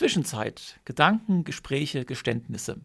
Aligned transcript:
Zwischenzeit. 0.00 0.80
Gedanken, 0.86 1.44
Gespräche, 1.44 2.06
Geständnisse. 2.06 2.80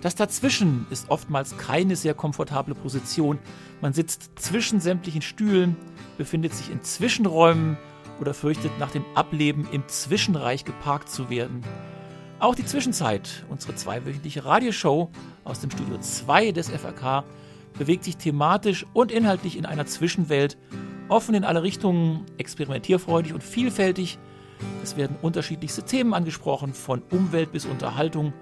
Das 0.00 0.14
Dazwischen 0.14 0.86
ist 0.88 1.10
oftmals 1.10 1.58
keine 1.58 1.94
sehr 1.96 2.14
komfortable 2.14 2.74
Position. 2.74 3.38
Man 3.82 3.92
sitzt 3.92 4.30
zwischen 4.36 4.80
sämtlichen 4.80 5.20
Stühlen, 5.20 5.76
befindet 6.16 6.54
sich 6.54 6.70
in 6.70 6.82
Zwischenräumen 6.82 7.76
oder 8.18 8.32
fürchtet 8.32 8.72
nach 8.78 8.92
dem 8.92 9.04
Ableben 9.14 9.68
im 9.72 9.86
Zwischenreich 9.88 10.64
geparkt 10.64 11.10
zu 11.10 11.28
werden. 11.28 11.60
Auch 12.44 12.54
die 12.54 12.66
Zwischenzeit, 12.66 13.42
unsere 13.48 13.74
zweiwöchentliche 13.74 14.44
Radioshow 14.44 15.08
aus 15.44 15.60
dem 15.60 15.70
Studio 15.70 15.96
2 15.96 16.52
des 16.52 16.68
FRK, 16.68 17.24
bewegt 17.78 18.04
sich 18.04 18.18
thematisch 18.18 18.84
und 18.92 19.10
inhaltlich 19.10 19.56
in 19.56 19.64
einer 19.64 19.86
Zwischenwelt, 19.86 20.58
offen 21.08 21.34
in 21.34 21.44
alle 21.44 21.62
Richtungen, 21.62 22.26
experimentierfreudig 22.36 23.32
und 23.32 23.42
vielfältig. 23.42 24.18
Es 24.82 24.98
werden 24.98 25.16
unterschiedlichste 25.22 25.84
Themen 25.84 26.12
angesprochen, 26.12 26.74
von 26.74 27.00
Umwelt 27.10 27.50
bis 27.50 27.64
Unterhaltung, 27.64 28.34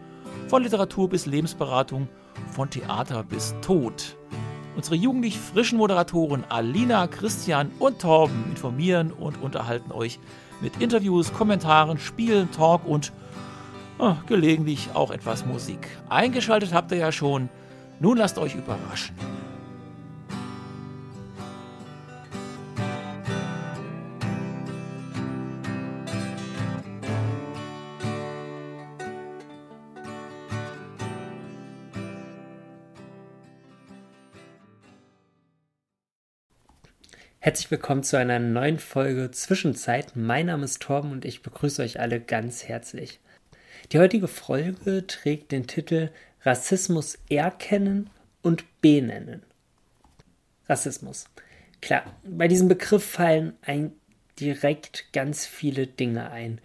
von 0.48 0.64
Literatur 0.64 1.08
bis 1.08 1.26
Lebensberatung, 1.26 2.08
von 2.50 2.70
Theater 2.70 3.22
bis 3.22 3.54
Tod. 3.60 4.16
Unsere 4.74 4.96
jugendlich 4.96 5.38
frischen 5.38 5.78
Moderatoren 5.78 6.42
Alina, 6.48 7.06
Christian 7.06 7.70
und 7.78 8.00
Torben 8.00 8.46
informieren 8.50 9.12
und 9.12 9.40
unterhalten 9.40 9.92
euch 9.92 10.18
mit 10.60 10.82
Interviews, 10.82 11.32
Kommentaren, 11.32 11.98
Spielen, 11.98 12.50
Talk 12.50 12.84
und 12.84 13.12
oh, 13.98 14.14
gelegentlich 14.26 14.90
auch 14.94 15.10
etwas 15.10 15.46
Musik. 15.46 15.88
Eingeschaltet 16.08 16.72
habt 16.72 16.92
ihr 16.92 16.98
ja 16.98 17.12
schon. 17.12 17.48
Nun 18.00 18.18
lasst 18.18 18.38
euch 18.38 18.54
überraschen. 18.54 19.14
Herzlich 37.44 37.72
willkommen 37.72 38.04
zu 38.04 38.16
einer 38.16 38.38
neuen 38.38 38.78
Folge 38.78 39.32
Zwischenzeit. 39.32 40.12
Mein 40.14 40.46
Name 40.46 40.64
ist 40.64 40.80
Torben 40.80 41.10
und 41.10 41.24
ich 41.24 41.42
begrüße 41.42 41.82
euch 41.82 41.98
alle 41.98 42.20
ganz 42.20 42.68
herzlich. 42.68 43.18
Die 43.92 43.98
heutige 43.98 44.26
Folge 44.26 45.06
trägt 45.06 45.52
den 45.52 45.66
Titel 45.66 46.08
Rassismus 46.44 47.18
erkennen 47.28 48.08
und 48.40 48.64
benennen. 48.80 49.42
Rassismus. 50.66 51.26
Klar, 51.82 52.04
bei 52.24 52.48
diesem 52.48 52.68
Begriff 52.68 53.04
fallen 53.04 53.52
ein 53.60 53.92
direkt 54.40 55.12
ganz 55.12 55.44
viele 55.44 55.86
Dinge 55.86 56.30
ein. 56.30 56.58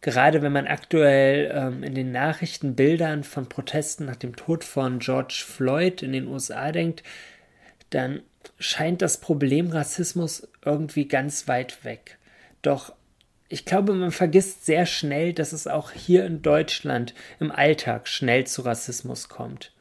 Gerade 0.00 0.40
wenn 0.40 0.52
man 0.52 0.66
aktuell 0.66 1.52
ähm, 1.54 1.82
in 1.82 1.94
den 1.94 2.12
Nachrichtenbildern 2.12 3.24
von 3.24 3.46
Protesten 3.46 4.06
nach 4.06 4.16
dem 4.16 4.34
Tod 4.34 4.64
von 4.64 5.00
George 5.00 5.44
Floyd 5.46 6.02
in 6.02 6.12
den 6.12 6.28
USA 6.28 6.72
denkt, 6.72 7.02
dann 7.90 8.22
scheint 8.58 9.02
das 9.02 9.20
Problem 9.20 9.68
Rassismus 9.68 10.48
irgendwie 10.64 11.06
ganz 11.06 11.46
weit 11.46 11.84
weg. 11.84 12.16
Doch 12.62 12.94
ich 13.52 13.64
glaube, 13.64 13.92
man 13.94 14.12
vergisst 14.12 14.64
sehr 14.64 14.86
schnell, 14.86 15.32
dass 15.32 15.52
es 15.52 15.66
auch 15.66 15.90
hier 15.90 16.24
in 16.24 16.40
Deutschland 16.40 17.14
im 17.40 17.50
Alltag 17.50 18.06
schnell 18.06 18.46
zu 18.46 18.62
Rassismus 18.62 19.28
kommt. 19.28 19.72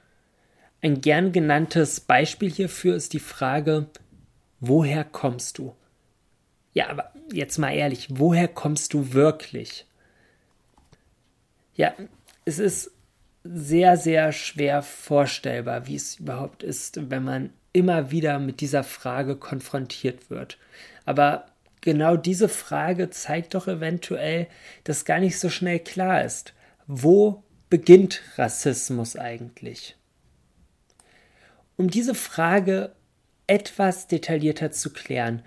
Ein 0.82 1.02
gern 1.02 1.32
genanntes 1.32 2.00
Beispiel 2.00 2.50
hierfür 2.50 2.96
ist 2.96 3.14
die 3.14 3.20
Frage, 3.20 3.86
woher 4.60 5.04
kommst 5.04 5.60
du? 5.60 5.76
Ja, 6.74 6.90
aber 6.90 7.14
jetzt 7.32 7.60
mal 7.60 7.72
ehrlich, 7.72 8.08
woher 8.10 8.48
kommst 8.48 8.94
du 8.94 9.14
wirklich? 9.14 9.86
Ja, 11.76 11.94
es 12.46 12.58
ist 12.58 12.92
sehr, 13.44 13.98
sehr 13.98 14.32
schwer 14.32 14.82
vorstellbar, 14.82 15.86
wie 15.86 15.96
es 15.96 16.20
überhaupt 16.20 16.64
ist, 16.64 17.12
wenn 17.12 17.24
man 17.24 17.52
immer 17.72 18.10
wieder 18.10 18.40
mit 18.40 18.62
dieser 18.62 18.84
Frage 18.84 19.36
konfrontiert 19.36 20.32
wird. 20.32 20.58
Aber 21.06 21.46
genau 21.82 22.16
diese 22.16 22.50
Frage 22.50 23.10
zeigt 23.10 23.54
doch 23.56 23.68
eventuell, 23.68 24.48
dass 24.84 25.06
gar 25.06 25.20
nicht 25.20 25.40
so 25.40 25.50
schnell 25.50 25.80
klar 25.80 26.24
ist, 26.24 26.54
wo 26.88 27.44
beginnt 27.70 28.22
Rassismus 28.36 29.16
eigentlich? 29.16 29.96
Um 31.78 31.90
diese 31.90 32.16
Frage 32.16 32.94
etwas 33.48 34.08
detaillierter 34.08 34.72
zu 34.72 34.92
klären, 34.92 35.44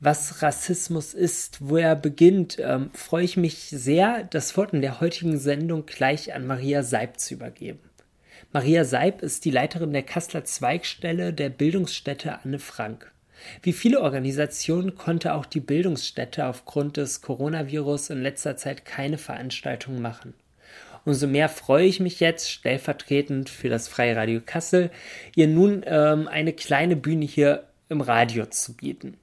was 0.00 0.42
Rassismus 0.42 1.14
ist, 1.14 1.58
wo 1.68 1.76
er 1.76 1.96
beginnt, 1.96 2.58
ähm, 2.60 2.90
freue 2.92 3.24
ich 3.24 3.36
mich 3.36 3.68
sehr, 3.70 4.24
das 4.24 4.56
Wort 4.56 4.74
in 4.74 4.82
der 4.82 5.00
heutigen 5.00 5.38
Sendung 5.38 5.86
gleich 5.86 6.34
an 6.34 6.46
Maria 6.46 6.82
Seib 6.82 7.18
zu 7.18 7.34
übergeben. 7.34 7.80
Maria 8.52 8.84
Seib 8.84 9.22
ist 9.22 9.44
die 9.44 9.50
Leiterin 9.50 9.92
der 9.92 10.02
Kasseler 10.02 10.44
Zweigstelle 10.44 11.32
der 11.32 11.48
Bildungsstätte 11.48 12.40
Anne 12.42 12.58
Frank. 12.58 13.12
Wie 13.62 13.72
viele 13.72 14.00
Organisationen 14.00 14.94
konnte 14.94 15.34
auch 15.34 15.46
die 15.46 15.60
Bildungsstätte 15.60 16.46
aufgrund 16.46 16.96
des 16.96 17.22
Coronavirus 17.22 18.10
in 18.10 18.22
letzter 18.22 18.56
Zeit 18.56 18.84
keine 18.84 19.18
Veranstaltungen 19.18 20.02
machen. 20.02 20.34
Umso 21.04 21.28
mehr 21.28 21.48
freue 21.48 21.86
ich 21.86 22.00
mich 22.00 22.18
jetzt, 22.18 22.50
stellvertretend 22.50 23.48
für 23.48 23.68
das 23.68 23.86
Freie 23.86 24.16
Radio 24.16 24.40
Kassel, 24.44 24.90
ihr 25.36 25.46
nun 25.46 25.84
ähm, 25.86 26.26
eine 26.26 26.52
kleine 26.52 26.96
Bühne 26.96 27.24
hier 27.24 27.64
im 27.88 28.00
Radio 28.00 28.46
zu 28.46 28.74
bieten. 28.74 29.16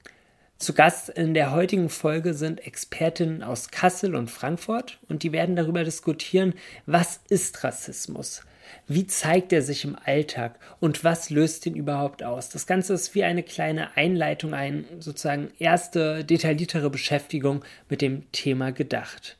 Zu 0.56 0.72
Gast 0.72 1.10
in 1.10 1.34
der 1.34 1.52
heutigen 1.52 1.90
Folge 1.90 2.32
sind 2.32 2.66
Expertinnen 2.66 3.42
aus 3.42 3.70
Kassel 3.70 4.14
und 4.14 4.30
Frankfurt 4.30 4.98
und 5.10 5.22
die 5.22 5.32
werden 5.32 5.56
darüber 5.56 5.84
diskutieren, 5.84 6.54
was 6.86 7.20
ist 7.28 7.64
Rassismus? 7.64 8.42
Wie 8.86 9.06
zeigt 9.06 9.52
er 9.52 9.62
sich 9.62 9.84
im 9.84 9.96
Alltag 10.04 10.58
und 10.80 11.04
was 11.04 11.30
löst 11.30 11.66
ihn 11.66 11.74
überhaupt 11.74 12.22
aus? 12.22 12.48
Das 12.48 12.66
Ganze 12.66 12.94
ist 12.94 13.14
wie 13.14 13.24
eine 13.24 13.42
kleine 13.42 13.96
Einleitung, 13.96 14.54
eine 14.54 14.84
sozusagen 15.00 15.50
erste 15.58 16.24
detailliertere 16.24 16.90
Beschäftigung 16.90 17.64
mit 17.88 18.00
dem 18.00 18.30
Thema 18.32 18.72
gedacht. 18.72 19.36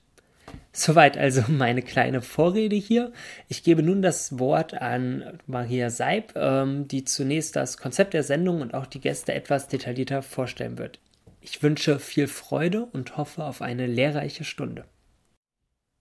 Soweit 0.72 1.16
also 1.16 1.42
meine 1.48 1.82
kleine 1.82 2.20
Vorrede 2.20 2.76
hier. 2.76 3.12
Ich 3.48 3.62
gebe 3.62 3.82
nun 3.82 4.02
das 4.02 4.38
Wort 4.38 4.74
an 4.74 5.38
Maria 5.46 5.90
Seib, 5.90 6.34
ähm, 6.36 6.88
die 6.88 7.04
zunächst 7.04 7.56
das 7.56 7.78
Konzept 7.78 8.14
der 8.14 8.22
Sendung 8.22 8.60
und 8.60 8.74
auch 8.74 8.86
die 8.86 9.00
Gäste 9.00 9.32
etwas 9.34 9.68
detaillierter 9.68 10.22
vorstellen 10.22 10.78
wird. 10.78 10.98
Ich 11.40 11.62
wünsche 11.62 11.98
viel 11.98 12.26
Freude 12.26 12.86
und 12.86 13.16
hoffe 13.16 13.44
auf 13.44 13.62
eine 13.62 13.86
lehrreiche 13.86 14.44
Stunde. 14.44 14.84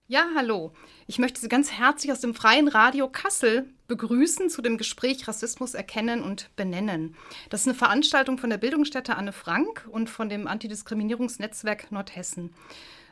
Ja, 0.06 0.26
hallo. 0.36 0.74
Ich 1.06 1.18
möchte 1.18 1.40
Sie 1.40 1.48
ganz 1.48 1.72
herzlich 1.72 2.12
aus 2.12 2.20
dem 2.20 2.34
Freien 2.34 2.68
Radio 2.68 3.08
Kassel 3.08 3.70
begrüßen 3.88 4.50
zu 4.50 4.60
dem 4.60 4.76
Gespräch 4.76 5.26
Rassismus 5.26 5.72
erkennen 5.72 6.22
und 6.22 6.54
benennen. 6.56 7.16
Das 7.48 7.62
ist 7.62 7.68
eine 7.68 7.74
Veranstaltung 7.74 8.36
von 8.36 8.50
der 8.50 8.58
Bildungsstätte 8.58 9.16
Anne 9.16 9.32
Frank 9.32 9.88
und 9.90 10.10
von 10.10 10.28
dem 10.28 10.46
Antidiskriminierungsnetzwerk 10.46 11.90
Nordhessen. 11.90 12.52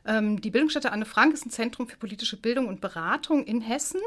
Ähm, 0.05 0.43
die 0.43 0.51
Bildungsstätte 0.51 0.93
Anne 0.93 1.07
Frank 1.07 1.33
ist 1.33 1.47
ein 1.47 1.51
Zentrum 1.51 1.89
für 1.89 1.97
politische 1.97 2.37
Bildung 2.37 2.69
und 2.69 2.83
Beratung 2.83 3.43
in 3.45 3.63
Hessen 3.63 4.01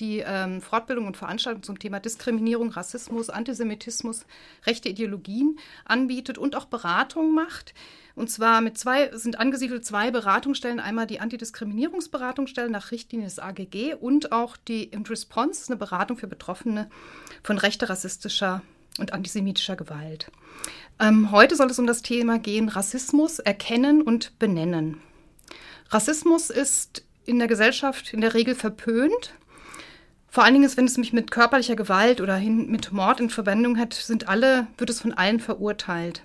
die 0.00 0.22
ähm, 0.26 0.60
Fortbildung 0.60 1.06
und 1.06 1.16
Veranstaltungen 1.16 1.62
zum 1.62 1.78
Thema 1.78 2.00
Diskriminierung, 2.00 2.70
Rassismus, 2.70 3.30
Antisemitismus, 3.30 4.24
rechte 4.66 4.88
Ideologien 4.88 5.58
anbietet 5.84 6.38
und 6.38 6.56
auch 6.56 6.64
Beratung 6.64 7.34
macht. 7.34 7.74
Und 8.16 8.30
zwar 8.30 8.60
mit 8.60 8.76
zwei, 8.76 9.16
sind 9.16 9.38
angesiedelt 9.38 9.84
zwei 9.84 10.10
Beratungsstellen, 10.10 10.80
einmal 10.80 11.06
die 11.06 11.20
Antidiskriminierungsberatungsstelle 11.20 12.70
nach 12.70 12.90
Richtlinie 12.90 13.26
des 13.26 13.38
AGG 13.38 13.94
und 13.94 14.32
auch 14.32 14.56
die 14.56 14.84
In 14.84 15.06
Response, 15.06 15.68
eine 15.68 15.76
Beratung 15.76 16.16
für 16.16 16.26
Betroffene 16.26 16.90
von 17.42 17.58
rechter, 17.58 17.88
rassistischer 17.88 18.62
und 18.98 19.12
antisemitischer 19.12 19.76
Gewalt. 19.76 20.30
Ähm, 20.98 21.30
heute 21.30 21.56
soll 21.56 21.70
es 21.70 21.78
um 21.78 21.86
das 21.86 22.02
Thema 22.02 22.38
gehen, 22.38 22.68
Rassismus 22.68 23.38
erkennen 23.38 24.02
und 24.02 24.38
benennen. 24.38 25.00
Rassismus 25.88 26.50
ist 26.50 27.04
in 27.24 27.38
der 27.38 27.48
Gesellschaft 27.48 28.12
in 28.12 28.20
der 28.20 28.34
Regel 28.34 28.54
verpönt. 28.54 29.34
Vor 30.30 30.44
allen 30.44 30.54
Dingen, 30.54 30.70
wenn 30.76 30.84
es 30.84 30.96
mich 30.96 31.12
mit 31.12 31.32
körperlicher 31.32 31.74
Gewalt 31.74 32.20
oder 32.20 32.38
mit 32.38 32.92
Mord 32.92 33.18
in 33.18 33.30
Verbindung 33.30 33.78
hat, 33.78 33.94
sind 33.94 34.28
alle, 34.28 34.68
wird 34.78 34.88
es 34.88 35.00
von 35.00 35.12
allen 35.12 35.40
verurteilt. 35.40 36.22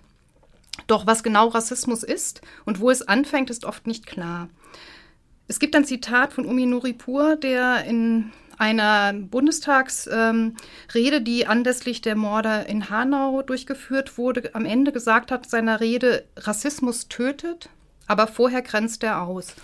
Doch 0.88 1.08
was 1.08 1.24
genau 1.24 1.48
Rassismus 1.48 2.04
ist 2.04 2.42
und 2.66 2.80
wo 2.80 2.92
es 2.92 3.08
anfängt, 3.08 3.50
ist 3.50 3.66
oft 3.66 3.88
nicht 3.88 4.06
klar. 4.06 4.50
Es 5.48 5.60
gibt 5.60 5.76
ein 5.76 5.86
Zitat 5.86 6.34
von 6.34 6.46
Umi 6.46 6.68
Nuripur, 6.68 7.36
der 7.36 7.84
in 7.86 8.32
einer 8.58 9.14
Bundestagsrede, 9.14 11.18
ähm, 11.18 11.24
die 11.24 11.48
anlässlich 11.48 12.02
der 12.02 12.16
Morde 12.16 12.66
in 12.68 12.90
Hanau 12.90 13.42
durchgeführt 13.42 14.18
wurde, 14.18 14.54
am 14.54 14.66
Ende 14.66 14.92
gesagt 14.92 15.32
hat 15.32 15.50
seiner 15.50 15.80
Rede, 15.80 16.26
Rassismus 16.38 17.08
tötet, 17.08 17.70
aber 18.08 18.28
vorher 18.28 18.62
grenzt 18.62 19.04
er 19.04 19.24
aus. 19.24 19.56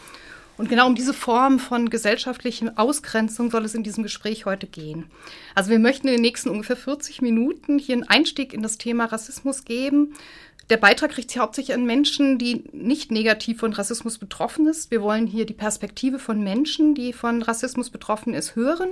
Und 0.62 0.70
genau 0.70 0.86
um 0.86 0.94
diese 0.94 1.16
Form 1.16 1.58
von 1.58 1.90
gesellschaftlichen 1.90 2.78
Ausgrenzung 2.78 3.50
soll 3.50 3.66
es 3.66 3.74
in 3.74 3.82
diesem 3.82 4.04
Gespräch 4.04 4.46
heute 4.46 4.68
gehen. 4.68 5.08
Also 5.56 5.72
wir 5.72 5.80
möchten 5.80 6.08
in 6.08 6.14
den 6.14 6.22
nächsten 6.22 6.50
ungefähr 6.50 6.76
40 6.76 7.24
Minuten 7.24 7.80
hier 7.80 7.96
einen 7.96 8.08
Einstieg 8.08 8.54
in 8.54 8.62
das 8.62 8.78
Thema 8.78 9.06
Rassismus 9.06 9.66
geben. 9.66 10.14
Der 10.70 10.78
Beitrag 10.78 11.18
richtet 11.18 11.32
sich 11.32 11.40
hauptsächlich 11.40 11.74
an 11.74 11.88
Menschen, 11.88 12.38
die 12.38 12.66
nicht 12.74 13.10
negativ 13.10 13.62
von 13.62 13.74
Rassismus 13.74 14.20
betroffen 14.20 14.72
sind. 14.72 14.92
Wir 14.92 15.02
wollen 15.02 15.26
hier 15.26 15.48
die 15.48 15.56
Perspektive 15.56 16.20
von 16.20 16.44
Menschen, 16.44 16.94
die 16.94 17.12
von 17.12 17.42
Rassismus 17.42 17.90
betroffen 17.90 18.36
ist, 18.36 18.56
hören. 18.56 18.90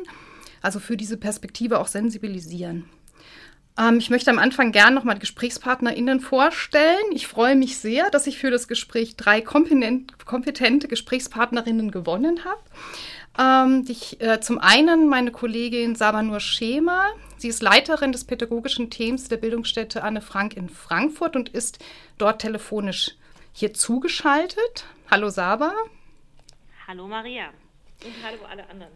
Also 0.64 0.80
für 0.80 0.98
diese 0.98 1.18
Perspektive 1.18 1.80
auch 1.80 1.88
sensibilisieren. 1.88 2.86
Ähm, 3.80 3.98
ich 3.98 4.10
möchte 4.10 4.30
am 4.30 4.40
Anfang 4.40 4.72
gerne 4.72 4.96
nochmal 4.96 5.16
die 5.16 5.22
GesprächspartnerInnen 5.22 6.20
vorstellen. 6.20 7.06
Ich 7.12 7.28
freue 7.28 7.56
mich 7.56 7.78
sehr, 7.78 8.10
dass 8.10 8.28
ich 8.28 8.38
für 8.38 8.52
das 8.52 8.68
Gespräch 8.68 9.16
drei 9.16 9.42
kompetente 9.42 10.88
Gesprächspartnerinnen 10.88 11.92
gewonnen 11.92 12.42
habe. 12.44 12.62
Ähm, 13.40 13.86
ich, 13.88 14.20
äh, 14.22 14.42
zum 14.42 14.60
einen 14.60 15.08
meine 15.08 15.32
Kollegin 15.32 15.96
Sabanur 15.96 16.40
Schema. 16.40 17.08
Sie 17.38 17.48
ist 17.48 17.62
Leiterin 17.62 18.12
des 18.12 18.26
pädagogischen 18.26 18.90
Teams 18.90 19.30
der 19.30 19.38
Bildungsstätte 19.38 20.04
Anne 20.04 20.22
Frank 20.22 20.58
in 20.58 20.68
Frankfurt 20.68 21.38
und 21.38 21.50
ist 21.50 21.80
dort 22.18 22.42
telefonisch 22.42 23.16
hier 23.54 23.74
zugeschaltet. 23.74 24.86
Hallo 25.10 25.30
Saba. 25.30 25.72
Hallo 26.86 27.08
Maria. 27.08 27.52
Und 28.06 28.14
hallo 28.24 28.38
alle 28.50 28.64
anderen. 28.70 28.94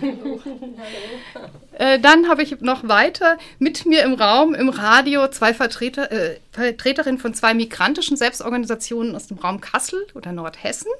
äh, 1.72 2.00
dann 2.00 2.28
habe 2.28 2.42
ich 2.42 2.58
noch 2.62 2.88
weiter 2.88 3.36
mit 3.58 3.84
mir 3.84 4.04
im 4.04 4.14
Raum, 4.14 4.54
im 4.54 4.70
Radio, 4.70 5.28
zwei 5.28 5.52
Vertreter, 5.52 6.10
äh, 6.10 6.40
Vertreterinnen 6.52 7.18
von 7.18 7.34
zwei 7.34 7.52
migrantischen 7.52 8.16
Selbstorganisationen 8.16 9.14
aus 9.14 9.26
dem 9.26 9.36
Raum 9.36 9.60
Kassel 9.60 10.06
oder 10.14 10.32
Nordhessen. 10.32 10.90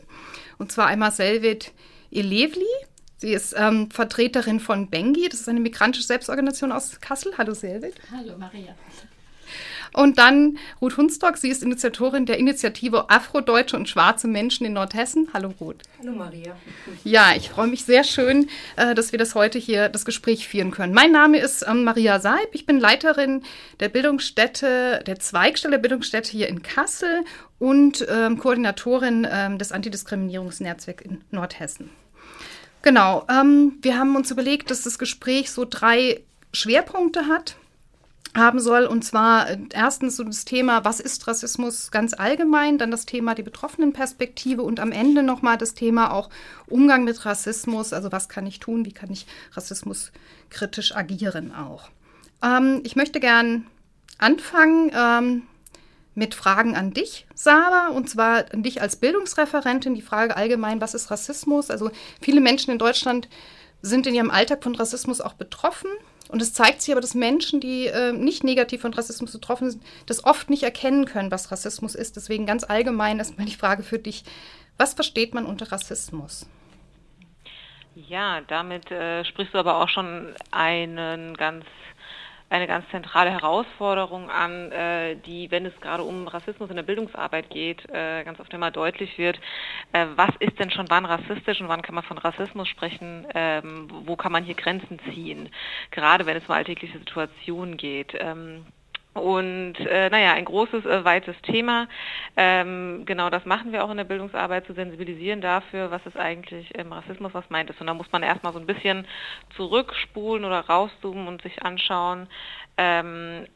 Und 0.59 0.73
zwar 0.73 0.89
einmal 0.89 1.11
Selvid 1.11 1.73
Elevli. 2.11 2.67
Sie 3.17 3.33
ist 3.33 3.55
ähm, 3.57 3.91
Vertreterin 3.91 4.61
von 4.61 4.91
Bengi, 4.91 5.29
das 5.31 5.41
ist 5.41 5.49
eine 5.49 5.61
migrantische 5.61 6.07
Selbstorganisation 6.07 6.71
aus 6.71 7.01
Kassel. 7.01 7.33
Hallo 7.39 7.55
Selvid. 7.55 7.95
Hallo 8.13 8.37
Maria. 8.37 8.75
Und 9.93 10.19
dann 10.19 10.59
Ruth 10.81 10.97
Hunstock, 10.97 11.37
sie 11.37 11.49
ist 11.49 11.63
Initiatorin 11.63 12.27
der 12.27 12.39
Initiative 12.39 13.11
Afrodeutsche 13.11 13.77
und 13.77 13.89
schwarze 13.89 14.29
Menschen 14.29 14.67
in 14.67 14.75
Nordhessen. 14.75 15.29
Hallo 15.33 15.55
Ruth. 15.61 15.83
Hallo 15.99 16.13
Maria. 16.13 16.57
Ja, 17.05 17.33
ich 17.37 17.51
freue 17.51 17.69
mich 17.69 17.85
sehr 17.85 18.05
schön, 18.05 18.49
äh, 18.77 18.95
dass 18.95 19.13
wir 19.13 19.19
das 19.19 19.35
heute 19.35 19.59
hier, 19.59 19.89
das 19.89 20.05
Gespräch 20.05 20.49
führen 20.49 20.71
können. 20.71 20.93
Mein 20.93 21.13
Name 21.13 21.39
ist 21.39 21.65
ähm, 21.69 21.85
Maria 21.85 22.21
Seib. 22.21 22.49
Ich 22.53 22.67
bin 22.67 22.79
Leiterin 22.81 23.43
der 23.81 23.89
Bildungsstätte, 23.89 25.03
der 25.07 25.19
Zweigstelle 25.19 25.79
Bildungsstätte 25.79 26.31
hier 26.31 26.49
in 26.49 26.63
Kassel 26.63 27.25
und 27.59 28.07
ähm, 28.09 28.39
Koordinatorin 28.39 29.27
ähm, 29.31 29.59
des 29.59 29.73
Antidiskriminierungsnetzwerks 29.73 31.05
in 31.05 31.23
Nordhessen. 31.31 31.91
Genau, 32.83 33.27
wir 33.27 33.99
haben 33.99 34.15
uns 34.15 34.31
überlegt, 34.31 34.71
dass 34.71 34.85
das 34.85 35.01
Gespräch 35.01 35.51
so 35.51 35.67
drei 35.69 36.23
Schwerpunkte 36.53 37.27
hat 37.27 37.57
haben 38.39 38.61
soll. 38.61 38.87
Und 38.87 39.05
zwar 39.05 39.51
äh, 39.51 39.59
erstens 39.73 40.17
so 40.17 40.25
das 40.25 40.45
Thema, 40.45 40.85
was 40.85 41.01
ist 41.01 41.27
Rassismus 41.27 41.91
ganz 41.91 42.15
allgemein, 42.15 42.79
dann 42.79 42.91
das 42.91 43.07
Thema 43.07 43.35
die 43.35 43.43
Betroffenenperspektive 43.43 44.63
und 44.63 44.81
am 44.81 44.93
Ende 44.93 45.23
nochmal 45.23 45.59
das 45.59 45.75
Thema 45.75 46.13
auch 46.13 46.31
Umgang 46.67 47.05
mit 47.05 47.25
Rassismus. 47.25 47.93
Also 47.93 48.13
was 48.13 48.29
kann 48.29 48.47
ich 48.47 48.61
tun, 48.61 48.85
wie 48.85 48.93
kann 48.93 49.11
ich 49.11 49.27
Rassismus 49.53 50.13
kritisch 50.51 50.95
agieren 50.95 51.55
auch. 51.55 51.91
Ähm, 52.43 52.81
ich 52.85 52.97
möchte 52.97 53.21
gern 53.21 53.67
anfangen 54.19 54.91
ähm, 54.95 55.43
mit 56.15 56.35
Fragen 56.35 56.75
an 56.75 56.93
dich, 56.93 57.27
Saba, 57.35 57.89
und 57.89 58.11
zwar 58.11 58.53
an 58.53 58.63
dich 58.63 58.83
als 58.83 58.97
Bildungsreferentin. 58.97 59.95
Die 59.95 60.03
Frage 60.03 60.37
allgemein, 60.37 60.81
was 60.81 60.95
ist 60.95 61.11
Rassismus? 61.11 61.71
Also 61.71 61.91
viele 62.21 62.41
Menschen 62.41 62.73
in 62.73 62.79
Deutschland 62.79 63.29
sind 63.83 64.07
in 64.07 64.15
ihrem 64.15 64.31
Alltag 64.31 64.65
von 64.65 64.75
Rassismus 64.75 65.21
auch 65.21 65.35
betroffen. 65.35 65.91
Und 66.29 66.43
es 66.43 66.53
zeigt 66.53 66.83
sich 66.83 66.93
aber, 66.93 67.01
dass 67.01 67.15
Menschen, 67.15 67.61
die 67.61 67.87
äh, 67.87 68.13
nicht 68.13 68.45
negativ 68.45 68.83
von 68.83 68.95
Rassismus 68.95 69.33
betroffen 69.33 69.71
sind, 69.71 69.83
das 70.07 70.25
oft 70.25 70.51
nicht 70.51 70.63
erkennen 70.63 71.07
können, 71.07 71.31
was 71.31 71.51
Rassismus 71.51 71.95
ist. 71.95 72.17
Deswegen 72.17 72.47
ganz 72.47 72.65
allgemein 72.65 73.19
erstmal 73.19 73.47
die 73.47 73.55
Frage 73.55 73.83
für 73.83 73.99
dich, 73.99 74.25
was 74.77 74.95
versteht 74.95 75.35
man 75.35 75.47
unter 75.47 75.73
Rassismus? 75.73 76.49
Ja, 77.95 78.43
damit 78.43 78.91
äh, 78.91 79.25
sprichst 79.25 79.55
du 79.55 79.59
aber 79.59 79.83
auch 79.83 79.89
schon 79.89 80.35
einen 80.53 81.37
ganz 81.37 81.65
eine 82.51 82.67
ganz 82.67 82.89
zentrale 82.91 83.31
Herausforderung 83.31 84.31
an, 84.31 84.73
äh, 84.73 85.17
die, 85.17 85.51
wenn 85.51 85.67
es 85.67 85.79
gerade 85.81 86.03
um 86.03 86.29
Rassismus 86.29 86.71
in 86.71 86.77
der 86.77 86.83
Bildungsarbeit 86.83 87.51
geht, 87.51 87.89
äh, 87.91 88.25
ganz 88.25 88.41
oft 88.41 88.53
immer 88.55 88.71
deutlich 88.71 89.19
wird. 89.19 89.39
Äh, 89.93 90.07
was 90.17 90.31
ist 90.41 90.59
denn 90.59 90.71
schon 90.71 90.89
wann 90.89 91.05
rassistisch 91.05 91.61
und 91.61 91.69
wann 91.69 91.83
kann 91.83 91.95
man 91.95 92.05
von 92.05 92.19
Rassismus 92.19 92.69
sprechen? 92.69 93.27
Ähm, 93.35 93.89
wo 94.07 94.17
kann 94.17 94.33
man 94.33 94.45
hier 94.45 94.55
Grenzen 94.55 94.99
ziehen? 95.13 95.51
Gerade 95.91 96.27
wenn 96.27 96.37
es 96.37 96.47
um 96.47 96.55
alltägliche 96.55 96.99
Situationen 96.99 97.77
geht. 97.77 98.15
Ähm, 98.19 98.65
und 99.21 99.75
äh, 99.81 100.11
naja, 100.11 100.33
ein 100.33 100.45
großes, 100.45 100.85
äh, 100.87 101.05
weites 101.05 101.37
Thema. 101.43 101.89
Ähm, 102.37 103.03
genau 103.07 103.31
das 103.31 103.45
machen 103.45 103.73
wir 103.73 103.85
auch 103.85 103.91
in 103.91 103.97
der 103.97 104.05
Bildungsarbeit, 104.05 104.67
zu 104.67 104.75
sensibilisieren 104.75 105.41
dafür, 105.41 105.91
was 105.91 106.05
ist 106.07 106.17
eigentlich 106.17 106.71
ähm, 106.79 106.93
Rassismus, 106.93 107.35
was 107.35 107.49
meint 107.51 107.71
es. 107.71 107.81
Und 107.81 107.87
da 107.87 107.95
muss 107.95 108.11
man 108.13 108.23
erstmal 108.23 108.53
so 108.53 108.59
ein 108.59 108.67
bisschen 108.67 109.07
zurückspulen 109.57 110.45
oder 110.45 110.61
rauszoomen 110.61 111.29
und 111.29 111.43
sich 111.43 111.63
anschauen, 111.63 112.29
ähm, 112.79 113.47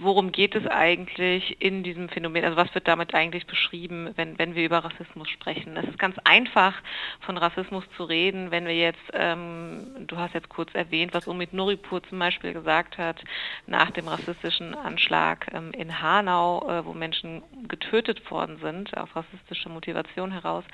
worum 0.00 0.30
geht 0.30 0.54
es 0.54 0.64
eigentlich 0.68 1.60
in 1.60 1.82
diesem 1.82 2.08
Phänomen, 2.08 2.44
also 2.44 2.56
was 2.56 2.72
wird 2.72 2.86
damit 2.86 3.14
eigentlich 3.14 3.46
beschrieben, 3.48 4.12
wenn, 4.14 4.38
wenn 4.38 4.54
wir 4.54 4.64
über 4.64 4.78
Rassismus 4.78 5.28
sprechen. 5.28 5.76
Es 5.76 5.88
ist 5.88 5.98
ganz 5.98 6.16
einfach, 6.22 6.74
von 7.20 7.36
Rassismus 7.36 7.84
zu 7.96 8.04
reden, 8.04 8.52
wenn 8.52 8.66
wir 8.66 8.76
jetzt, 8.76 9.00
ähm, 9.12 10.06
du 10.06 10.16
hast 10.16 10.34
jetzt 10.34 10.48
kurz 10.48 10.72
erwähnt, 10.72 11.14
was 11.14 11.26
Umid 11.26 11.52
Nuripur 11.52 12.00
zum 12.04 12.20
Beispiel 12.20 12.52
gesagt 12.52 12.96
hat, 12.96 13.20
nach 13.66 13.90
dem 13.90 14.06
rassistischen 14.06 14.76
Anschlag 14.76 15.48
ähm, 15.52 15.72
in 15.72 16.00
Hanau, 16.00 16.68
äh, 16.68 16.86
wo 16.86 16.92
Menschen 16.92 17.42
getötet 17.66 18.30
worden 18.30 18.58
sind, 18.62 18.96
aus 18.96 19.08
rassistischer 19.16 19.70
Motivation 19.70 20.30
heraus. 20.30 20.64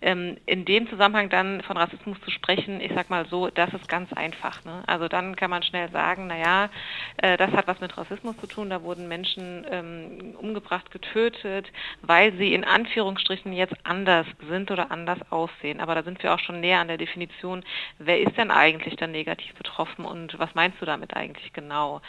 Ähm, 0.00 0.36
in 0.46 0.64
dem 0.64 0.88
Zusammenhang 0.88 1.28
dann 1.28 1.60
von 1.62 1.76
Rassismus 1.76 2.20
zu 2.20 2.30
sprechen, 2.30 2.80
ich 2.80 2.92
sag 2.94 3.10
mal 3.10 3.26
so, 3.26 3.48
das 3.48 3.74
ist 3.74 3.88
ganz 3.88 4.12
einfach. 4.12 4.64
Ne? 4.64 4.84
Also 4.86 5.08
dann 5.08 5.34
kann 5.34 5.50
man 5.50 5.64
schnell 5.64 5.90
sagen, 5.90 6.28
naja, 6.28 6.70
äh, 7.16 7.31
das 7.36 7.52
hat 7.52 7.66
was 7.66 7.80
mit 7.80 7.96
Rassismus 7.96 8.36
zu 8.38 8.46
tun. 8.46 8.70
Da 8.70 8.82
wurden 8.82 9.08
Menschen 9.08 9.66
ähm, 9.70 10.34
umgebracht, 10.38 10.90
getötet, 10.90 11.70
weil 12.02 12.32
sie 12.34 12.54
in 12.54 12.64
Anführungsstrichen 12.64 13.52
jetzt 13.52 13.74
anders 13.84 14.26
sind 14.48 14.70
oder 14.70 14.90
anders 14.90 15.18
aussehen. 15.30 15.80
Aber 15.80 15.94
da 15.94 16.02
sind 16.02 16.22
wir 16.22 16.34
auch 16.34 16.38
schon 16.38 16.60
näher 16.60 16.80
an 16.80 16.88
der 16.88 16.98
Definition, 16.98 17.64
wer 17.98 18.20
ist 18.20 18.36
denn 18.36 18.50
eigentlich 18.50 18.96
dann 18.96 19.12
negativ 19.12 19.54
betroffen 19.54 20.04
und 20.04 20.38
was 20.38 20.54
meinst 20.54 20.80
du 20.80 20.86
damit 20.86 21.14
eigentlich 21.14 21.52
genau? 21.52 22.00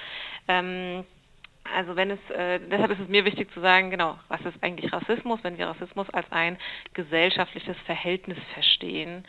Ähm, 0.48 1.06
also 1.63 1.95
wenn 1.95 2.12
es, 2.12 2.20
äh, 2.29 2.60
deshalb 2.60 2.91
ist 2.91 3.00
es 3.00 3.08
mir 3.08 3.25
wichtig 3.25 3.51
zu 3.53 3.62
sagen, 3.62 3.89
genau, 3.89 4.17
was 4.27 4.41
ist 4.41 4.62
eigentlich 4.62 4.91
Rassismus, 4.91 5.39
wenn 5.43 5.58
wir 5.58 5.67
Rassismus 5.67 6.10
als 6.10 6.29
ein 6.32 6.58
gesellschaftliches 6.93 7.77
Verhältnis 7.86 8.38
verstehen, 8.53 9.24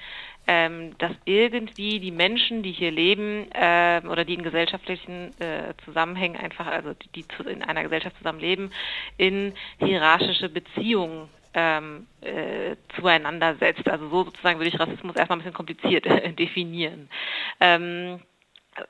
ähm, 0.47 0.97
dass 0.99 1.13
irgendwie 1.25 2.01
die 2.01 2.11
Menschen, 2.11 2.63
die 2.63 2.73
hier 2.73 2.91
leben 2.91 3.51
äh, 3.53 4.03
oder 4.09 4.25
die 4.25 4.35
in 4.35 4.43
gesellschaftlichen 4.43 5.31
äh, 5.41 5.75
Zusammenhängen 5.85 6.37
einfach, 6.37 6.67
also 6.67 6.93
die, 6.95 7.09
die 7.09 7.29
zu, 7.29 7.45
in 7.45 7.63
einer 7.63 7.83
Gesellschaft 7.85 8.17
zusammenleben, 8.19 8.73
in 9.17 9.55
hierarchische 9.79 10.49
Beziehungen 10.49 11.29
ähm, 11.55 12.07
äh, 12.21 12.77
zueinander 12.97 13.55
setzt. 13.57 13.89
Also 13.89 14.09
so 14.09 14.25
sozusagen 14.25 14.59
würde 14.59 14.69
ich 14.69 14.79
Rassismus 14.79 15.17
erstmal 15.17 15.39
ein 15.39 15.43
bisschen 15.43 15.55
kompliziert 15.55 16.05
definieren. 16.39 17.09
Ähm, 17.61 18.21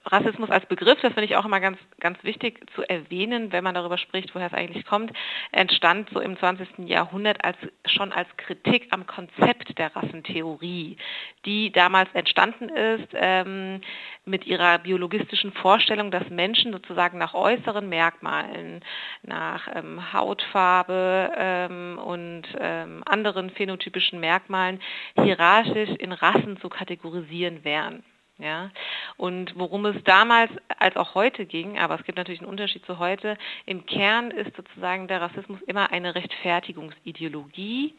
Rassismus 0.07 0.51
als 0.51 0.67
Begriff, 0.67 1.01
das 1.01 1.13
finde 1.13 1.25
ich 1.25 1.37
auch 1.37 1.45
immer 1.45 1.61
ganz, 1.61 1.79
ganz 2.01 2.23
wichtig 2.23 2.61
zu 2.75 2.83
erwähnen, 2.83 3.53
wenn 3.53 3.65
man 3.65 3.75
darüber 3.75 3.99
spricht, 3.99 4.35
woher 4.35 4.47
es 4.47 4.55
eigentlich 4.55 4.87
kommt, 4.87 5.13
entstand 5.53 6.09
so 6.11 6.21
im 6.21 6.39
20. 6.39 6.89
Jahrhundert 6.89 7.45
als, 7.45 7.57
schon 7.85 8.13
als 8.13 8.29
Kritik 8.37 8.89
am 8.91 9.07
Konzept 9.07 9.79
der 9.79 9.95
Rassentheorie, 9.95 10.97
die 11.45 11.71
damals 11.73 12.09
entstanden 12.15 12.69
ist 12.69 13.09
ähm, 13.15 13.81
mit 14.25 14.47
ihrer 14.47 14.79
biologistischen 14.79 15.53
Vorstellung, 15.53 16.11
dass 16.11 16.29
Menschen 16.31 16.73
sozusagen 16.73 17.19
nach 17.19 17.35
äußeren 17.35 17.89
Merkmalen, 17.89 18.83
nach 19.23 19.69
ähm, 19.75 20.13
Hautfarbe 20.13 21.33
ähm, 21.37 21.99
und 21.99 22.45
ähm, 22.59 23.03
anderen 23.07 23.51
phänotypischen 23.51 24.21
Merkmalen 24.21 24.81
hierarchisch 25.21 25.91
in 25.99 26.13
Rassen 26.13 26.59
zu 26.61 26.69
kategorisieren 26.69 27.65
wären. 27.65 28.03
Ja, 28.39 28.71
und 29.17 29.57
worum 29.57 29.87
es 29.87 30.03
damals 30.03 30.51
als 30.81 30.97
auch 30.97 31.15
heute 31.15 31.47
ging, 31.47 31.79
aber 31.79 31.95
es 31.95 32.05
gibt 32.05 32.19
natürlich 32.19 32.41
einen 32.41 32.51
Unterschied 32.51 32.85
zu 32.85 32.99
heute, 32.99 33.39
im 33.65 33.87
Kern 33.87 34.33
ist 34.33 34.57
sozusagen 34.57 35.07
der 35.07 35.21
Rassismus 35.21 35.63
immer 35.63 35.93
eine 35.93 36.17
Rechtfertigungsideologie, 36.17 37.95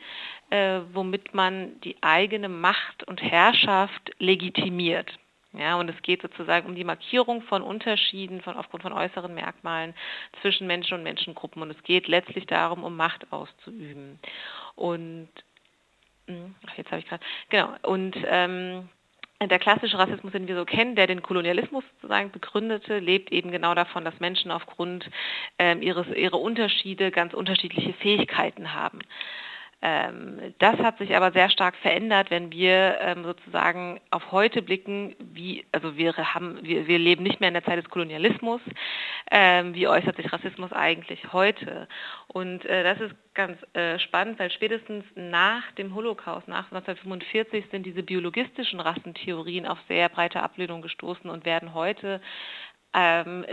äh, 0.50 0.82
womit 0.92 1.34
man 1.34 1.80
die 1.82 1.96
eigene 2.01 2.50
Macht 2.50 3.06
und 3.08 3.22
Herrschaft 3.22 4.12
legitimiert. 4.20 5.10
Ja, 5.54 5.75
und 5.80 5.89
es 5.89 6.01
geht 6.01 6.22
sozusagen 6.22 6.68
um 6.68 6.75
die 6.75 6.84
Markierung 6.84 7.42
von 7.44 7.62
Unterschieden 7.62 8.42
von, 8.42 8.58
aufgrund 8.58 8.84
von 8.84 8.92
äußeren 8.92 9.34
Merkmalen 9.34 9.94
zwischen 10.42 10.68
Menschen 10.68 10.96
und 10.96 11.04
Menschengruppen. 11.04 11.62
Und 11.62 11.72
es 11.72 11.82
geht 11.84 12.10
letztlich 12.10 12.46
darum, 12.46 12.84
um 12.84 12.98
Macht 12.98 13.32
auszuüben. 13.32 14.20
Und. 14.75 15.30
Ach, 16.27 16.77
jetzt 16.77 16.92
habe 16.92 17.00
ich 17.00 17.08
gerade. 17.08 17.24
Genau. 17.50 17.70
Und 17.84 18.18
ähm, 18.27 18.89
der 19.42 19.60
klassische 19.60 19.98
Rassismus, 19.98 20.32
den 20.32 20.48
wir 20.48 20.56
so 20.56 20.65
kennen, 20.65 20.96
der 20.96 21.08
den 21.08 21.22
Kolonialismus 21.22 21.84
sozusagen 21.96 22.32
begründete, 22.32 23.00
lebt 23.00 23.32
eben 23.32 23.51
genau 23.51 23.75
davon, 23.75 24.06
dass 24.06 24.20
Menschen 24.20 24.50
aufgrund 24.50 25.10
ähm, 25.60 25.82
ihres, 25.82 26.08
ihrer 26.15 26.39
Unterschiede 26.39 27.12
ganz 27.12 27.34
unterschiedliche 27.34 27.94
Fähigkeiten 27.94 28.74
haben. 28.74 29.00
Ähm, 29.88 30.56
das 30.58 30.80
hat 30.80 30.98
sich 30.98 31.15
aber 31.15 31.32
sehr 31.32 31.51
stark 31.51 31.75
verändert, 31.75 32.32
wenn 32.32 32.51
wir 32.51 32.98
ähm, 33.01 33.24
sozusagen 33.24 34.01
auf 34.10 34.32
heute 34.32 34.63
blicken, 34.63 35.15
wie, 35.20 35.63
also 35.72 35.96
wir 35.96 36.18
haben, 36.18 36.58
wir, 36.63 36.88
wir 36.88 36.98
leben 36.98 37.22
nicht 37.22 37.39
mehr 37.39 37.50
in 37.50 37.54
der 37.54 37.63
Zeit 37.63 37.77
des 37.77 37.92
Kolonialismus. 37.92 38.62
Ähm, 39.30 39.75
wie 39.75 39.88
äußert 39.88 40.15
sich 40.15 40.34
Rassismus 40.34 40.74
eigentlich 40.74 41.32
heute? 41.34 41.88
Und 42.27 42.65
äh, 42.65 42.84
das 42.84 43.00
ist 43.00 43.15
ganz 43.36 43.60
äh, 43.74 44.00
spannend, 44.00 44.39
weil 44.39 44.50
spätestens 44.50 45.06
nach 45.13 45.72
dem 45.74 45.94
Holocaust, 45.94 46.48
nach 46.48 46.72
1945, 46.72 47.65
sind 47.70 47.86
diese 47.86 48.01
biologistischen 48.01 48.80
Rassentheorien 48.80 49.68
auf 49.68 49.77
sehr 49.88 50.10
breite 50.10 50.42
Ablehnung 50.42 50.82
gestoßen 50.82 51.30
und 51.30 51.46
werden 51.46 51.75
heute 51.75 52.22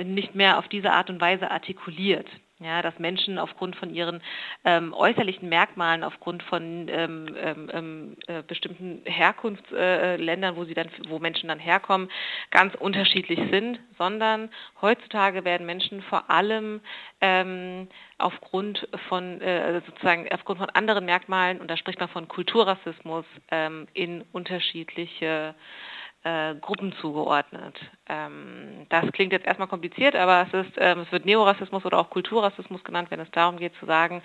nicht 0.04 0.36
mehr 0.36 0.56
auf 0.56 0.68
diese 0.68 0.92
Art 0.92 1.10
und 1.10 1.20
Weise 1.20 1.50
artikuliert. 1.50 2.28
Ja, 2.62 2.82
dass 2.82 2.98
Menschen 2.98 3.38
aufgrund 3.38 3.76
von 3.76 3.94
ihren 3.94 4.22
ähm, 4.64 4.92
äußerlichen 4.94 5.48
Merkmalen, 5.48 6.04
aufgrund 6.04 6.42
von 6.44 6.88
ähm, 6.88 7.26
ähm, 7.36 7.70
ähm 7.72 8.16
äh, 8.26 8.42
bestimmten 8.42 9.02
Herkunftsländern, 9.04 10.54
äh, 10.54 10.56
wo 10.56 10.64
sie 10.64 10.74
dann, 10.74 10.88
wo 11.08 11.18
Menschen 11.18 11.48
dann 11.48 11.58
herkommen, 11.58 12.08
ganz 12.50 12.74
unterschiedlich 12.74 13.40
sind, 13.50 13.80
sondern 13.98 14.50
heutzutage 14.80 15.44
werden 15.44 15.66
Menschen 15.66 16.02
vor 16.02 16.30
allem 16.30 16.80
ähm, 17.20 17.88
aufgrund 18.18 18.86
von 19.08 19.40
äh, 19.40 19.80
sozusagen 19.86 20.28
aufgrund 20.32 20.58
von 20.58 20.70
anderen 20.70 21.04
Merkmalen, 21.04 21.60
und 21.60 21.68
da 21.68 21.76
spricht 21.76 22.00
man 22.00 22.08
von 22.08 22.28
Kulturrassismus, 22.28 23.24
ähm, 23.50 23.88
in 23.94 24.22
unterschiedliche 24.32 25.54
äh, 26.24 26.54
Gruppen 26.56 26.92
zugeordnet. 27.00 27.78
Ähm, 28.08 28.86
das 28.88 29.10
klingt 29.12 29.32
jetzt 29.32 29.46
erstmal 29.46 29.68
kompliziert, 29.68 30.14
aber 30.14 30.46
es 30.46 30.66
ist, 30.66 30.72
ähm, 30.76 31.00
es 31.00 31.12
wird 31.12 31.26
Neorassismus 31.26 31.84
oder 31.84 31.98
auch 31.98 32.10
Kulturrassismus 32.10 32.84
genannt, 32.84 33.10
wenn 33.10 33.20
es 33.20 33.30
darum 33.32 33.56
geht 33.56 33.74
zu 33.80 33.86
sagen, 33.86 34.22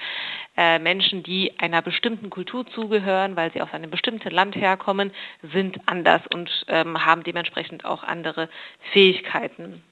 äh, 0.55 0.79
Menschen, 0.79 1.23
die 1.23 1.59
einer 1.59 1.81
bestimmten 1.81 2.29
Kultur 2.29 2.65
zugehören, 2.67 3.35
weil 3.35 3.51
sie 3.51 3.61
aus 3.61 3.73
einem 3.73 3.89
bestimmten 3.89 4.29
Land 4.31 4.55
herkommen, 4.55 5.11
sind 5.53 5.77
anders 5.85 6.21
und 6.33 6.49
ähm, 6.67 7.05
haben 7.05 7.23
dementsprechend 7.23 7.85
auch 7.85 8.03
andere 8.03 8.49
Fähigkeiten. 8.91 9.83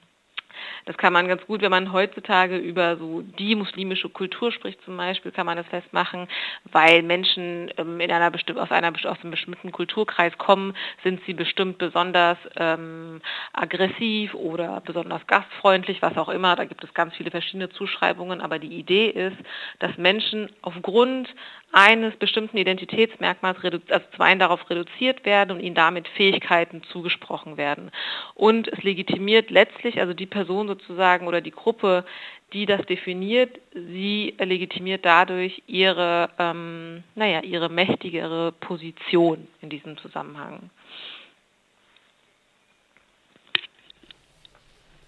Das 0.86 0.96
kann 0.96 1.12
man 1.12 1.26
ganz 1.26 1.44
gut, 1.46 1.62
wenn 1.62 1.70
man 1.72 1.92
heutzutage 1.92 2.56
über 2.56 2.96
so 2.96 3.22
die 3.22 3.56
muslimische 3.56 4.08
Kultur 4.08 4.52
spricht 4.52 4.80
zum 4.84 4.96
Beispiel, 4.96 5.32
kann 5.32 5.44
man 5.44 5.56
das 5.56 5.66
festmachen, 5.66 6.28
weil 6.70 7.02
Menschen 7.02 7.72
ähm, 7.76 7.98
in 8.00 8.10
einer 8.12 8.30
bestimm 8.30 8.56
aus, 8.56 8.70
einer, 8.70 8.92
aus 8.92 9.20
einem 9.20 9.32
bestimmten 9.32 9.72
Kulturkreis 9.72 10.38
kommen, 10.38 10.74
sind 11.02 11.20
sie 11.26 11.34
bestimmt 11.34 11.78
besonders 11.78 12.38
ähm, 12.56 13.20
aggressiv 13.52 14.32
oder 14.34 14.80
besonders 14.80 15.26
gastfreundlich, 15.26 16.02
was 16.02 16.16
auch 16.16 16.28
immer. 16.28 16.54
Da 16.54 16.64
gibt 16.64 16.84
es 16.84 16.94
ganz 16.94 17.16
viele 17.16 17.32
verschiedene 17.32 17.68
Zuschreibungen, 17.68 18.40
aber 18.40 18.60
die 18.60 18.78
Idee 18.78 19.08
ist, 19.08 19.36
dass 19.80 19.96
Menschen 19.98 20.50
aufgrund 20.62 21.28
eines 21.76 22.16
bestimmten 22.16 22.56
Identitätsmerkmals, 22.56 23.58
also 23.62 24.06
zweien 24.16 24.38
darauf 24.38 24.70
reduziert 24.70 25.26
werden 25.26 25.50
und 25.50 25.60
ihnen 25.62 25.74
damit 25.74 26.08
Fähigkeiten 26.08 26.82
zugesprochen 26.84 27.58
werden. 27.58 27.90
Und 28.34 28.66
es 28.68 28.82
legitimiert 28.82 29.50
letztlich, 29.50 30.00
also 30.00 30.14
die 30.14 30.24
Person 30.24 30.68
sozusagen 30.68 31.28
oder 31.28 31.42
die 31.42 31.50
Gruppe, 31.50 32.06
die 32.54 32.64
das 32.64 32.80
definiert, 32.86 33.60
sie 33.74 34.34
legitimiert 34.38 35.04
dadurch 35.04 35.62
ihre, 35.66 36.30
ähm, 36.38 37.04
naja, 37.14 37.42
ihre 37.42 37.68
mächtigere 37.68 38.52
Position 38.52 39.46
in 39.60 39.68
diesem 39.68 39.98
Zusammenhang. 39.98 40.70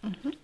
Mhm. 0.02 0.38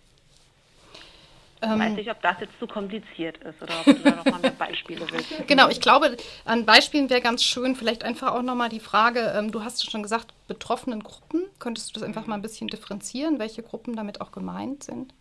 Ich 1.64 1.78
weiß 1.78 1.88
ähm, 1.88 1.94
nicht, 1.94 2.10
ob 2.10 2.20
das 2.22 2.36
jetzt 2.40 2.58
zu 2.58 2.66
kompliziert 2.66 3.38
ist 3.38 3.62
oder 3.62 3.74
ob 3.80 3.84
du 3.86 3.94
da 3.94 4.16
nochmal 4.16 4.40
mehr 4.40 4.50
Beispiele 4.52 5.06
willst. 5.10 5.28
Genau, 5.46 5.68
ich 5.68 5.80
glaube, 5.80 6.16
an 6.44 6.64
Beispielen 6.64 7.10
wäre 7.10 7.20
ganz 7.20 7.42
schön, 7.42 7.76
vielleicht 7.76 8.04
einfach 8.04 8.32
auch 8.32 8.42
nochmal 8.42 8.68
die 8.68 8.80
Frage, 8.80 9.32
ähm, 9.36 9.52
du 9.52 9.64
hast 9.64 9.90
schon 9.90 10.02
gesagt, 10.02 10.32
betroffenen 10.48 11.02
Gruppen. 11.02 11.42
Könntest 11.58 11.90
du 11.90 11.94
das 11.94 12.02
einfach 12.02 12.26
mal 12.26 12.36
ein 12.36 12.42
bisschen 12.42 12.68
differenzieren, 12.68 13.38
welche 13.38 13.62
Gruppen 13.62 13.96
damit 13.96 14.20
auch 14.20 14.32
gemeint 14.32 14.84
sind? 14.84 15.12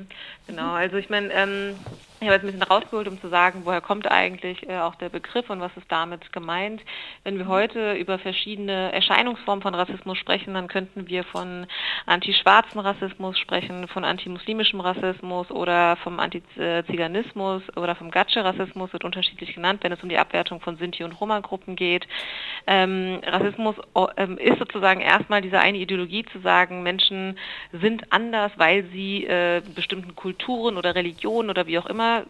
Mhm. 0.00 0.06
Genau, 0.46 0.72
also 0.72 0.96
ich 0.96 1.08
meine, 1.08 1.32
ähm, 1.32 1.76
ich 2.22 2.26
habe 2.26 2.34
jetzt 2.34 2.42
ein 2.42 2.48
bisschen 2.48 2.62
rausgeholt, 2.62 3.08
um 3.08 3.18
zu 3.18 3.28
sagen, 3.28 3.62
woher 3.64 3.80
kommt 3.80 4.10
eigentlich 4.10 4.68
äh, 4.68 4.78
auch 4.78 4.94
der 4.96 5.08
Begriff 5.08 5.48
und 5.48 5.60
was 5.60 5.74
ist 5.78 5.90
damit 5.90 6.34
gemeint. 6.34 6.82
Wenn 7.24 7.38
wir 7.38 7.48
heute 7.48 7.94
über 7.94 8.18
verschiedene 8.18 8.92
Erscheinungsformen 8.92 9.62
von 9.62 9.74
Rassismus 9.74 10.18
sprechen, 10.18 10.52
dann 10.52 10.68
könnten 10.68 11.08
wir 11.08 11.24
von 11.24 11.66
antischwarzen 12.04 12.78
Rassismus 12.78 13.38
sprechen, 13.38 13.88
von 13.88 14.04
antimuslimischem 14.04 14.80
Rassismus 14.80 15.50
oder 15.50 15.96
vom 15.96 16.20
Antiziganismus 16.20 17.62
oder 17.76 17.94
vom 17.94 18.10
Gatsche-Rassismus, 18.10 18.92
wird 18.92 19.04
unterschiedlich 19.04 19.54
genannt, 19.54 19.82
wenn 19.82 19.92
es 19.92 20.02
um 20.02 20.10
die 20.10 20.18
Abwertung 20.18 20.60
von 20.60 20.76
Sinti- 20.76 21.04
und 21.04 21.12
Roma-Gruppen 21.12 21.74
geht. 21.74 22.06
Ähm, 22.66 23.20
Rassismus 23.24 23.76
oh, 23.94 24.08
ähm, 24.18 24.36
ist 24.36 24.58
sozusagen 24.58 25.00
erstmal 25.00 25.40
diese 25.40 25.58
eine 25.58 25.78
Ideologie 25.78 26.26
zu 26.26 26.40
sagen, 26.40 26.82
Menschen 26.82 27.38
sind 27.72 28.12
anders, 28.12 28.52
weil 28.56 28.84
sie 28.92 29.24
äh, 29.24 29.62
bestimmten 29.90 30.14
Kulturen 30.14 30.76
oder 30.76 30.94
Religionen 30.94 31.50
oder 31.50 31.66
wie 31.66 31.78
auch 31.78 31.86
immer 31.86 32.22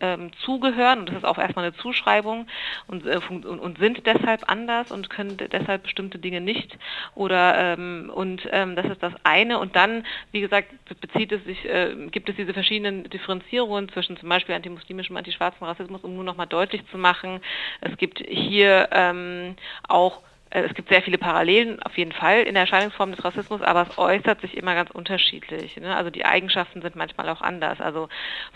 ähm, 0.00 0.30
zugehören. 0.44 1.00
Und 1.00 1.08
das 1.08 1.16
ist 1.16 1.24
auch 1.24 1.38
erstmal 1.38 1.64
eine 1.64 1.76
Zuschreibung 1.76 2.46
und, 2.86 3.04
äh, 3.04 3.18
und, 3.28 3.78
sind 3.78 4.06
deshalb 4.06 4.48
anders 4.48 4.92
und 4.92 5.10
können 5.10 5.36
deshalb 5.36 5.82
bestimmte 5.82 6.18
Dinge 6.18 6.40
nicht. 6.40 6.78
Oder 7.16 7.74
ähm, 7.74 8.12
und 8.14 8.42
ähm, 8.52 8.76
das 8.76 8.86
ist 8.86 9.02
das 9.02 9.12
eine. 9.24 9.58
Und 9.58 9.74
dann, 9.74 10.06
wie 10.30 10.40
gesagt, 10.40 10.68
bezieht 11.00 11.32
es 11.32 11.42
sich, 11.44 11.64
äh, 11.64 11.96
gibt 12.12 12.28
es 12.28 12.36
diese 12.36 12.54
verschiedenen 12.54 13.04
Differenzierungen 13.10 13.88
zwischen 13.88 14.16
zum 14.16 14.28
Beispiel 14.28 14.54
antimuslimischem, 14.54 15.16
antischwarzem 15.16 15.66
Rassismus, 15.66 16.04
um 16.04 16.14
nur 16.14 16.24
nochmal 16.24 16.46
deutlich 16.46 16.82
zu 16.92 16.98
machen, 16.98 17.40
es 17.80 17.96
gibt 17.96 18.20
hier 18.20 18.88
ähm, 18.92 19.56
auch 19.88 20.20
es 20.50 20.74
gibt 20.74 20.88
sehr 20.88 21.02
viele 21.02 21.18
Parallelen 21.18 21.80
auf 21.82 21.96
jeden 21.96 22.10
Fall 22.10 22.42
in 22.42 22.54
der 22.54 22.62
Erscheinungsform 22.62 23.12
des 23.12 23.24
Rassismus, 23.24 23.62
aber 23.62 23.82
es 23.82 23.98
äußert 23.98 24.40
sich 24.40 24.56
immer 24.56 24.74
ganz 24.74 24.90
unterschiedlich. 24.90 25.76
Ne? 25.76 25.94
Also 25.94 26.10
die 26.10 26.24
Eigenschaften 26.24 26.82
sind 26.82 26.96
manchmal 26.96 27.28
auch 27.28 27.40
anders. 27.40 27.80
Also 27.80 28.08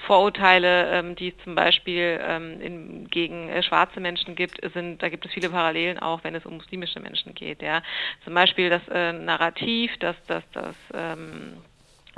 Vorurteile, 0.07 0.91
ähm, 0.91 1.15
die 1.15 1.29
es 1.29 1.45
zum 1.45 1.55
Beispiel 1.55 2.21
ähm, 2.21 2.61
in, 2.61 3.09
gegen 3.09 3.49
äh, 3.49 3.63
schwarze 3.63 4.01
Menschen 4.01 4.35
gibt, 4.35 4.61
sind, 4.73 5.03
da 5.03 5.09
gibt 5.09 5.25
es 5.25 5.33
viele 5.33 5.51
Parallelen 5.51 6.01
auch, 6.01 6.25
wenn 6.25 6.35
es 6.35 6.45
um 6.45 6.55
muslimische 6.55 6.99
Menschen 6.99 7.33
geht. 7.33 7.63
Ja? 7.63 7.83
Zum 8.25 8.35
Beispiel 8.35 8.71
das 8.71 8.83
äh, 8.89 9.13
Narrativ, 9.13 9.97
dass 9.99 10.17
das, 10.27 10.43
das 10.53 10.75
ähm, 10.93 11.59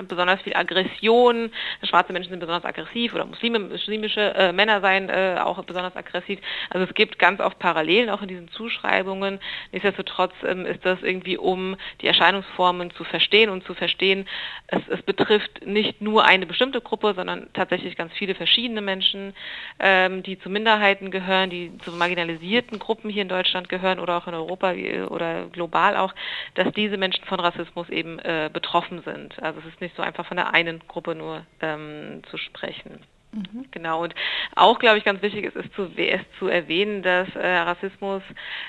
besonders 0.05 0.41
viel 0.43 0.55
Aggression. 0.55 1.51
Schwarze 1.83 2.13
Menschen 2.13 2.31
sind 2.31 2.41
besonders 2.41 2.65
aggressiv 2.65 3.15
oder 3.15 3.25
Muslime, 3.25 3.59
muslimische 3.59 4.35
äh, 4.35 4.53
Männer 4.53 4.81
seien 4.81 5.09
äh, 5.09 5.37
auch 5.43 5.63
besonders 5.65 5.97
aggressiv. 5.97 6.39
Also 6.71 6.87
es 6.87 6.95
gibt 6.95 7.19
ganz 7.19 7.41
oft 7.41 7.59
Parallelen 7.59 8.11
auch 8.11 8.23
in 8.23 8.29
diesen 8.29 8.49
Zuschreibungen. 8.49 9.41
Nichtsdestotrotz 9.73 10.33
ähm, 10.45 10.67
ist 10.67 10.85
das 10.85 11.03
irgendwie, 11.03 11.39
um 11.39 11.77
die 12.01 12.07
Erscheinungsformen 12.07 12.91
zu 12.93 13.05
verstehen 13.05 13.51
und 13.51 13.65
zu 13.65 13.75
verstehen, 13.75 14.29
es, 14.69 14.83
es 14.89 15.03
betrifft 15.03 15.67
nicht 15.67 16.01
nur 16.01 16.25
eine 16.25 16.47
bestimmte 16.47 16.81
Gruppe, 16.81 17.15
sondern 17.15 17.49
tatsächlich 17.53 17.97
ganz 17.97 18.13
viele 18.15 18.35
verschiedene 18.35 18.81
Menschen, 18.81 19.35
ähm, 19.79 20.23
die 20.23 20.39
zu 20.39 20.51
Minderheiten 20.51 21.11
gehören, 21.11 21.51
die 21.51 21.77
zu 21.79 21.93
marginalisierten 21.93 22.79
Gruppen 22.79 23.11
hier 23.11 23.23
in 23.23 23.29
Deutschland 23.29 23.69
gehören 23.69 23.99
oder 23.99 24.17
auch 24.19 24.27
in 24.27 24.35
Europa 24.35 24.73
oder 25.09 25.47
global 25.47 25.97
auch, 25.97 26.15
dass 26.55 26.73
diese 26.75 26.97
Menschen 26.97 27.25
von 27.25 27.41
Rassismus 27.41 27.89
eben 27.89 28.19
äh, 28.19 28.51
betroffen 28.53 29.03
sind. 29.03 29.41
Also 29.43 29.61
es 29.61 29.67
ist 29.67 29.81
nicht 29.87 29.97
so 29.97 30.03
einfach 30.03 30.27
von 30.27 30.37
der 30.37 30.53
einen 30.53 30.81
Gruppe 30.89 31.15
nur 31.15 31.47
ähm, 31.61 32.23
zu 32.31 32.37
sprechen. 32.37 33.01
Mhm. 33.37 33.67
Genau, 33.71 34.03
und 34.03 34.15
auch, 34.55 34.79
glaube 34.79 34.99
ich, 34.99 35.05
ganz 35.05 35.21
wichtig 35.21 35.45
ist, 35.45 35.57
ist 35.57 35.73
zu, 35.75 35.85
ist 35.85 36.25
zu 36.39 36.49
erwähnen, 36.49 37.03
dass 37.03 37.29
äh, 37.35 37.47
Rassismus, 37.47 38.23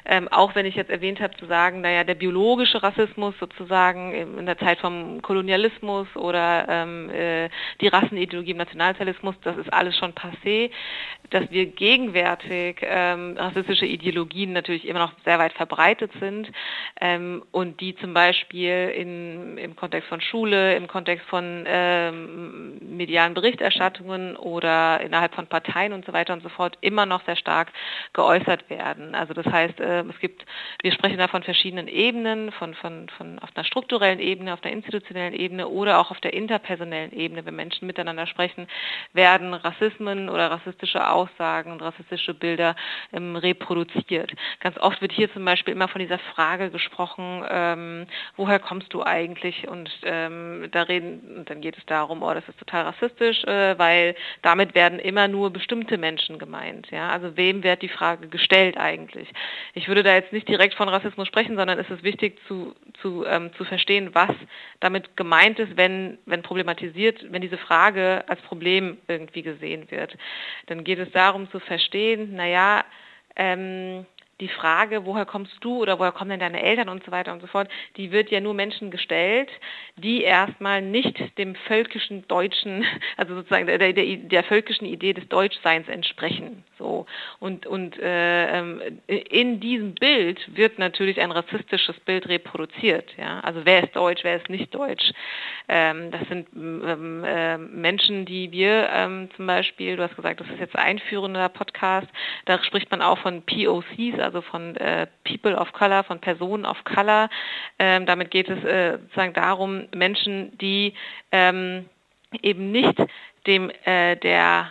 ähm, 0.05 0.27
auch 0.27 0.55
wenn 0.55 0.65
ich 0.65 0.75
jetzt 0.75 0.89
erwähnt 0.89 1.21
habe, 1.21 1.37
zu 1.37 1.45
sagen, 1.45 1.81
naja, 1.81 2.03
der 2.03 2.15
biologische 2.15 2.83
Rassismus 2.83 3.33
sozusagen 3.39 4.13
in 4.13 4.45
der 4.45 4.57
Zeit 4.57 4.79
vom 4.79 5.21
Kolonialismus 5.21 6.07
oder 6.15 6.67
ähm, 6.67 7.09
äh, 7.09 7.49
die 7.79 7.87
Rassenideologie 7.87 8.51
im 8.51 8.57
Nationalsozialismus, 8.57 9.35
das 9.43 9.57
ist 9.57 9.71
alles 9.71 9.97
schon 9.97 10.13
passé, 10.13 10.71
dass 11.29 11.49
wir 11.51 11.65
gegenwärtig 11.65 12.77
ähm, 12.81 13.35
rassistische 13.37 13.85
Ideologien 13.85 14.53
natürlich 14.53 14.87
immer 14.87 14.99
noch 14.99 15.13
sehr 15.25 15.39
weit 15.39 15.53
verbreitet 15.53 16.11
sind 16.19 16.51
ähm, 17.01 17.43
und 17.51 17.81
die 17.81 17.95
zum 17.97 18.13
Beispiel 18.13 18.91
in, 18.95 19.57
im 19.57 19.75
Kontext 19.75 20.07
von 20.09 20.21
Schule, 20.21 20.75
im 20.75 20.87
Kontext 20.87 21.25
von 21.27 21.65
ähm, 21.67 22.77
medialen 22.95 23.33
Berichterstattungen 23.33 24.35
oder 24.37 25.01
innerhalb 25.01 25.35
von 25.35 25.47
Parteien 25.47 25.93
und 25.93 26.05
so 26.05 26.13
weiter 26.13 26.33
und 26.33 26.43
so 26.43 26.49
fort 26.49 26.77
immer 26.81 27.05
noch 27.05 27.25
sehr 27.25 27.35
stark 27.35 27.71
geäußert 28.13 28.69
werden. 28.69 29.15
Also 29.15 29.33
das 29.33 29.45
heißt, 29.45 29.79
äh, 29.79 30.01
es 30.01 30.19
gibt, 30.19 30.45
wir 30.81 30.91
sprechen 30.91 31.17
da 31.17 31.27
von 31.27 31.43
verschiedenen 31.43 31.87
Ebenen, 31.87 32.51
von, 32.53 32.73
von, 32.75 33.09
von 33.17 33.39
auf 33.39 33.49
einer 33.55 33.65
strukturellen 33.65 34.19
Ebene, 34.19 34.53
auf 34.53 34.63
einer 34.63 34.73
institutionellen 34.73 35.33
Ebene 35.33 35.67
oder 35.67 35.99
auch 35.99 36.11
auf 36.11 36.21
der 36.21 36.33
interpersonellen 36.33 37.11
Ebene, 37.11 37.45
wenn 37.45 37.55
Menschen 37.55 37.87
miteinander 37.87 38.27
sprechen, 38.27 38.67
werden 39.13 39.53
Rassismen 39.53 40.29
oder 40.29 40.51
rassistische 40.51 41.05
Aussagen 41.17 41.71
und 41.71 41.81
rassistische 41.81 42.33
Bilder 42.35 42.75
ähm, 43.11 43.35
reproduziert. 43.35 44.31
Ganz 44.59 44.77
oft 44.77 45.01
wird 45.01 45.11
hier 45.11 45.33
zum 45.33 45.43
Beispiel 45.43 45.73
immer 45.73 45.87
von 45.87 45.99
dieser 45.99 46.19
Frage 46.19 46.69
gesprochen, 46.69 47.43
ähm, 47.49 48.05
woher 48.35 48.59
kommst 48.59 48.93
du 48.93 49.03
eigentlich? 49.03 49.67
Und 49.67 49.89
ähm, 50.03 50.67
da 50.71 50.83
reden, 50.83 51.37
und 51.37 51.49
dann 51.49 51.61
geht 51.61 51.77
es 51.77 51.85
darum, 51.87 52.21
oh, 52.21 52.33
das 52.33 52.47
ist 52.47 52.59
total 52.59 52.83
rassistisch, 52.83 53.43
äh, 53.45 53.77
weil 53.79 54.15
damit 54.43 54.75
werden 54.75 54.99
immer 54.99 55.27
nur 55.27 55.49
bestimmte 55.49 55.97
Menschen 55.97 56.37
gemeint. 56.37 56.91
Ja? 56.91 57.09
Also 57.09 57.35
wem 57.35 57.63
wird 57.63 57.81
die 57.81 57.89
Frage 57.89 58.27
gestellt 58.27 58.77
eigentlich? 58.77 59.27
Ich 59.73 59.87
würde 59.87 60.03
da 60.03 60.13
jetzt 60.13 60.33
nicht 60.33 60.47
direkt 60.47 60.75
von 60.75 60.89
Rassismus 60.89 61.27
sprechen, 61.27 61.55
sondern 61.55 61.79
es 61.79 61.89
ist 61.89 62.03
wichtig 62.03 62.39
zu, 62.47 62.75
zu, 63.01 63.25
ähm, 63.25 63.51
zu 63.57 63.63
verstehen, 63.63 64.11
was 64.13 64.31
damit 64.79 65.17
gemeint 65.17 65.57
ist, 65.59 65.75
wenn, 65.77 66.19
wenn 66.25 66.43
problematisiert, 66.43 67.25
wenn 67.31 67.41
diese 67.41 67.57
Frage 67.57 68.23
als 68.27 68.41
Problem 68.41 68.97
irgendwie 69.07 69.41
gesehen 69.41 69.89
wird. 69.89 70.15
Dann 70.67 70.83
geht 70.83 70.99
es 70.99 71.06
darum 71.11 71.49
zu 71.51 71.59
verstehen, 71.59 72.35
naja, 72.35 72.85
ähm, 73.35 74.05
die 74.39 74.47
Frage, 74.47 75.05
woher 75.05 75.25
kommst 75.25 75.55
du 75.61 75.81
oder 75.81 75.97
woher 75.99 76.11
kommen 76.11 76.29
denn 76.29 76.39
deine 76.39 76.61
Eltern 76.61 76.89
und 76.89 77.03
so 77.03 77.11
weiter 77.11 77.33
und 77.33 77.41
so 77.41 77.47
fort, 77.47 77.69
die 77.95 78.11
wird 78.11 78.29
ja 78.29 78.39
nur 78.39 78.53
Menschen 78.53 78.91
gestellt, 78.91 79.49
die 79.95 80.21
erstmal 80.21 80.81
nicht 80.81 81.37
dem 81.37 81.55
völkischen 81.55 82.27
Deutschen, 82.27 82.85
also 83.17 83.35
sozusagen 83.35 83.65
der, 83.65 83.77
der, 83.77 83.93
der 83.93 84.43
völkischen 84.43 84.85
Idee 84.85 85.13
des 85.13 85.27
Deutschseins 85.27 85.87
entsprechen. 85.87 86.63
So 86.77 87.07
und 87.39 87.65
und 87.65 87.97
äh, 87.99 88.59
ähm, 88.59 88.81
in 89.07 89.59
diesem 89.59 89.95
Bild 89.95 90.39
wird 90.55 90.77
natürlich 90.77 91.19
ein 91.19 91.31
rassistisches 91.31 91.99
Bild 92.01 92.27
reproduziert. 92.27 93.09
Ja, 93.17 93.39
also 93.39 93.61
wer 93.63 93.83
ist 93.83 93.95
deutsch, 93.95 94.23
wer 94.23 94.37
ist 94.37 94.49
nicht 94.49 94.73
deutsch. 94.75 95.11
Ähm, 95.67 96.11
das 96.11 96.27
sind 96.27 96.47
ähm, 96.55 97.23
äh, 97.23 97.57
Menschen, 97.57 98.25
die 98.25 98.51
wir 98.51 98.89
ähm, 98.91 99.29
zum 99.35 99.47
Beispiel, 99.47 99.95
du 99.95 100.03
hast 100.03 100.15
gesagt, 100.15 100.39
das 100.39 100.47
ist 100.49 100.59
jetzt 100.59 100.75
ein 100.75 100.97
einführender 100.97 101.49
Podcast, 101.49 102.07
da 102.45 102.63
spricht 102.63 102.89
man 102.91 103.01
auch 103.01 103.17
von 103.19 103.41
POCs, 103.43 104.19
also 104.27 104.41
von 104.41 104.75
äh, 104.75 105.07
People 105.23 105.55
of 105.57 105.71
Color, 105.73 106.03
von 106.03 106.19
Personen 106.19 106.65
of 106.65 106.83
Color. 106.83 107.29
Ähm, 107.79 108.05
damit 108.05 108.29
geht 108.31 108.49
es 108.49 108.63
äh, 108.63 108.97
sozusagen 108.99 109.33
darum, 109.33 109.87
Menschen, 109.95 110.57
die 110.57 110.93
ähm, 111.31 111.85
eben 112.41 112.71
nicht 112.71 112.97
dem 113.47 113.71
äh, 113.85 114.15
der 114.17 114.69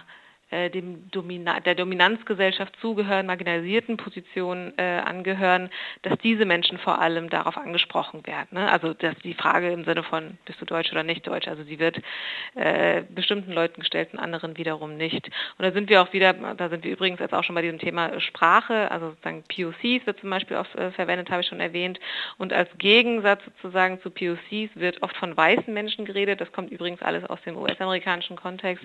dem 0.50 1.10
Domina 1.10 1.60
der 1.60 1.74
Dominanzgesellschaft 1.74 2.74
zugehören, 2.80 3.26
marginalisierten 3.26 3.96
Positionen 3.96 4.72
äh, 4.76 5.00
angehören, 5.04 5.70
dass 6.02 6.16
diese 6.18 6.44
Menschen 6.44 6.78
vor 6.78 7.00
allem 7.00 7.30
darauf 7.30 7.56
angesprochen 7.56 8.26
werden. 8.26 8.48
Ne? 8.52 8.70
Also 8.70 8.94
dass 8.94 9.16
die 9.24 9.34
Frage 9.34 9.70
im 9.70 9.84
Sinne 9.84 10.02
von 10.04 10.38
bist 10.44 10.60
du 10.60 10.64
Deutsch 10.64 10.92
oder 10.92 11.02
nicht 11.02 11.26
Deutsch, 11.26 11.48
also 11.48 11.64
sie 11.64 11.78
wird 11.78 12.00
äh, 12.54 13.02
bestimmten 13.08 13.52
Leuten 13.52 13.80
gestellt 13.80 14.10
und 14.12 14.18
anderen 14.20 14.56
wiederum 14.56 14.96
nicht. 14.96 15.26
Und 15.58 15.64
da 15.64 15.72
sind 15.72 15.90
wir 15.90 16.02
auch 16.02 16.12
wieder, 16.12 16.32
da 16.32 16.68
sind 16.68 16.84
wir 16.84 16.92
übrigens 16.92 17.18
jetzt 17.18 17.34
auch 17.34 17.44
schon 17.44 17.54
bei 17.54 17.62
diesem 17.62 17.78
Thema 17.78 18.20
Sprache, 18.20 18.90
also 18.90 19.10
sozusagen 19.10 19.42
POCs 19.44 20.06
wird 20.06 20.20
zum 20.20 20.30
Beispiel 20.30 20.56
auch 20.56 20.72
äh, 20.76 20.92
verwendet, 20.92 21.30
habe 21.30 21.42
ich 21.42 21.48
schon 21.48 21.60
erwähnt. 21.60 21.98
Und 22.38 22.52
als 22.52 22.68
Gegensatz 22.78 23.42
sozusagen 23.62 24.00
zu 24.00 24.10
POCs 24.10 24.76
wird 24.76 25.02
oft 25.02 25.16
von 25.16 25.36
weißen 25.36 25.72
Menschen 25.72 26.04
geredet. 26.04 26.40
Das 26.40 26.52
kommt 26.52 26.70
übrigens 26.70 27.02
alles 27.02 27.24
aus 27.24 27.40
dem 27.42 27.56
US-amerikanischen 27.56 28.36
Kontext. 28.36 28.84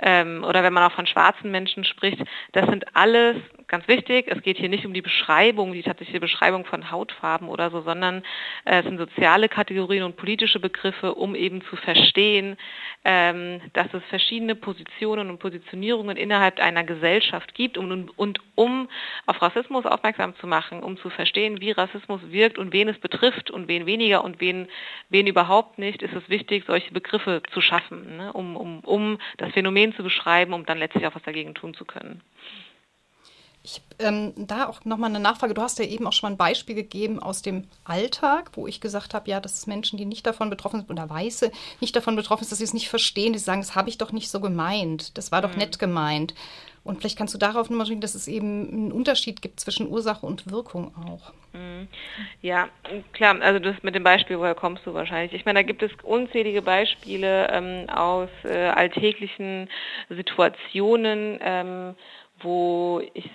Ähm, 0.00 0.44
oder 0.44 0.62
wenn 0.62 0.72
man 0.72 0.90
auch 0.90 0.93
von 0.94 1.06
schwarzen 1.06 1.50
Menschen 1.50 1.84
spricht, 1.84 2.22
das 2.52 2.66
sind 2.66 2.96
alles 2.96 3.36
ganz 3.68 3.88
wichtig. 3.88 4.26
Es 4.28 4.42
geht 4.42 4.58
hier 4.58 4.68
nicht 4.68 4.86
um 4.86 4.94
die 4.94 5.02
Beschreibung, 5.02 5.72
die 5.72 5.82
tatsächliche 5.82 6.20
Beschreibung 6.20 6.64
von 6.64 6.90
Hautfarben 6.90 7.48
oder 7.48 7.70
so, 7.70 7.82
sondern 7.82 8.22
äh, 8.64 8.80
es 8.80 8.84
sind 8.84 8.98
soziale 8.98 9.48
Kategorien 9.48 10.04
und 10.04 10.16
politische 10.16 10.60
Begriffe, 10.60 11.14
um 11.14 11.34
eben 11.34 11.62
zu 11.62 11.76
verstehen, 11.76 12.56
ähm, 13.04 13.60
dass 13.72 13.92
es 13.92 14.02
verschiedene 14.04 14.54
Positionen 14.54 15.30
und 15.30 15.38
Positionierungen 15.38 16.16
innerhalb 16.16 16.60
einer 16.60 16.84
Gesellschaft 16.84 17.54
gibt 17.54 17.78
und, 17.78 18.10
und 18.18 18.40
um 18.54 18.88
auf 19.26 19.40
Rassismus 19.42 19.86
aufmerksam 19.86 20.34
zu 20.36 20.46
machen, 20.46 20.82
um 20.82 20.96
zu 20.96 21.10
verstehen, 21.10 21.60
wie 21.60 21.70
Rassismus 21.70 22.20
wirkt 22.30 22.58
und 22.58 22.72
wen 22.72 22.88
es 22.88 22.98
betrifft 22.98 23.50
und 23.50 23.68
wen 23.68 23.86
weniger 23.86 24.24
und 24.24 24.40
wen, 24.40 24.68
wen 25.10 25.26
überhaupt 25.26 25.78
nicht, 25.78 26.02
ist 26.02 26.14
es 26.14 26.28
wichtig, 26.28 26.64
solche 26.66 26.92
Begriffe 26.92 27.42
zu 27.52 27.60
schaffen, 27.60 28.16
ne, 28.16 28.32
um, 28.32 28.56
um, 28.56 28.80
um 28.80 29.18
das 29.38 29.52
Phänomen 29.52 29.94
zu 29.94 30.02
beschreiben, 30.02 30.52
um 30.52 30.66
dann 30.66 30.78
letztlich 30.78 31.06
auch 31.06 31.14
was 31.14 31.22
dagegen 31.22 31.54
tun 31.54 31.74
zu 31.74 31.84
können. 31.84 32.20
Ich, 33.66 33.80
ähm, 33.98 34.34
da 34.36 34.68
auch 34.68 34.84
nochmal 34.84 35.08
eine 35.08 35.20
Nachfrage. 35.20 35.54
Du 35.54 35.62
hast 35.62 35.78
ja 35.78 35.86
eben 35.86 36.06
auch 36.06 36.12
schon 36.12 36.28
mal 36.28 36.34
ein 36.34 36.38
Beispiel 36.38 36.74
gegeben 36.74 37.18
aus 37.18 37.40
dem 37.40 37.64
Alltag, 37.84 38.50
wo 38.52 38.66
ich 38.66 38.78
gesagt 38.82 39.14
habe, 39.14 39.30
ja, 39.30 39.40
dass 39.40 39.54
es 39.54 39.66
Menschen, 39.66 39.96
die 39.96 40.04
nicht 40.04 40.26
davon 40.26 40.50
betroffen 40.50 40.80
sind 40.80 40.90
oder 40.90 41.08
Weiße 41.08 41.50
nicht 41.80 41.96
davon 41.96 42.14
betroffen 42.14 42.44
sind, 42.44 42.52
dass 42.52 42.58
sie 42.58 42.64
es 42.64 42.74
nicht 42.74 42.90
verstehen, 42.90 43.32
die 43.32 43.38
sagen, 43.38 43.62
das 43.62 43.74
habe 43.74 43.88
ich 43.88 43.96
doch 43.96 44.12
nicht 44.12 44.28
so 44.30 44.40
gemeint, 44.40 45.16
das 45.16 45.32
war 45.32 45.40
doch 45.40 45.52
mhm. 45.52 45.60
nett 45.60 45.78
gemeint. 45.78 46.34
Und 46.84 46.98
vielleicht 46.98 47.16
kannst 47.16 47.32
du 47.32 47.38
darauf 47.38 47.70
nochmal 47.70 47.86
sprechen, 47.86 48.02
dass 48.02 48.14
es 48.14 48.28
eben 48.28 48.68
einen 48.68 48.92
Unterschied 48.92 49.40
gibt 49.40 49.58
zwischen 49.58 49.88
Ursache 49.88 50.26
und 50.26 50.50
Wirkung 50.50 50.94
auch. 50.94 51.32
Mhm. 51.54 51.88
Ja, 52.42 52.68
klar, 53.14 53.40
also 53.40 53.58
das 53.60 53.82
mit 53.82 53.94
dem 53.94 54.04
Beispiel, 54.04 54.38
woher 54.38 54.54
kommst 54.54 54.84
du 54.84 54.92
wahrscheinlich? 54.92 55.32
Ich 55.32 55.46
meine, 55.46 55.60
da 55.60 55.62
gibt 55.62 55.82
es 55.82 55.90
unzählige 56.02 56.60
Beispiele 56.60 57.48
ähm, 57.50 57.88
aus 57.88 58.28
äh, 58.44 58.68
alltäglichen 58.68 59.70
Situationen, 60.10 61.38
ähm, 61.40 61.94
wo 62.40 63.00
ich 63.14 63.30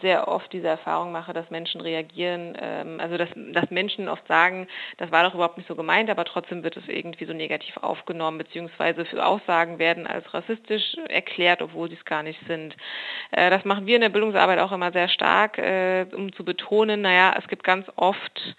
sehr 0.00 0.28
oft 0.28 0.52
diese 0.52 0.68
Erfahrung 0.68 1.12
mache, 1.12 1.32
dass 1.32 1.50
Menschen 1.50 1.80
reagieren, 1.80 2.56
ähm, 2.60 3.00
also 3.00 3.16
dass, 3.16 3.28
dass 3.52 3.70
Menschen 3.70 4.08
oft 4.08 4.26
sagen, 4.26 4.66
das 4.98 5.10
war 5.10 5.24
doch 5.24 5.34
überhaupt 5.34 5.56
nicht 5.56 5.68
so 5.68 5.74
gemeint, 5.74 6.10
aber 6.10 6.24
trotzdem 6.24 6.62
wird 6.62 6.76
es 6.76 6.88
irgendwie 6.88 7.24
so 7.24 7.32
negativ 7.32 7.76
aufgenommen, 7.78 8.38
beziehungsweise 8.38 9.04
für 9.04 9.24
Aussagen 9.24 9.78
werden 9.78 10.06
als 10.06 10.32
rassistisch 10.32 10.96
erklärt, 11.08 11.62
obwohl 11.62 11.88
sie 11.88 11.96
es 11.96 12.04
gar 12.04 12.22
nicht 12.22 12.40
sind. 12.46 12.76
Äh, 13.32 13.50
das 13.50 13.64
machen 13.64 13.86
wir 13.86 13.96
in 13.96 14.02
der 14.02 14.08
Bildungsarbeit 14.08 14.58
auch 14.58 14.72
immer 14.72 14.92
sehr 14.92 15.08
stark, 15.08 15.58
äh, 15.58 16.06
um 16.14 16.32
zu 16.32 16.44
betonen, 16.44 17.02
naja, 17.02 17.34
es 17.38 17.46
gibt 17.48 17.64
ganz 17.64 17.86
oft 17.96 18.56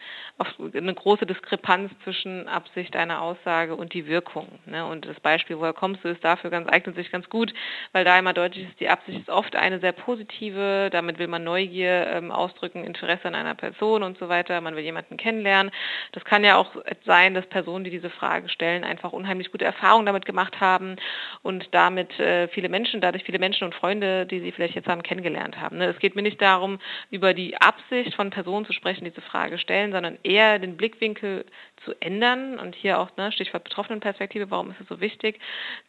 eine 0.74 0.94
große 0.94 1.26
Diskrepanz 1.26 1.92
zwischen 2.04 2.48
Absicht 2.48 2.96
einer 2.96 3.22
Aussage 3.22 3.76
und 3.76 3.94
die 3.94 4.08
Wirkung. 4.08 4.48
Ne? 4.66 4.86
Und 4.86 5.06
das 5.06 5.20
Beispiel, 5.20 5.58
woher 5.58 5.74
kommst 5.74 6.04
du, 6.04 6.10
ist 6.10 6.24
dafür 6.24 6.50
ganz, 6.50 6.70
eignet 6.70 6.96
sich 6.96 7.12
ganz 7.12 7.30
gut, 7.30 7.54
weil 7.92 8.06
da 8.06 8.18
immer 8.18 8.34
deutlich 8.34 8.68
ist, 8.68 8.80
die 8.80 8.90
Absicht 8.90 9.20
ist 9.20 9.30
oft 9.30 9.56
eine 9.56 9.80
sehr 9.80 9.92
positive, 9.92 10.90
damit 10.92 11.20
will 11.20 11.28
man 11.28 11.44
Neugier 11.44 12.08
ähm, 12.08 12.32
ausdrücken, 12.32 12.84
Interesse 12.84 13.28
an 13.28 13.36
einer 13.36 13.56
Person 13.56 14.04
und 14.04 14.18
so 14.18 14.30
weiter, 14.30 14.60
man 14.62 14.76
will 14.76 14.84
jemanden 14.84 15.18
kennenlernen. 15.18 15.72
Das 16.12 16.24
kann 16.26 16.44
ja 16.44 16.58
auch 16.58 16.76
sein, 17.06 17.34
dass 17.34 17.46
Personen, 17.48 17.84
die 17.84 17.92
diese 17.92 18.10
Frage 18.10 18.50
stellen, 18.50 18.84
einfach 18.84 19.14
unheimlich 19.14 19.52
gute 19.52 19.66
Erfahrungen 19.66 20.06
damit 20.06 20.26
gemacht 20.26 20.60
haben 20.60 20.96
und 21.42 21.68
damit 21.72 22.20
äh, 22.20 22.48
viele 22.50 22.70
Menschen, 22.70 23.02
dadurch 23.02 23.24
viele 23.24 23.40
Menschen 23.40 23.66
und 23.66 23.76
Freunde, 23.76 24.26
die 24.26 24.40
sie 24.40 24.52
vielleicht 24.52 24.76
jetzt 24.76 24.88
haben, 24.88 25.04
kennengelernt 25.04 25.60
haben. 25.60 25.78
Ne? 25.78 25.86
Es 25.86 26.00
geht 26.00 26.16
mir 26.16 26.22
nicht 26.22 26.42
darum, 26.42 26.80
über 27.10 27.34
die 27.34 27.58
Absicht 27.58 28.16
von 28.16 28.30
Personen 28.30 28.66
zu 28.66 28.74
sprechen, 28.74 29.06
die 29.06 29.12
diese 29.12 29.22
Frage 29.22 29.58
stellen, 29.58 29.92
sondern 29.92 30.18
den 30.34 30.78
Blickwinkel 30.78 31.46
zu 31.86 31.94
ändern 32.00 32.60
und 32.60 32.76
hier 32.76 33.00
auch 33.00 33.16
ne, 33.18 33.32
Stichwort 33.32 33.64
Betroffenenperspektive, 33.64 34.52
warum 34.52 34.72
ist 34.72 34.82
es 34.82 34.88
so 34.88 35.02
wichtig, 35.02 35.40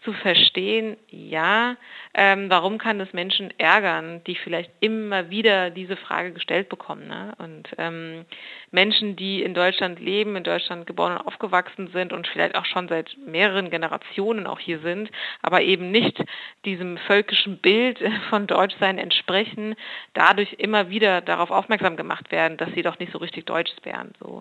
zu 0.02 0.12
verstehen, 0.12 0.96
ja, 1.08 1.76
ähm, 2.14 2.48
warum 2.48 2.78
kann 2.78 3.00
es 3.00 3.12
Menschen 3.12 3.52
ärgern, 3.58 4.22
die 4.24 4.34
vielleicht 4.34 4.70
immer 4.80 5.30
wieder 5.30 5.70
diese 5.70 5.96
Frage 5.96 6.32
gestellt 6.32 6.68
bekommen. 6.68 7.08
Ne? 7.08 7.34
Und 7.38 7.68
ähm, 7.78 8.24
Menschen, 8.70 9.16
die 9.16 9.42
in 9.42 9.54
Deutschland 9.54 10.00
leben, 10.00 10.36
in 10.36 10.44
Deutschland 10.44 10.86
geboren 10.86 11.18
und 11.18 11.26
aufgewachsen 11.26 11.88
sind 11.92 12.12
und 12.12 12.26
vielleicht 12.26 12.54
auch 12.54 12.66
schon 12.66 12.88
seit 12.88 13.16
mehreren 13.26 13.70
Generationen 13.70 14.46
auch 14.46 14.58
hier 14.58 14.78
sind, 14.80 15.10
aber 15.42 15.62
eben 15.62 15.90
nicht 15.90 16.22
diesem 16.64 16.96
völkischen 16.98 17.58
Bild 17.58 17.98
von 18.30 18.46
Deutschsein 18.46 18.98
entsprechen, 18.98 19.74
dadurch 20.14 20.54
immer 20.54 20.88
wieder 20.88 21.20
darauf 21.20 21.50
aufmerksam 21.50 21.96
gemacht 21.96 22.30
werden, 22.32 22.56
dass 22.56 22.72
sie 22.74 22.82
doch 22.82 22.98
nicht 22.98 23.12
so 23.12 23.18
richtig 23.18 23.44
deutsch 23.46 23.72
wären. 23.82 24.12
So. 24.18 24.31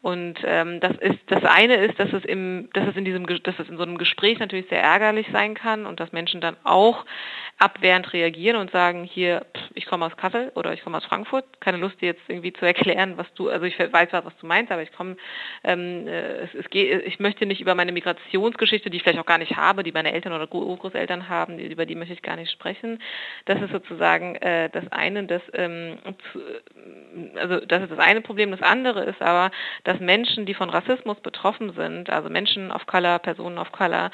Und 0.00 0.38
ähm, 0.44 0.80
das 0.80 0.96
ist 0.98 1.18
das 1.26 1.44
eine 1.44 1.76
ist, 1.76 1.98
dass 1.98 2.12
es 2.12 2.24
im, 2.24 2.68
dass 2.72 2.88
es 2.88 2.96
in 2.96 3.04
diesem, 3.04 3.26
dass 3.26 3.58
es 3.58 3.68
in 3.68 3.76
so 3.76 3.82
einem 3.82 3.98
Gespräch 3.98 4.38
natürlich 4.38 4.68
sehr 4.68 4.82
ärgerlich 4.82 5.26
sein 5.32 5.54
kann 5.54 5.86
und 5.86 6.00
dass 6.00 6.12
Menschen 6.12 6.40
dann 6.40 6.56
auch 6.64 7.04
abwehrend 7.62 8.12
reagieren 8.12 8.56
und 8.56 8.72
sagen, 8.72 9.04
hier, 9.04 9.46
ich 9.74 9.86
komme 9.86 10.04
aus 10.04 10.16
Kassel 10.16 10.50
oder 10.56 10.72
ich 10.72 10.82
komme 10.82 10.96
aus 10.96 11.04
Frankfurt, 11.04 11.44
keine 11.60 11.76
Lust 11.76 12.00
dir 12.00 12.06
jetzt 12.06 12.22
irgendwie 12.26 12.52
zu 12.52 12.66
erklären, 12.66 13.16
was 13.16 13.32
du, 13.34 13.48
also 13.50 13.64
ich 13.64 13.78
weiß 13.78 14.10
zwar, 14.10 14.24
was 14.24 14.36
du 14.38 14.46
meinst, 14.46 14.72
aber 14.72 14.82
ich 14.82 14.92
komme, 14.92 15.16
ähm, 15.62 16.08
äh, 16.08 16.38
es, 16.38 16.54
es 16.54 16.68
geht, 16.70 17.06
ich 17.06 17.20
möchte 17.20 17.46
nicht 17.46 17.60
über 17.60 17.76
meine 17.76 17.92
Migrationsgeschichte, 17.92 18.90
die 18.90 18.96
ich 18.96 19.04
vielleicht 19.04 19.20
auch 19.20 19.26
gar 19.26 19.38
nicht 19.38 19.56
habe, 19.56 19.84
die 19.84 19.92
meine 19.92 20.12
Eltern 20.12 20.32
oder 20.32 20.48
Großeltern 20.48 21.28
haben, 21.28 21.60
über 21.60 21.86
die 21.86 21.94
möchte 21.94 22.14
ich 22.14 22.22
gar 22.22 22.34
nicht 22.34 22.50
sprechen. 22.50 23.00
Das 23.44 23.62
ist 23.62 23.70
sozusagen 23.70 24.34
äh, 24.36 24.68
das 24.68 24.90
eine, 24.90 25.24
das, 25.26 25.42
ähm, 25.54 25.98
also 27.36 27.60
das 27.60 27.84
ist 27.84 27.92
das 27.92 27.98
eine 28.00 28.22
Problem. 28.22 28.50
Das 28.50 28.62
andere 28.62 29.04
ist 29.04 29.22
aber, 29.22 29.52
dass 29.84 30.00
Menschen, 30.00 30.46
die 30.46 30.54
von 30.54 30.68
Rassismus 30.68 31.20
betroffen 31.20 31.74
sind, 31.74 32.10
also 32.10 32.28
Menschen 32.28 32.72
of 32.72 32.86
Color, 32.86 33.20
Personen 33.20 33.58
of 33.58 33.70
Color, 33.70 34.10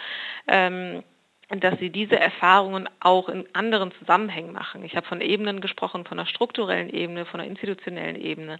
ähm, 0.48 1.02
dass 1.50 1.78
sie 1.78 1.88
diese 1.88 2.18
Erfahrungen 2.18 2.88
auch 3.00 3.30
in 3.30 3.46
anderen 3.54 3.90
Zusammenhängen 3.92 4.52
machen. 4.52 4.84
Ich 4.84 4.94
habe 4.96 5.06
von 5.06 5.22
Ebenen 5.22 5.62
gesprochen, 5.62 6.04
von 6.04 6.18
einer 6.18 6.28
strukturellen 6.28 6.90
Ebene, 6.90 7.24
von 7.24 7.40
einer 7.40 7.48
institutionellen 7.48 8.16
Ebene. 8.16 8.58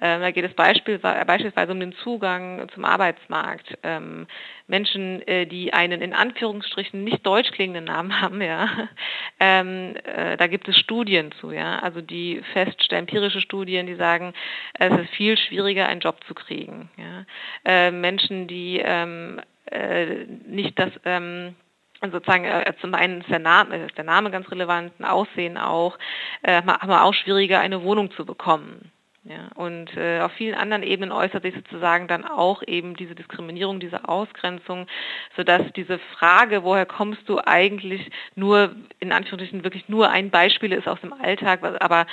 Ähm, 0.00 0.22
da 0.22 0.30
geht 0.30 0.46
es 0.46 0.54
beispielsweise 0.54 1.72
um 1.72 1.80
den 1.80 1.92
Zugang 1.92 2.66
zum 2.72 2.86
Arbeitsmarkt. 2.86 3.76
Ähm, 3.82 4.26
Menschen, 4.66 5.20
äh, 5.28 5.46
die 5.46 5.74
einen 5.74 6.00
in 6.00 6.14
Anführungsstrichen 6.14 7.04
nicht 7.04 7.26
deutsch 7.26 7.50
klingenden 7.50 7.84
Namen 7.84 8.22
haben, 8.22 8.40
ja, 8.40 8.88
ähm, 9.40 9.96
äh, 10.04 10.38
da 10.38 10.46
gibt 10.46 10.66
es 10.66 10.78
Studien 10.78 11.32
zu, 11.40 11.50
ja, 11.50 11.80
also 11.80 12.00
die 12.00 12.40
feststellen, 12.54 13.00
empirische 13.06 13.42
Studien, 13.42 13.86
die 13.86 13.96
sagen, 13.96 14.32
es 14.78 14.92
ist 14.98 15.10
viel 15.10 15.36
schwieriger, 15.36 15.88
einen 15.88 16.00
Job 16.00 16.16
zu 16.26 16.34
kriegen. 16.34 16.88
Ja. 16.96 17.26
Äh, 17.64 17.90
Menschen, 17.90 18.46
die 18.46 18.80
ähm, 18.82 19.40
äh, 19.66 20.24
nicht 20.46 20.78
das 20.78 20.90
ähm, 21.04 21.54
sozusagen 22.02 22.44
äh, 22.44 22.72
zum 22.80 22.94
einen 22.94 23.20
ist 23.20 23.30
der 23.30 23.38
Name, 23.38 23.84
ist 23.84 23.96
der 23.96 24.04
Name 24.04 24.30
ganz 24.30 24.50
relevant, 24.50 24.92
ein 24.98 25.04
Aussehen 25.04 25.58
auch, 25.58 25.98
äh, 26.42 26.62
haben 26.62 26.88
wir 26.88 27.04
auch 27.04 27.14
schwieriger 27.14 27.60
eine 27.60 27.82
Wohnung 27.82 28.10
zu 28.12 28.24
bekommen. 28.24 28.90
Ja, 29.22 29.50
und 29.54 29.94
äh, 29.98 30.20
auf 30.20 30.32
vielen 30.32 30.54
anderen 30.54 30.82
Ebenen 30.82 31.12
äußert 31.12 31.42
sich 31.42 31.54
sozusagen 31.54 32.08
dann 32.08 32.24
auch 32.24 32.62
eben 32.66 32.96
diese 32.96 33.14
Diskriminierung, 33.14 33.78
diese 33.78 34.08
Ausgrenzung, 34.08 34.86
sodass 35.36 35.60
diese 35.76 35.98
Frage, 35.98 36.64
woher 36.64 36.86
kommst 36.86 37.28
du 37.28 37.38
eigentlich 37.38 38.10
nur, 38.34 38.74
in 38.98 39.12
Anführungsstrichen 39.12 39.62
wirklich 39.62 39.90
nur 39.90 40.08
ein 40.08 40.30
Beispiel 40.30 40.72
ist 40.72 40.88
aus 40.88 41.02
dem 41.02 41.12
Alltag, 41.12 41.60
aber 41.80 42.06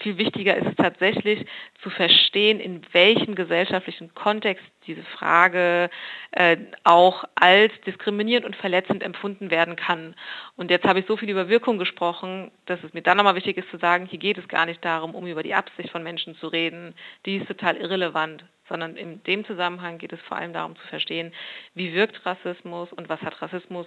viel 0.00 0.18
wichtiger 0.18 0.54
ist 0.54 0.66
es 0.66 0.76
tatsächlich 0.76 1.46
zu 1.82 1.88
verstehen, 1.88 2.60
in 2.60 2.82
welchem 2.92 3.36
gesellschaftlichen 3.36 4.12
Kontext 4.12 4.66
diese 4.86 5.02
Frage 5.02 5.88
äh, 6.32 6.58
auch 6.84 7.24
als 7.36 7.72
diskriminierend 7.86 8.44
und 8.44 8.56
verletzend 8.56 9.02
empfunden 9.02 9.50
werden 9.50 9.76
kann. 9.76 10.14
Und 10.56 10.70
jetzt 10.70 10.86
habe 10.86 11.00
ich 11.00 11.06
so 11.06 11.16
viel 11.16 11.30
über 11.30 11.48
Wirkung 11.48 11.78
gesprochen, 11.78 12.52
dass 12.66 12.82
es 12.84 12.92
mir 12.94 13.02
dann 13.02 13.16
nochmal 13.16 13.34
wichtig 13.34 13.56
ist 13.56 13.68
zu 13.70 13.78
sagen, 13.78 14.06
hier 14.06 14.20
geht 14.20 14.38
es 14.38 14.46
gar 14.46 14.66
nicht 14.66 14.84
darum, 14.84 15.14
um 15.16 15.26
über 15.26 15.42
die 15.42 15.54
Absicht 15.54 15.90
von 15.90 16.04
Menschen 16.04 16.36
zu 16.36 16.46
reden. 16.46 16.94
Die 17.26 17.38
ist 17.38 17.48
total 17.48 17.76
irrelevant, 17.76 18.44
sondern 18.68 18.96
in 18.96 19.20
dem 19.24 19.44
Zusammenhang 19.44 19.98
geht 19.98 20.12
es 20.12 20.20
vor 20.22 20.36
allem 20.36 20.52
darum 20.52 20.76
zu 20.76 20.86
verstehen, 20.86 21.32
wie 21.74 21.92
wirkt 21.92 22.24
Rassismus 22.24 22.92
und 22.92 23.08
was 23.08 23.20
hat 23.22 23.42
Rassismus 23.42 23.86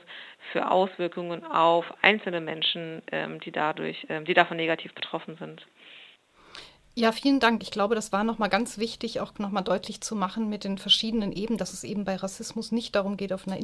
für 0.52 0.70
Auswirkungen 0.70 1.46
auf 1.46 1.86
einzelne 2.02 2.42
Menschen, 2.42 3.02
ähm, 3.14 3.40
die 3.40 3.54
dadurch, 3.54 4.06
ähm, 4.10 4.26
die 4.26 4.34
davon 4.34 4.58
negativ 4.58 4.94
betroffen 4.94 5.38
sind. 5.38 5.66
Ja, 6.98 7.12
vielen 7.12 7.40
Dank. 7.40 7.62
Ich 7.62 7.70
glaube, 7.70 7.94
das 7.94 8.12
war 8.12 8.24
nochmal 8.24 8.50
ganz 8.50 8.80
wichtig, 8.80 9.20
auch 9.20 9.38
nochmal 9.38 9.64
deutlich 9.64 10.02
zu 10.02 10.16
machen 10.16 10.50
mit 10.50 10.64
den 10.64 10.80
verschiedenen 10.80 11.32
Ebenen, 11.32 11.60
dass 11.60 11.72
es 11.72 11.84
eben 11.84 12.06
bei 12.06 12.16
Rassismus 12.16 12.72
nicht 12.72 12.96
darum 12.96 13.18
geht, 13.18 13.34
auf 13.34 13.48
einer, 13.48 13.60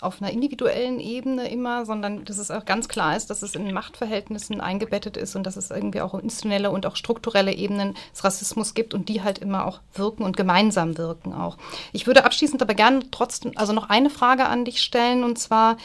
auf 0.00 0.22
einer 0.22 0.30
individuellen 0.30 1.00
Ebene 1.00 1.50
immer, 1.50 1.84
sondern 1.84 2.24
dass 2.24 2.38
es 2.38 2.52
auch 2.52 2.64
ganz 2.64 2.86
klar 2.86 3.16
ist, 3.16 3.28
dass 3.28 3.42
es 3.42 3.56
in 3.56 3.74
Machtverhältnissen 3.74 4.60
eingebettet 4.60 5.16
ist 5.16 5.34
und 5.34 5.42
dass 5.42 5.56
es 5.56 5.72
irgendwie 5.72 6.00
auch 6.00 6.14
institutionelle 6.14 6.70
und 6.70 6.86
auch 6.86 6.94
strukturelle 6.94 7.52
Ebenen 7.52 7.94
des 8.12 8.22
Rassismus 8.22 8.74
gibt 8.74 8.94
und 8.94 9.08
die 9.08 9.20
halt 9.20 9.40
immer 9.40 9.66
auch 9.66 9.80
wirken 9.94 10.22
und 10.22 10.36
gemeinsam 10.36 10.96
wirken 10.96 11.32
auch. 11.32 11.58
Ich 11.92 12.06
würde 12.06 12.24
abschließend 12.24 12.62
aber 12.62 12.74
gerne 12.74 13.00
trotzdem, 13.10 13.50
also 13.56 13.72
noch 13.72 13.88
eine 13.88 14.10
Frage 14.10 14.46
an 14.46 14.64
dich 14.64 14.80
stellen 14.80 15.24
und 15.24 15.40
zwar, 15.40 15.76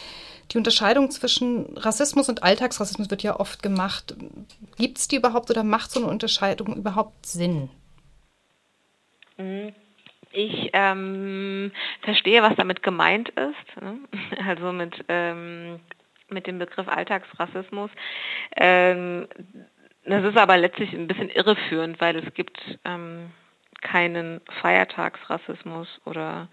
die 0.51 0.57
Unterscheidung 0.57 1.09
zwischen 1.11 1.77
Rassismus 1.77 2.27
und 2.27 2.43
Alltagsrassismus 2.43 3.09
wird 3.09 3.23
ja 3.23 3.39
oft 3.39 3.63
gemacht. 3.63 4.15
Gibt 4.77 4.97
es 4.97 5.07
die 5.07 5.15
überhaupt 5.15 5.49
oder 5.49 5.63
macht 5.63 5.91
so 5.91 6.01
eine 6.01 6.09
Unterscheidung 6.09 6.75
überhaupt 6.75 7.25
Sinn? 7.25 7.69
Mhm. 9.37 9.73
Ich 10.33 10.69
ähm, 10.73 11.71
verstehe, 12.03 12.41
was 12.41 12.55
damit 12.55 12.83
gemeint 12.83 13.29
ist. 13.29 13.81
Ne? 13.81 13.99
Also 14.47 14.71
mit, 14.71 15.03
ähm, 15.07 15.79
mit 16.29 16.47
dem 16.47 16.59
Begriff 16.59 16.87
Alltagsrassismus. 16.87 17.91
Ähm, 18.55 19.27
das 20.05 20.23
ist 20.23 20.37
aber 20.37 20.57
letztlich 20.57 20.93
ein 20.93 21.07
bisschen 21.07 21.29
irreführend, 21.29 21.99
weil 22.01 22.15
es 22.17 22.33
gibt 22.33 22.59
ähm, 22.85 23.31
keinen 23.81 24.41
Feiertagsrassismus 24.61 25.87
oder 26.05 26.47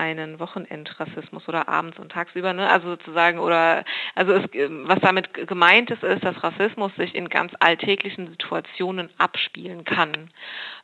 einen 0.00 0.40
Wochenendrassismus 0.40 1.46
oder 1.46 1.68
abends 1.68 1.98
und 1.98 2.10
tagsüber, 2.10 2.54
ne? 2.54 2.68
Also 2.70 2.88
sozusagen 2.88 3.38
oder 3.38 3.84
also 4.14 4.32
es, 4.32 4.44
was 4.52 4.98
damit 5.00 5.34
gemeint 5.46 5.90
ist, 5.90 6.02
ist, 6.02 6.24
dass 6.24 6.42
Rassismus 6.42 6.90
sich 6.96 7.14
in 7.14 7.28
ganz 7.28 7.52
alltäglichen 7.60 8.28
Situationen 8.30 9.10
abspielen 9.18 9.84
kann. 9.84 10.30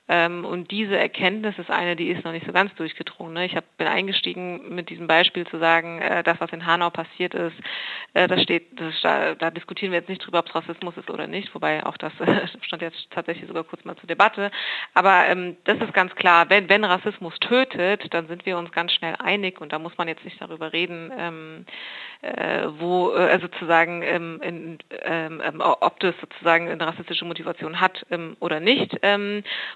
Ähm, 0.09 0.45
und 0.45 0.71
diese 0.71 0.97
Erkenntnis 0.97 1.59
ist 1.59 1.71
eine, 1.71 1.97
die 1.97 2.09
ist 2.09 2.25
noch 2.25 2.33
nicht 2.33 2.47
so 2.47 2.53
ganz 2.53 2.73
durchgedrungen. 2.77 3.35
Ne? 3.35 3.47
Ich 3.47 3.57
hab, 3.57 3.65
bin 3.77 3.89
eingestiegen 3.89 4.75
mit 4.75 4.89
diesem 4.89 5.09
Beispiel 5.09 5.47
zu 5.47 5.59
sagen, 5.59 6.01
äh, 6.01 6.23
das, 6.23 6.41
was 6.41 6.53
in 6.53 6.65
Hanau 6.65 6.91
passiert 6.91 7.35
ist, 7.35 7.57
äh, 8.15 8.29
das 8.29 8.43
steht, 8.43 8.81
das, 8.81 8.95
da, 9.03 9.35
da 9.35 9.51
diskutieren 9.51 9.91
wir 9.91 9.99
jetzt 9.99 10.09
nicht 10.09 10.25
drüber, 10.25 10.39
ob 10.39 10.49
es 10.49 10.55
Rassismus 10.55 10.97
ist 10.97 11.11
oder 11.11 11.27
nicht, 11.27 11.53
wobei 11.55 11.85
auch 11.85 11.97
das 11.97 12.13
äh, 12.21 12.47
stand 12.63 12.83
jetzt 12.83 13.11
tatsächlich 13.11 13.49
sogar 13.49 13.65
kurz 13.65 13.85
mal 13.85 13.97
zur 13.97 14.07
Debatte. 14.07 14.53
Aber 14.95 15.27
ähm, 15.27 15.57
das 15.65 15.79
ist 15.79 15.93
ganz 15.93 16.15
klar, 16.15 16.49
wenn, 16.51 16.69
wenn 16.69 16.85
Rassismus 16.85 17.35
tötet, 17.41 18.15
dann 18.15 18.29
sind 18.29 18.47
wir 18.47 18.59
uns 18.59 18.71
ganz 18.71 18.93
schnell 18.93 19.17
einig 19.17 19.61
und 19.61 19.73
da 19.73 19.81
muss 19.81 19.99
man 19.99 20.07
jetzt 20.07 20.25
nicht 20.25 20.41
darüber 20.41 20.73
reden, 20.73 21.13
ähm, 21.19 21.67
äh, 22.23 22.69
wo 22.79 23.11
äh, 23.13 23.41
sozusagen 23.41 24.03
ähm, 24.03 24.41
in, 24.43 24.79
ähm, 25.03 25.43
ob 25.61 25.99
das 25.99 26.15
sozusagen 26.21 26.69
eine 26.69 26.87
rassistische 26.87 27.25
Motivation 27.25 27.81
hat 27.81 28.07
ähm, 28.11 28.37
oder 28.41 28.61
nicht. 28.61 28.97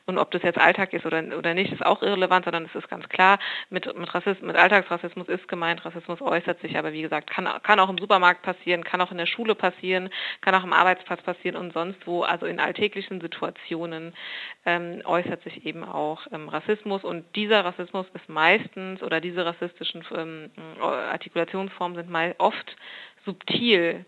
Und 0.07 0.20
ob 0.21 0.31
das 0.31 0.43
jetzt 0.43 0.59
Alltag 0.59 0.93
ist 0.93 1.07
oder, 1.07 1.23
oder 1.37 1.55
nicht, 1.55 1.73
ist 1.73 1.85
auch 1.85 2.03
irrelevant, 2.03 2.45
sondern 2.45 2.67
es 2.67 2.75
ist 2.75 2.89
ganz 2.89 3.09
klar, 3.09 3.39
mit, 3.71 3.87
mit, 3.99 4.15
Rassismus, 4.15 4.47
mit 4.47 4.57
Alltagsrassismus 4.57 5.29
ist 5.29 5.49
gemeint, 5.49 5.85
Rassismus 5.85 6.21
äußert 6.21 6.61
sich, 6.61 6.77
aber 6.77 6.93
wie 6.93 7.03
gesagt, 7.03 7.31
kann, 7.31 7.49
kann 7.63 7.81
auch 7.81 7.89
im 7.89 7.99
Supermarkt 7.99 8.43
passieren, 8.43 8.85
kann 8.85 9.01
auch 9.01 9.11
in 9.11 9.19
der 9.19 9.27
Schule 9.27 9.55
passieren, 9.55 10.11
kann 10.41 10.55
auch 10.55 10.63
am 10.63 10.73
Arbeitsplatz 10.73 11.23
passieren 11.23 11.57
und 11.57 11.73
sonst 11.73 12.07
wo, 12.07 12.23
also 12.23 12.47
in 12.47 12.61
alltäglichen 12.61 13.21
Situationen 13.21 14.15
ähm, 14.67 15.03
äußert 15.05 15.43
sich 15.43 15.65
eben 15.67 15.85
auch 15.85 16.27
ähm, 16.33 16.49
Rassismus 16.49 17.05
und 17.05 17.25
dieser 17.35 17.65
Rassismus 17.65 18.07
ist 18.15 18.29
meistens 18.29 19.03
oder 19.03 19.21
diese 19.21 19.45
rassistischen 19.45 20.05
ähm, 20.15 20.51
Artikulationsformen 20.81 21.97
sind 21.97 22.11
mal 22.11 22.35
oft 22.39 22.77
subtil 23.25 24.05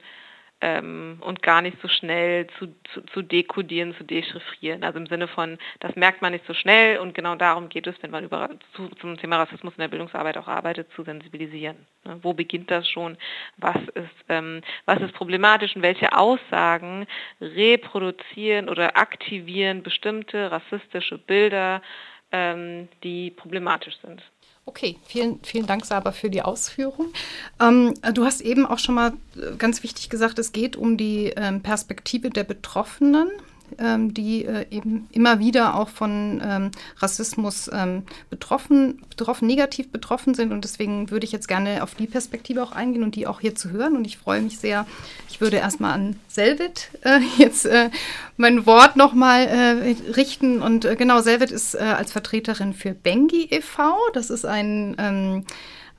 ähm, 0.62 1.18
und 1.20 1.42
gar 1.42 1.60
nicht 1.60 1.76
so 1.82 1.88
schnell 1.88 2.46
zu, 2.58 2.68
zu, 2.94 3.02
zu 3.12 3.20
dekodieren, 3.20 3.94
zu 3.96 4.04
dechiffrieren. 4.04 4.84
Also 4.84 5.00
im 5.00 5.06
Sinne 5.06 5.26
von, 5.26 5.58
das 5.80 5.96
merkt 5.96 6.22
man 6.22 6.32
nicht 6.32 6.46
so 6.46 6.54
schnell 6.54 6.98
und 6.98 7.14
genau 7.14 7.34
darum 7.34 7.68
geht 7.68 7.88
es, 7.88 7.96
wenn 8.00 8.12
man 8.12 8.24
über, 8.24 8.48
zu, 8.74 8.88
zum 9.00 9.18
Thema 9.18 9.38
Rassismus 9.38 9.74
in 9.74 9.80
der 9.80 9.88
Bildungsarbeit 9.88 10.38
auch 10.38 10.46
arbeitet, 10.46 10.88
zu 10.94 11.02
sensibilisieren. 11.02 11.84
Ne? 12.04 12.18
Wo 12.22 12.32
beginnt 12.32 12.70
das 12.70 12.88
schon? 12.88 13.18
Was 13.56 13.76
ist, 13.94 14.24
ähm, 14.28 14.62
was 14.86 15.00
ist 15.00 15.14
problematisch 15.14 15.74
und 15.74 15.82
welche 15.82 16.16
Aussagen 16.16 17.06
reproduzieren 17.40 18.68
oder 18.68 18.96
aktivieren 18.96 19.82
bestimmte 19.82 20.52
rassistische 20.52 21.18
Bilder, 21.18 21.82
ähm, 22.30 22.88
die 23.02 23.32
problematisch 23.32 23.96
sind? 24.00 24.22
Okay, 24.64 24.96
vielen, 25.04 25.40
vielen 25.42 25.66
Dank, 25.66 25.84
Saba, 25.84 26.12
für 26.12 26.30
die 26.30 26.42
Ausführung. 26.42 27.12
Ähm, 27.60 27.94
du 28.14 28.24
hast 28.24 28.40
eben 28.40 28.64
auch 28.64 28.78
schon 28.78 28.94
mal 28.94 29.12
äh, 29.36 29.56
ganz 29.56 29.82
wichtig 29.82 30.08
gesagt, 30.08 30.38
es 30.38 30.52
geht 30.52 30.76
um 30.76 30.96
die 30.96 31.32
ähm, 31.36 31.62
Perspektive 31.62 32.30
der 32.30 32.44
Betroffenen 32.44 33.28
ähm, 33.78 34.14
die 34.14 34.44
äh, 34.44 34.66
eben 34.70 35.08
immer 35.12 35.38
wieder 35.38 35.76
auch 35.76 35.88
von 35.88 36.42
ähm, 36.44 36.70
Rassismus 36.98 37.70
ähm, 37.72 38.02
betroffen, 38.30 39.02
betroffen, 39.08 39.46
negativ 39.46 39.90
betroffen 39.90 40.34
sind. 40.34 40.52
Und 40.52 40.64
deswegen 40.64 41.10
würde 41.10 41.24
ich 41.24 41.32
jetzt 41.32 41.48
gerne 41.48 41.82
auf 41.82 41.94
die 41.94 42.06
Perspektive 42.06 42.62
auch 42.62 42.72
eingehen 42.72 43.02
und 43.02 43.14
die 43.14 43.26
auch 43.26 43.40
hier 43.40 43.54
zu 43.54 43.70
hören. 43.70 43.96
Und 43.96 44.06
ich 44.06 44.18
freue 44.18 44.40
mich 44.40 44.58
sehr. 44.58 44.86
Ich 45.28 45.40
würde 45.40 45.56
erstmal 45.56 45.92
an 45.92 46.16
Selvit 46.28 46.90
äh, 47.02 47.20
jetzt 47.38 47.66
äh, 47.66 47.90
mein 48.36 48.66
Wort 48.66 48.96
nochmal 48.96 49.46
äh, 49.46 50.10
richten. 50.12 50.62
Und 50.62 50.84
äh, 50.84 50.96
genau, 50.96 51.20
Selvit 51.20 51.50
ist 51.50 51.74
äh, 51.74 51.78
als 51.78 52.12
Vertreterin 52.12 52.74
für 52.74 52.94
Bengi 52.94 53.48
e.V. 53.50 53.96
Das 54.14 54.30
ist 54.30 54.44
ein 54.44 54.96
ähm, 54.98 55.44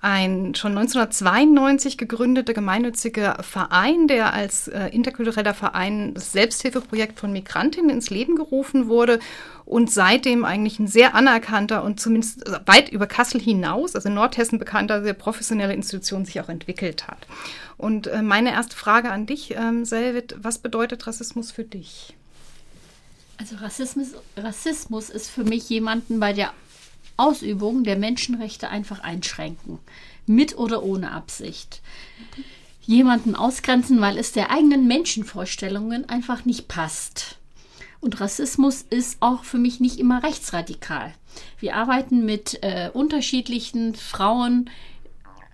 ein 0.04 0.54
schon 0.54 0.78
1992 0.78 1.98
gegründeter 1.98 2.54
gemeinnütziger 2.54 3.42
Verein, 3.42 4.10
der 4.10 4.34
als 4.34 4.68
äh, 4.68 4.88
interkultureller 4.88 5.54
Verein 5.54 6.14
das 6.14 6.34
Selbsthilfeprojekt 6.34 7.20
von 7.20 7.32
Migrantinnen 7.32 7.90
ins 7.90 8.10
Leben 8.10 8.36
gerufen 8.36 8.90
wurde 8.90 9.20
und 9.64 9.90
seitdem 9.90 10.44
eigentlich 10.44 10.78
ein 10.78 10.88
sehr 10.88 11.16
anerkannter 11.16 11.86
und 11.86 12.02
zumindest 12.02 12.44
weit 12.66 12.90
über 12.90 13.08
Kassel 13.08 13.40
hinaus, 13.40 13.96
also 13.96 14.10
in 14.10 14.16
Nordhessen 14.16 14.60
bekannter, 14.60 15.04
sehr 15.04 15.14
professionelle 15.14 15.74
Institution 15.74 16.26
sich 16.26 16.42
auch 16.42 16.50
entwickelt 16.50 17.08
hat. 17.08 17.26
Und 17.78 18.08
äh, 18.08 18.22
meine 18.22 18.52
erste 18.52 18.76
Frage 18.76 19.10
an 19.10 19.26
dich, 19.26 19.56
ähm, 19.56 19.86
Selvit, 19.86 20.36
was 20.38 20.58
bedeutet 20.58 21.08
Rassismus 21.08 21.54
für 21.54 21.64
dich? 21.64 22.14
Also 23.38 23.56
Rassismus, 23.56 24.10
Rassismus 24.36 25.10
ist 25.10 25.30
für 25.30 25.46
mich 25.46 25.70
jemanden 25.70 26.20
bei 26.20 26.34
der 26.34 26.52
Ausübung 27.18 27.84
der 27.84 27.98
Menschenrechte 27.98 28.70
einfach 28.70 29.00
einschränken. 29.02 29.80
Mit 30.26 30.58
oder 30.58 30.84
ohne 30.84 31.12
Absicht. 31.12 31.82
Jemanden 32.82 33.36
ausgrenzen, 33.36 34.02
weil 34.02 34.18
es 34.18 34.32
der 34.32 34.52
eigenen 34.52 34.88
Menschenvorstellungen 34.88 36.08
einfach 36.10 36.46
nicht 36.46 36.68
passt. 36.68 37.38
Und 38.02 38.20
Rassismus 38.20 38.84
ist 38.90 39.18
auch 39.22 39.46
für 39.46 39.58
mich 39.58 39.80
nicht 39.80 39.98
immer 39.98 40.24
rechtsradikal. 40.24 41.14
Wir 41.60 41.76
arbeiten 41.76 42.26
mit 42.26 42.60
äh, 42.62 42.90
unterschiedlichen 42.94 43.96
Frauen, 43.96 44.70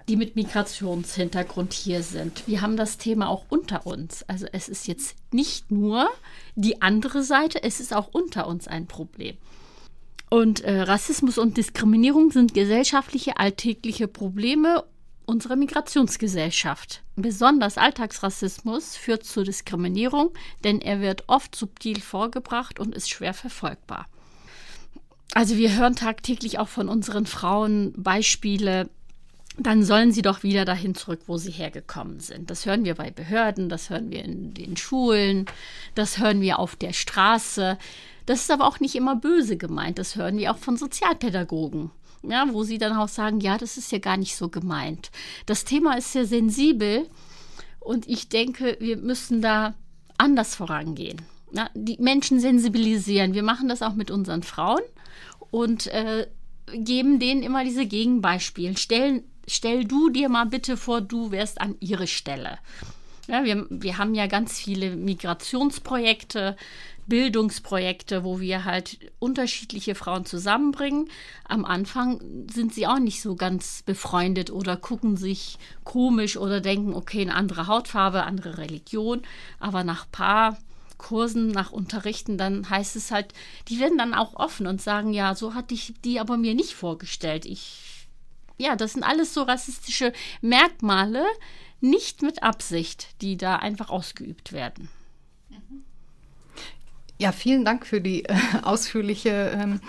die 0.07 0.15
mit 0.15 0.35
Migrationshintergrund 0.35 1.73
hier 1.73 2.01
sind. 2.01 2.47
Wir 2.47 2.61
haben 2.61 2.75
das 2.75 2.97
Thema 2.97 3.29
auch 3.29 3.45
unter 3.49 3.85
uns. 3.85 4.23
Also 4.27 4.47
es 4.51 4.67
ist 4.67 4.87
jetzt 4.87 5.15
nicht 5.31 5.69
nur 5.69 6.09
die 6.55 6.81
andere 6.81 7.21
Seite, 7.21 7.61
es 7.61 7.79
ist 7.79 7.93
auch 7.93 8.09
unter 8.11 8.47
uns 8.47 8.67
ein 8.67 8.87
Problem. 8.87 9.37
Und 10.29 10.61
äh, 10.61 10.81
Rassismus 10.81 11.37
und 11.37 11.57
Diskriminierung 11.57 12.31
sind 12.31 12.53
gesellschaftliche, 12.53 13.37
alltägliche 13.37 14.07
Probleme 14.07 14.83
unserer 15.25 15.55
Migrationsgesellschaft. 15.55 17.03
Besonders 17.15 17.77
Alltagsrassismus 17.77 18.95
führt 18.95 19.23
zu 19.23 19.43
Diskriminierung, 19.43 20.31
denn 20.63 20.81
er 20.81 21.01
wird 21.01 21.23
oft 21.27 21.55
subtil 21.55 22.01
vorgebracht 22.01 22.79
und 22.79 22.95
ist 22.95 23.09
schwer 23.09 23.33
verfolgbar. 23.33 24.07
Also 25.33 25.57
wir 25.57 25.75
hören 25.75 25.95
tagtäglich 25.95 26.57
auch 26.57 26.67
von 26.67 26.89
unseren 26.89 27.27
Frauen 27.27 27.93
Beispiele, 27.95 28.89
dann 29.57 29.83
sollen 29.83 30.11
sie 30.11 30.21
doch 30.21 30.43
wieder 30.43 30.65
dahin 30.65 30.95
zurück, 30.95 31.21
wo 31.27 31.37
sie 31.37 31.51
hergekommen 31.51 32.19
sind. 32.19 32.49
Das 32.49 32.65
hören 32.65 32.85
wir 32.85 32.95
bei 32.95 33.11
Behörden, 33.11 33.69
das 33.69 33.89
hören 33.89 34.09
wir 34.09 34.23
in 34.23 34.53
den 34.53 34.77
Schulen, 34.77 35.45
das 35.95 36.17
hören 36.17 36.41
wir 36.41 36.59
auf 36.59 36.75
der 36.75 36.93
Straße. 36.93 37.77
Das 38.29 38.41
ist 38.41 38.51
aber 38.51 38.67
auch 38.67 38.79
nicht 38.79 38.93
immer 38.95 39.15
böse 39.15 39.57
gemeint, 39.57 39.97
das 39.97 40.15
hören 40.15 40.37
wir 40.37 40.51
auch 40.51 40.57
von 40.57 40.77
Sozialpädagogen 40.77 41.91
ja, 42.23 42.45
wo 42.51 42.63
sie 42.63 42.77
dann 42.77 42.97
auch 42.97 43.07
sagen, 43.07 43.39
ja, 43.39 43.57
das 43.57 43.77
ist 43.77 43.91
ja 43.91 43.99
gar 43.99 44.17
nicht 44.17 44.35
so 44.35 44.49
gemeint. 44.49 45.11
Das 45.45 45.63
Thema 45.63 45.97
ist 45.97 46.11
sehr 46.11 46.25
sensibel 46.25 47.07
und 47.79 48.07
ich 48.07 48.29
denke, 48.29 48.77
wir 48.79 48.97
müssen 48.97 49.41
da 49.41 49.73
anders 50.17 50.55
vorangehen. 50.55 51.21
Ja, 51.51 51.69
die 51.73 51.97
Menschen 51.99 52.39
sensibilisieren. 52.39 53.33
Wir 53.33 53.43
machen 53.43 53.69
das 53.69 53.81
auch 53.81 53.95
mit 53.95 54.11
unseren 54.11 54.43
Frauen 54.43 54.81
und 55.49 55.87
äh, 55.87 56.27
geben 56.73 57.19
denen 57.19 57.41
immer 57.41 57.63
diese 57.63 57.87
Gegenbeispiele. 57.87 58.77
Stell, 58.77 59.23
stell 59.47 59.85
du 59.85 60.09
dir 60.09 60.29
mal 60.29 60.45
bitte 60.45 60.77
vor, 60.77 61.01
du 61.01 61.31
wärst 61.31 61.59
an 61.59 61.75
ihre 61.79 62.05
Stelle. 62.05 62.59
Ja, 63.27 63.43
wir, 63.43 63.65
wir 63.69 63.97
haben 63.97 64.13
ja 64.13 64.27
ganz 64.27 64.59
viele 64.59 64.95
Migrationsprojekte, 64.95 66.55
Bildungsprojekte, 67.09 68.23
wo 68.23 68.39
wir 68.39 68.63
halt 68.63 68.99
unterschiedliche 69.19 69.95
Frauen 69.95 70.25
zusammenbringen. 70.25 71.09
Am 71.43 71.65
Anfang 71.65 72.21
sind 72.51 72.73
sie 72.73 72.87
auch 72.87 72.99
nicht 72.99 73.21
so 73.21 73.35
ganz 73.35 73.81
befreundet 73.81 74.51
oder 74.51 74.77
gucken 74.77 75.17
sich 75.17 75.57
komisch 75.83 76.37
oder 76.37 76.61
denken, 76.61 76.93
okay, 76.93 77.21
eine 77.21 77.35
andere 77.35 77.67
Hautfarbe, 77.67 78.23
andere 78.23 78.57
Religion. 78.59 79.23
Aber 79.59 79.83
nach 79.83 80.05
ein 80.05 80.11
paar 80.11 80.57
Kursen, 80.97 81.47
nach 81.47 81.71
Unterrichten, 81.71 82.37
dann 82.37 82.69
heißt 82.69 82.95
es 82.95 83.09
halt, 83.09 83.33
die 83.67 83.79
werden 83.79 83.97
dann 83.97 84.13
auch 84.13 84.35
offen 84.35 84.67
und 84.67 84.81
sagen, 84.81 85.11
ja, 85.11 85.33
so 85.33 85.55
hatte 85.55 85.73
ich 85.73 85.95
die 86.05 86.19
aber 86.19 86.37
mir 86.37 86.53
nicht 86.53 86.75
vorgestellt. 86.75 87.45
Ich, 87.45 88.07
ja, 88.57 88.75
das 88.75 88.93
sind 88.93 89.03
alles 89.03 89.33
so 89.33 89.43
rassistische 89.43 90.13
Merkmale, 90.41 91.25
nicht 91.81 92.21
mit 92.21 92.43
Absicht, 92.43 93.07
die 93.21 93.37
da 93.37 93.55
einfach 93.55 93.89
ausgeübt 93.89 94.51
werden. 94.51 94.89
Ja, 97.19 97.33
vielen 97.33 97.65
Dank 97.65 97.85
für 97.85 98.01
die 98.01 98.25
äh, 98.25 98.35
ausführliche 98.63 99.51
ähm, 99.53 99.81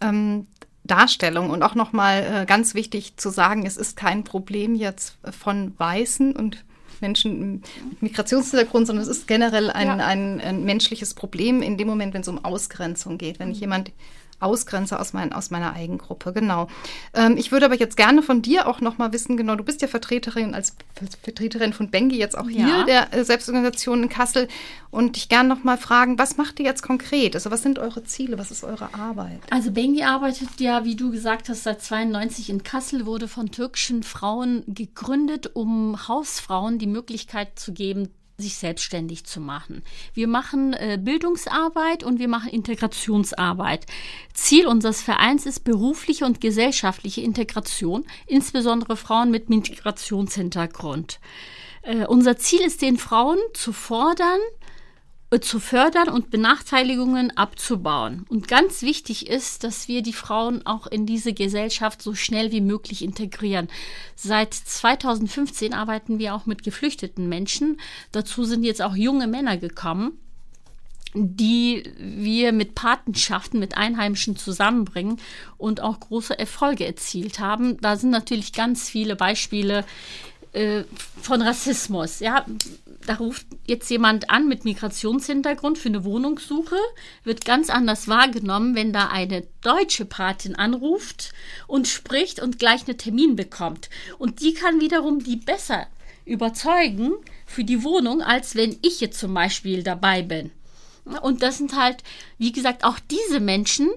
ähm, 0.00 0.46
Darstellung 0.82 1.50
und 1.50 1.62
auch 1.62 1.74
nochmal 1.74 2.42
äh, 2.42 2.46
ganz 2.46 2.74
wichtig 2.74 3.16
zu 3.16 3.30
sagen, 3.30 3.64
es 3.64 3.76
ist 3.76 3.96
kein 3.96 4.24
Problem 4.24 4.74
jetzt 4.74 5.16
von 5.30 5.72
Weißen 5.78 6.36
und 6.36 6.64
Menschen 7.00 7.62
mit 7.90 8.02
Migrationshintergrund, 8.02 8.86
sondern 8.86 9.02
es 9.02 9.08
ist 9.08 9.26
generell 9.26 9.70
ein, 9.70 9.86
ja. 9.86 9.96
ein, 9.96 10.40
ein, 10.40 10.64
menschliches 10.64 11.14
Problem 11.14 11.62
in 11.62 11.78
dem 11.78 11.88
Moment, 11.88 12.12
wenn 12.12 12.22
es 12.22 12.28
um 12.28 12.44
Ausgrenzung 12.44 13.18
geht. 13.18 13.38
Wenn 13.38 13.50
ich 13.50 13.58
mhm. 13.58 13.62
jemand 13.62 13.92
ausgrenze 14.44 15.00
aus, 15.00 15.12
mein, 15.12 15.32
aus 15.32 15.50
meiner 15.50 15.72
Eigengruppe. 15.72 16.32
Genau. 16.32 16.68
Ähm, 17.14 17.36
ich 17.36 17.50
würde 17.50 17.66
aber 17.66 17.76
jetzt 17.76 17.96
gerne 17.96 18.22
von 18.22 18.42
dir 18.42 18.68
auch 18.68 18.80
noch 18.80 18.98
mal 18.98 19.12
wissen, 19.12 19.36
genau, 19.36 19.56
du 19.56 19.64
bist 19.64 19.82
ja 19.82 19.88
Vertreterin 19.88 20.54
als 20.54 20.76
Vertreterin 21.22 21.72
von 21.72 21.90
Bengi 21.90 22.16
jetzt 22.16 22.36
auch 22.36 22.48
hier, 22.48 22.66
ja. 22.66 22.84
der 22.84 23.12
äh, 23.12 23.24
Selbstorganisation 23.24 24.04
in 24.04 24.08
Kassel 24.08 24.48
und 24.90 25.16
dich 25.16 25.28
gerne 25.28 25.48
noch 25.48 25.64
mal 25.64 25.78
fragen, 25.78 26.18
was 26.18 26.36
macht 26.36 26.60
ihr 26.60 26.66
jetzt 26.66 26.82
konkret? 26.82 27.34
Also 27.34 27.50
was 27.50 27.62
sind 27.62 27.78
eure 27.78 28.04
Ziele? 28.04 28.38
Was 28.38 28.50
ist 28.50 28.62
eure 28.62 28.94
Arbeit? 28.94 29.40
Also 29.50 29.72
Bengi 29.72 30.04
arbeitet 30.04 30.60
ja, 30.60 30.84
wie 30.84 30.94
du 30.94 31.10
gesagt 31.10 31.48
hast, 31.48 31.64
seit 31.64 31.82
92 31.82 32.50
in 32.50 32.62
Kassel, 32.62 33.06
wurde 33.06 33.26
von 33.26 33.50
türkischen 33.50 34.02
Frauen 34.02 34.62
gegründet, 34.68 35.50
um 35.54 36.06
Hausfrauen 36.06 36.78
die 36.78 36.86
Möglichkeit 36.86 37.58
zu 37.58 37.72
geben, 37.72 38.10
sich 38.36 38.56
selbstständig 38.56 39.24
zu 39.24 39.40
machen. 39.40 39.82
Wir 40.12 40.26
machen 40.26 40.72
äh, 40.72 40.98
Bildungsarbeit 41.00 42.02
und 42.02 42.18
wir 42.18 42.28
machen 42.28 42.50
Integrationsarbeit. 42.50 43.86
Ziel 44.32 44.66
unseres 44.66 45.02
Vereins 45.02 45.46
ist 45.46 45.60
berufliche 45.60 46.24
und 46.24 46.40
gesellschaftliche 46.40 47.20
Integration, 47.20 48.04
insbesondere 48.26 48.96
Frauen 48.96 49.30
mit 49.30 49.50
Migrationshintergrund. 49.50 51.20
Äh, 51.82 52.06
unser 52.06 52.36
Ziel 52.36 52.60
ist, 52.60 52.82
den 52.82 52.96
Frauen 52.96 53.38
zu 53.52 53.72
fordern, 53.72 54.40
zu 55.40 55.60
fördern 55.60 56.08
und 56.08 56.30
Benachteiligungen 56.30 57.36
abzubauen. 57.36 58.26
Und 58.28 58.48
ganz 58.48 58.82
wichtig 58.82 59.28
ist, 59.28 59.64
dass 59.64 59.88
wir 59.88 60.02
die 60.02 60.12
Frauen 60.12 60.66
auch 60.66 60.86
in 60.86 61.06
diese 61.06 61.32
Gesellschaft 61.32 62.02
so 62.02 62.14
schnell 62.14 62.52
wie 62.52 62.60
möglich 62.60 63.02
integrieren. 63.02 63.68
Seit 64.16 64.54
2015 64.54 65.74
arbeiten 65.74 66.18
wir 66.18 66.34
auch 66.34 66.46
mit 66.46 66.62
geflüchteten 66.62 67.28
Menschen. 67.28 67.80
Dazu 68.12 68.44
sind 68.44 68.64
jetzt 68.64 68.82
auch 68.82 68.96
junge 68.96 69.26
Männer 69.26 69.56
gekommen 69.56 70.18
die 71.16 71.84
wir 71.96 72.52
mit 72.52 72.74
Patenschaften, 72.74 73.60
mit 73.60 73.76
Einheimischen 73.76 74.36
zusammenbringen 74.36 75.20
und 75.56 75.80
auch 75.80 76.00
große 76.00 76.36
Erfolge 76.36 76.84
erzielt 76.84 77.38
haben. 77.38 77.80
Da 77.80 77.96
sind 77.96 78.10
natürlich 78.10 78.52
ganz 78.52 78.90
viele 78.90 79.14
Beispiele 79.14 79.84
äh, 80.54 80.84
von 81.20 81.42
Rassismus. 81.42 82.20
Ja, 82.20 82.46
da 83.06 83.14
ruft 83.14 83.46
jetzt 83.66 83.90
jemand 83.90 84.30
an 84.30 84.48
mit 84.48 84.64
Migrationshintergrund 84.64 85.78
für 85.78 85.88
eine 85.88 86.04
Wohnungssuche, 86.04 86.76
wird 87.24 87.44
ganz 87.44 87.70
anders 87.70 88.08
wahrgenommen, 88.08 88.74
wenn 88.74 88.92
da 88.92 89.08
eine 89.08 89.44
deutsche 89.62 90.04
Patin 90.04 90.54
anruft 90.54 91.32
und 91.66 91.88
spricht 91.88 92.40
und 92.40 92.58
gleich 92.58 92.86
einen 92.86 92.98
Termin 92.98 93.36
bekommt. 93.36 93.90
Und 94.18 94.40
die 94.40 94.54
kann 94.54 94.80
wiederum 94.80 95.22
die 95.22 95.36
besser 95.36 95.86
überzeugen 96.24 97.12
für 97.46 97.64
die 97.64 97.82
Wohnung, 97.82 98.22
als 98.22 98.54
wenn 98.54 98.78
ich 98.82 99.00
jetzt 99.00 99.18
zum 99.18 99.34
Beispiel 99.34 99.82
dabei 99.82 100.22
bin. 100.22 100.50
Und 101.20 101.42
das 101.42 101.58
sind 101.58 101.76
halt, 101.76 102.02
wie 102.38 102.52
gesagt, 102.52 102.84
auch 102.84 102.98
diese 102.98 103.40
Menschen, 103.40 103.90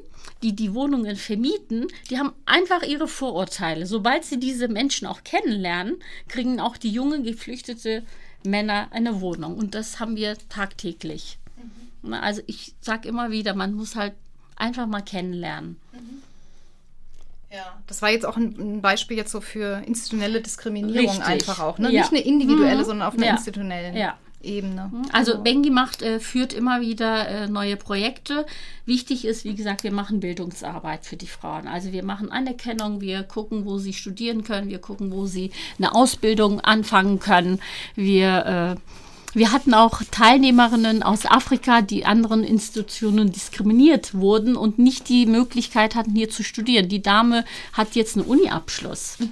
die 0.43 0.55
die 0.55 0.73
Wohnungen 0.73 1.15
vermieten, 1.15 1.87
die 2.09 2.17
haben 2.17 2.33
einfach 2.45 2.83
ihre 2.83 3.07
Vorurteile. 3.07 3.85
Sobald 3.85 4.23
sie 4.23 4.39
diese 4.39 4.67
Menschen 4.67 5.07
auch 5.07 5.23
kennenlernen, 5.23 5.97
kriegen 6.27 6.59
auch 6.59 6.77
die 6.77 6.91
jungen 6.91 7.23
Geflüchtete 7.23 8.03
Männer 8.43 8.87
eine 8.91 9.21
Wohnung. 9.21 9.57
Und 9.57 9.75
das 9.75 9.99
haben 9.99 10.15
wir 10.15 10.37
tagtäglich. 10.49 11.37
Mhm. 12.03 12.13
Also 12.13 12.41
ich 12.47 12.75
sage 12.81 13.07
immer 13.07 13.31
wieder, 13.31 13.53
man 13.55 13.73
muss 13.73 13.95
halt 13.95 14.13
einfach 14.55 14.87
mal 14.87 15.01
kennenlernen. 15.01 15.77
Mhm. 15.91 16.23
Ja, 17.49 17.81
das 17.87 18.01
war 18.01 18.09
jetzt 18.09 18.25
auch 18.25 18.35
ein, 18.35 18.81
Beispiel 18.81 19.15
jetzt 19.15 19.31
so 19.31 19.39
für 19.39 19.81
institutionelle 19.85 20.41
Diskriminierung 20.41 21.07
Richtig. 21.07 21.25
einfach 21.25 21.59
auch. 21.59 21.77
Ne? 21.77 21.91
Ja. 21.91 22.01
Nicht 22.01 22.11
eine 22.11 22.21
individuelle, 22.21 22.81
mhm. 22.81 22.85
sondern 22.85 23.07
auf 23.07 23.13
einer 23.13 23.25
ja. 23.25 23.31
institutionellen. 23.31 23.95
Ja. 23.95 24.17
Ebene. 24.41 24.91
Mhm. 24.93 25.05
Also 25.11 25.31
genau. 25.33 25.43
Bengi 25.43 25.69
macht, 25.69 26.01
äh, 26.01 26.19
führt 26.19 26.53
immer 26.53 26.81
wieder 26.81 27.27
äh, 27.27 27.47
neue 27.47 27.75
Projekte. 27.75 28.45
Wichtig 28.85 29.25
ist, 29.25 29.45
wie 29.45 29.55
gesagt, 29.55 29.83
wir 29.83 29.91
machen 29.91 30.19
Bildungsarbeit 30.19 31.05
für 31.05 31.17
die 31.17 31.27
Frauen. 31.27 31.67
Also 31.67 31.91
wir 31.91 32.03
machen 32.03 32.31
Anerkennung, 32.31 33.01
wir 33.01 33.23
gucken, 33.23 33.65
wo 33.65 33.77
sie 33.79 33.93
studieren 33.93 34.43
können, 34.43 34.69
wir 34.69 34.79
gucken, 34.79 35.11
wo 35.11 35.25
sie 35.25 35.51
eine 35.77 35.95
Ausbildung 35.95 36.61
anfangen 36.61 37.19
können. 37.19 37.59
Wir 37.95 38.75
äh, 38.75 38.81
wir 39.33 39.51
hatten 39.51 39.75
auch 39.75 40.01
Teilnehmerinnen 40.09 41.03
aus 41.03 41.25
Afrika, 41.27 41.81
die 41.81 42.05
anderen 42.05 42.43
Institutionen 42.43 43.31
diskriminiert 43.31 44.15
wurden 44.15 44.55
und 44.55 44.79
nicht 44.79 45.09
die 45.09 45.27
Möglichkeit 45.27 45.93
hatten, 45.93 46.15
hier 46.15 46.29
zu 46.29 46.43
studieren. 46.43 46.89
Die 46.89 47.03
Dame 47.03 47.45
hat 47.73 47.95
jetzt 47.95 48.17
einen 48.17 48.25
Uni-Abschluss. 48.25 49.17
Mhm. 49.19 49.29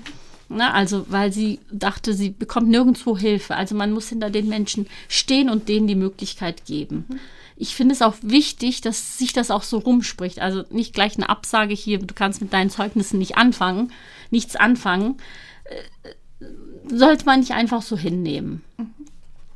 Ne? 0.50 0.74
Also, 0.74 1.06
weil 1.10 1.32
sie 1.32 1.60
dachte, 1.72 2.14
sie 2.14 2.30
bekommt 2.30 2.68
nirgendwo 2.68 3.18
Hilfe. 3.18 3.56
Also 3.56 3.76
man 3.76 3.92
muss 3.92 4.10
hinter 4.10 4.30
den 4.30 4.48
Menschen 4.48 4.88
stehen 5.08 5.50
und 5.50 5.70
denen 5.70 5.88
die 5.88 5.96
Möglichkeit 5.96 6.66
geben. 6.66 7.06
Mhm. 7.08 7.20
Ich 7.58 7.76
finde 7.76 7.94
es 7.94 8.02
auch 8.02 8.16
wichtig, 8.22 8.82
dass 8.82 9.18
sich 9.18 9.32
das 9.32 9.50
auch 9.50 9.64
so 9.64 9.78
rumspricht. 9.78 10.40
Also 10.40 10.64
nicht 10.70 10.94
gleich 10.94 11.16
eine 11.16 11.30
Absage 11.30 11.74
hier, 11.74 12.00
du 12.00 12.14
kannst 12.14 12.42
mit 12.42 12.52
deinen 12.52 12.70
Zeugnissen 12.70 13.18
nicht 13.18 13.38
anfangen, 13.38 13.92
nichts 14.30 14.56
anfangen. 14.56 15.18
Äh, 15.64 16.46
sollte 16.88 17.26
man 17.26 17.40
nicht 17.40 17.54
einfach 17.54 17.82
so 17.82 17.98
hinnehmen. 17.98 18.64
Mhm. 18.78 18.95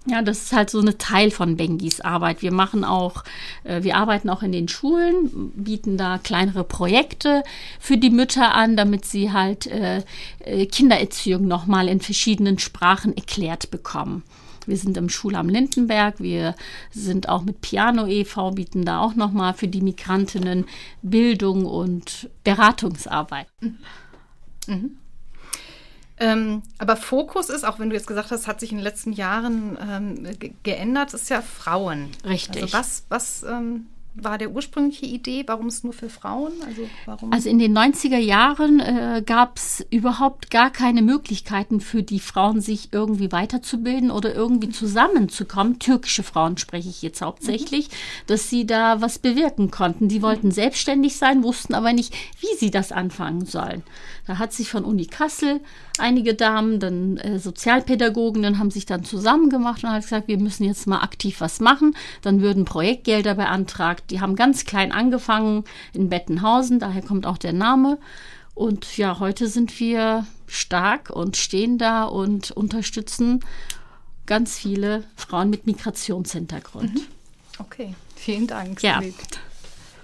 Ja, 0.05 0.21
das 0.21 0.43
ist 0.43 0.53
halt 0.53 0.69
so 0.69 0.79
eine 0.79 0.97
Teil 0.97 1.29
von 1.29 1.57
Bengis 1.57 1.99
Arbeit. 1.99 2.41
Wir 2.41 2.53
machen 2.53 2.83
auch, 2.83 3.23
äh, 3.63 3.83
wir 3.83 3.97
arbeiten 3.97 4.29
auch 4.29 4.41
in 4.41 4.51
den 4.51 4.67
Schulen, 4.67 5.51
bieten 5.53 5.97
da 5.97 6.17
kleinere 6.17 6.63
Projekte 6.63 7.43
für 7.79 7.97
die 7.97 8.09
Mütter 8.09 8.55
an, 8.55 8.77
damit 8.77 9.05
sie 9.05 9.31
halt 9.31 9.67
äh, 9.67 10.03
äh 10.39 10.65
Kindererziehung 10.65 11.47
nochmal 11.47 11.87
in 11.89 11.99
verschiedenen 11.99 12.59
Sprachen 12.59 13.15
erklärt 13.15 13.71
bekommen. 13.71 14.23
Wir 14.65 14.77
sind 14.77 14.97
im 14.97 15.09
Schulamt 15.09 15.51
Lindenberg, 15.51 16.19
wir 16.19 16.55
sind 16.91 17.27
auch 17.27 17.41
mit 17.41 17.61
Piano 17.61 18.05
e.V., 18.05 18.51
bieten 18.51 18.85
da 18.85 19.01
auch 19.01 19.15
nochmal 19.15 19.53
für 19.53 19.67
die 19.67 19.81
Migrantinnen 19.81 20.65
Bildung 21.01 21.65
und 21.65 22.29
Beratungsarbeit. 22.43 23.47
Mhm. 24.67 24.97
Mhm. 26.19 26.25
Ähm, 26.25 26.63
aber 26.77 26.95
Fokus 26.95 27.49
ist, 27.49 27.63
auch 27.63 27.79
wenn 27.79 27.89
du 27.89 27.95
jetzt 27.95 28.07
gesagt 28.07 28.31
hast, 28.31 28.47
hat 28.47 28.59
sich 28.59 28.71
in 28.71 28.77
den 28.77 28.83
letzten 28.83 29.13
Jahren 29.13 29.77
ähm, 29.81 30.27
geändert, 30.63 31.13
ist 31.13 31.29
ja 31.29 31.41
Frauen. 31.41 32.09
Richtig. 32.25 32.63
Also 32.63 32.73
was, 32.73 33.03
was 33.09 33.43
ähm, 33.43 33.87
war 34.15 34.37
der 34.37 34.51
ursprüngliche 34.51 35.05
Idee? 35.05 35.43
Warum 35.47 35.67
es 35.67 35.83
nur 35.83 35.93
für 35.93 36.09
Frauen? 36.09 36.51
Also, 36.65 36.81
warum? 37.05 37.31
also 37.31 37.49
in 37.49 37.59
den 37.59 37.77
90er 37.77 38.17
Jahren 38.17 38.79
äh, 38.79 39.23
gab 39.25 39.57
es 39.57 39.85
überhaupt 39.89 40.51
gar 40.51 40.71
keine 40.71 41.01
Möglichkeiten 41.01 41.79
für 41.79 42.03
die 42.03 42.19
Frauen, 42.19 42.61
sich 42.61 42.89
irgendwie 42.91 43.31
weiterzubilden 43.31 44.11
oder 44.11 44.33
irgendwie 44.33 44.69
zusammenzukommen. 44.69 45.79
Türkische 45.79 46.23
Frauen 46.23 46.57
spreche 46.57 46.89
ich 46.89 47.01
jetzt 47.01 47.21
hauptsächlich, 47.21 47.89
mhm. 47.89 47.93
dass 48.27 48.49
sie 48.49 48.65
da 48.65 49.01
was 49.01 49.19
bewirken 49.19 49.71
konnten. 49.71 50.07
Die 50.07 50.21
wollten 50.21 50.51
selbstständig 50.51 51.17
sein, 51.17 51.43
wussten 51.43 51.73
aber 51.73 51.93
nicht, 51.93 52.13
wie 52.41 52.57
sie 52.57 52.71
das 52.71 52.91
anfangen 52.91 53.45
sollen. 53.45 53.83
Da 54.29 54.37
hat 54.37 54.53
sich 54.53 54.69
von 54.69 54.85
Uni 54.85 55.07
Kassel 55.07 55.59
einige 55.97 56.35
Damen, 56.35 56.79
dann 56.79 57.17
äh, 57.17 57.39
Sozialpädagogen, 57.39 58.43
dann 58.43 58.59
haben 58.59 58.69
sich 58.69 58.85
dann 58.85 59.03
zusammen 59.03 59.49
gemacht 59.49 59.83
und 59.83 59.89
haben 59.89 60.01
gesagt, 60.01 60.27
wir 60.27 60.37
müssen 60.37 60.65
jetzt 60.65 60.85
mal 60.85 60.99
aktiv 60.99 61.41
was 61.41 61.59
machen. 61.59 61.95
Dann 62.21 62.39
würden 62.39 62.63
Projektgelder 62.63 63.33
beantragt. 63.33 64.11
Die 64.11 64.21
haben 64.21 64.35
ganz 64.35 64.65
klein 64.65 64.91
angefangen 64.91 65.63
in 65.93 66.09
Bettenhausen, 66.09 66.77
daher 66.77 67.01
kommt 67.01 67.25
auch 67.25 67.39
der 67.39 67.53
Name. 67.53 67.97
Und 68.53 68.97
ja, 68.97 69.17
heute 69.17 69.47
sind 69.47 69.79
wir 69.79 70.27
stark 70.45 71.09
und 71.09 71.35
stehen 71.35 71.79
da 71.79 72.03
und 72.03 72.51
unterstützen 72.51 73.39
ganz 74.27 74.59
viele 74.59 75.05
Frauen 75.15 75.49
mit 75.49 75.65
Migrationshintergrund. 75.65 76.93
Mhm. 76.93 77.01
Okay, 77.57 77.95
vielen 78.15 78.45
Dank. 78.45 78.83
Ja. 78.83 79.01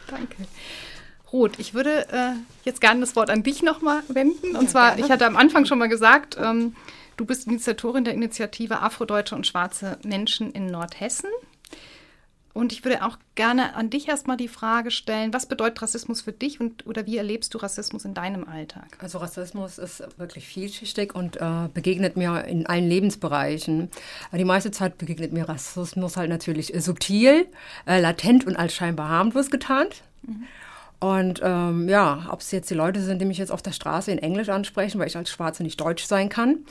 Danke. 0.08 0.48
Ruth, 1.36 1.60
ich 1.60 1.74
würde 1.74 2.08
äh, 2.12 2.32
jetzt 2.64 2.80
gerne 2.80 3.02
das 3.02 3.16
Wort 3.18 3.30
an 3.30 3.44
dich 3.44 3.62
nochmal 3.62 4.02
wenden. 4.08 4.56
Und 4.56 4.64
ja, 4.64 4.70
zwar, 4.70 4.88
gerne. 4.92 5.06
ich 5.06 5.12
hatte 5.12 5.26
am 5.26 5.36
Anfang 5.36 5.66
schon 5.66 5.78
mal 5.78 5.90
gesagt, 5.90 6.38
ähm, 6.42 6.76
du 7.18 7.26
bist 7.26 7.46
Initiatorin 7.46 8.06
der 8.06 8.14
Initiative 8.14 8.80
Afrodeutsche 8.82 9.36
und 9.36 9.46
Schwarze 9.46 9.98
Menschen 10.06 10.52
in 10.54 10.68
Nordhessen. 10.68 11.30
Und 12.54 12.72
ich 12.72 12.86
würde 12.86 13.04
auch 13.04 13.18
gerne 13.36 13.76
an 13.76 13.90
dich 13.90 14.08
erstmal 14.08 14.38
die 14.38 14.48
Frage 14.48 14.90
stellen, 14.90 15.34
was 15.34 15.46
bedeutet 15.46 15.82
Rassismus 15.82 16.22
für 16.22 16.32
dich 16.32 16.62
und 16.62 16.88
oder 16.88 17.06
wie 17.06 17.18
erlebst 17.18 17.54
du 17.54 17.58
Rassismus 17.58 18.06
in 18.06 18.14
deinem 18.14 18.48
Alltag? 18.48 18.98
Also 19.00 19.18
Rassismus 19.18 19.78
ist 19.78 20.02
wirklich 20.18 20.48
vielschichtig 20.48 21.14
und 21.14 21.36
äh, 21.36 21.68
begegnet 21.74 22.16
mir 22.16 22.46
in 22.46 22.66
allen 22.66 22.88
Lebensbereichen. 22.88 23.90
Die 24.32 24.46
meiste 24.46 24.72
Zeit 24.72 24.98
begegnet 24.98 25.34
mir 25.34 25.50
Rassismus 25.50 26.16
halt 26.16 26.30
natürlich 26.30 26.72
subtil, 26.78 27.46
äh, 27.86 28.00
latent 28.00 28.48
und 28.48 28.56
als 28.56 28.74
scheinbar 28.74 29.10
harmlos 29.10 29.52
getarnt. 29.52 30.04
Mhm. 30.22 30.46
Und 31.06 31.40
ähm, 31.44 31.88
ja, 31.88 32.26
ob 32.32 32.40
es 32.40 32.50
jetzt 32.50 32.72
die 32.72 32.74
Leute 32.74 33.00
sind, 33.00 33.22
die 33.22 33.26
mich 33.26 33.38
jetzt 33.38 33.52
auf 33.52 33.62
der 33.62 33.74
Straße 33.74 34.12
in 34.12 34.18
Englisch 34.18 34.50
ansprechen, 34.50 35.00
weil 35.00 35.06
ich 35.06 35.16
als 35.16 35.30
Schwarze 35.30 35.62
nicht 35.62 35.80
Deutsch 35.80 36.06
sein 36.06 36.30
kann. 36.30 36.66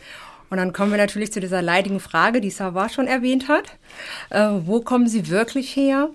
Und 0.50 0.56
dann 0.56 0.72
kommen 0.72 0.90
wir 0.90 0.98
natürlich 0.98 1.32
zu 1.32 1.38
dieser 1.38 1.62
leidigen 1.62 2.00
Frage, 2.00 2.40
die 2.40 2.50
Savard 2.50 2.92
schon 2.92 3.06
erwähnt 3.06 3.46
hat. 3.46 3.66
Äh, 4.30 4.48
wo 4.66 4.80
kommen 4.80 5.06
sie 5.06 5.30
wirklich 5.30 5.76
her? 5.76 6.10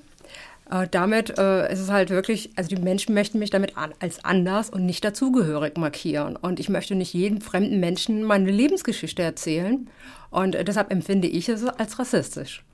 Äh, 0.69 0.89
damit 0.91 1.37
äh, 1.37 1.71
ist 1.71 1.79
es 1.79 1.89
halt 1.89 2.09
wirklich, 2.09 2.49
also 2.57 2.75
die 2.75 2.81
Menschen 2.81 3.15
möchten 3.15 3.39
mich 3.39 3.51
damit 3.51 3.77
an, 3.77 3.93
als 3.99 4.25
anders 4.25 4.69
und 4.69 4.85
nicht 4.85 5.05
dazugehörig 5.05 5.77
markieren. 5.77 6.35
Und 6.35 6.59
ich 6.59 6.67
möchte 6.67 6.95
nicht 6.95 7.13
jedem 7.13 7.39
fremden 7.39 7.79
Menschen 7.79 8.25
meine 8.25 8.51
Lebensgeschichte 8.51 9.23
erzählen. 9.23 9.89
Und 10.29 10.55
äh, 10.55 10.65
deshalb 10.65 10.91
empfinde 10.91 11.29
ich 11.29 11.47
es 11.47 11.63
als 11.63 11.97
rassistisch. 11.99 12.65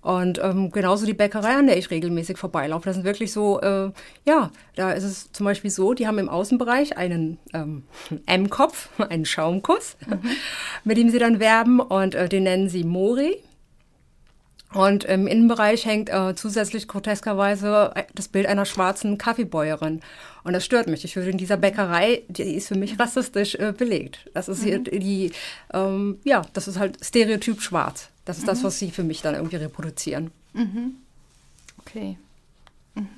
Und 0.00 0.38
ähm, 0.42 0.70
genauso 0.70 1.06
die 1.06 1.14
Bäckerei, 1.14 1.56
an 1.56 1.66
der 1.66 1.76
ich 1.76 1.90
regelmäßig 1.90 2.38
vorbeilaufe. 2.38 2.86
Das 2.86 2.94
sind 2.94 3.04
wirklich 3.04 3.32
so, 3.32 3.60
äh, 3.60 3.90
ja, 4.24 4.50
da 4.76 4.92
ist 4.92 5.04
es 5.04 5.32
zum 5.32 5.44
Beispiel 5.44 5.70
so, 5.70 5.92
die 5.92 6.06
haben 6.06 6.18
im 6.18 6.28
Außenbereich 6.28 6.96
einen 6.96 7.38
ähm, 7.52 7.82
M-Kopf, 8.26 8.90
einen 9.10 9.24
Schaumkuss, 9.24 9.96
mhm. 10.06 10.20
mit 10.84 10.96
dem 10.98 11.10
sie 11.10 11.18
dann 11.18 11.40
werben 11.40 11.80
und 11.80 12.14
äh, 12.14 12.28
den 12.28 12.44
nennen 12.44 12.68
sie 12.68 12.84
Mori. 12.84 13.42
Und 14.74 15.04
im 15.04 15.26
Innenbereich 15.26 15.86
hängt 15.86 16.10
äh, 16.10 16.34
zusätzlich 16.34 16.88
groteskerweise 16.88 17.92
äh, 17.94 18.04
das 18.14 18.28
Bild 18.28 18.46
einer 18.46 18.66
schwarzen 18.66 19.16
Kaffeebäuerin. 19.16 20.00
Und 20.44 20.52
das 20.52 20.64
stört 20.64 20.88
mich. 20.88 21.04
Ich 21.04 21.16
würde 21.16 21.30
in 21.30 21.38
dieser 21.38 21.56
Bäckerei, 21.56 22.22
die 22.28 22.54
ist 22.54 22.68
für 22.68 22.76
mich 22.76 22.98
rassistisch 23.00 23.54
äh, 23.54 23.72
belegt. 23.76 24.28
Das 24.34 24.48
ist 24.48 24.60
mhm. 24.60 24.66
hier 24.66 24.78
die, 24.78 25.32
ähm, 25.72 26.18
ja, 26.24 26.42
das 26.52 26.68
ist 26.68 26.78
halt 26.78 27.02
Stereotyp 27.02 27.62
schwarz. 27.62 28.10
Das 28.28 28.36
ist 28.36 28.42
mhm. 28.42 28.48
das, 28.48 28.62
was 28.62 28.78
sie 28.78 28.90
für 28.90 29.04
mich 29.04 29.22
dann 29.22 29.34
irgendwie 29.34 29.56
reproduzieren. 29.56 30.30
Mhm. 30.52 30.96
Okay. 31.78 32.18
Mhm. 32.94 33.08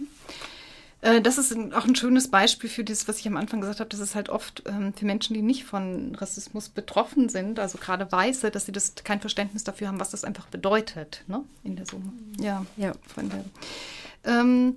Äh, 1.01 1.21
das 1.21 1.37
ist 1.37 1.53
auch 1.75 1.85
ein 1.85 1.97
schönes 1.97 2.29
Beispiel 2.29 2.71
für 2.71 2.85
das, 2.85 3.09
was 3.09 3.19
ich 3.19 3.27
am 3.27 3.37
Anfang 3.37 3.61
gesagt 3.61 3.81
habe, 3.81 3.91
dass 3.91 3.99
es 3.99 4.15
halt 4.15 4.29
oft 4.29 4.63
ähm, 4.67 4.95
für 4.95 5.05
Menschen, 5.05 5.35
die 5.35 5.43
nicht 5.43 5.65
von 5.65 6.15
Rassismus 6.15 6.69
betroffen 6.69 7.29
sind, 7.29 7.59
also 7.59 7.77
gerade 7.79 8.11
Weiße, 8.13 8.53
dass 8.53 8.67
sie 8.67 8.73
das 8.73 8.95
kein 9.03 9.21
Verständnis 9.21 9.65
dafür 9.65 9.89
haben, 9.89 9.99
was 9.99 10.11
das 10.11 10.23
einfach 10.23 10.47
bedeutet, 10.47 11.25
ne? 11.27 11.43
In 11.65 11.75
der 11.75 11.87
Summe. 11.87 12.13
Ja, 12.39 12.65
ja. 12.77 12.93
Von 13.13 13.31
der, 13.31 13.45
ähm, 14.23 14.77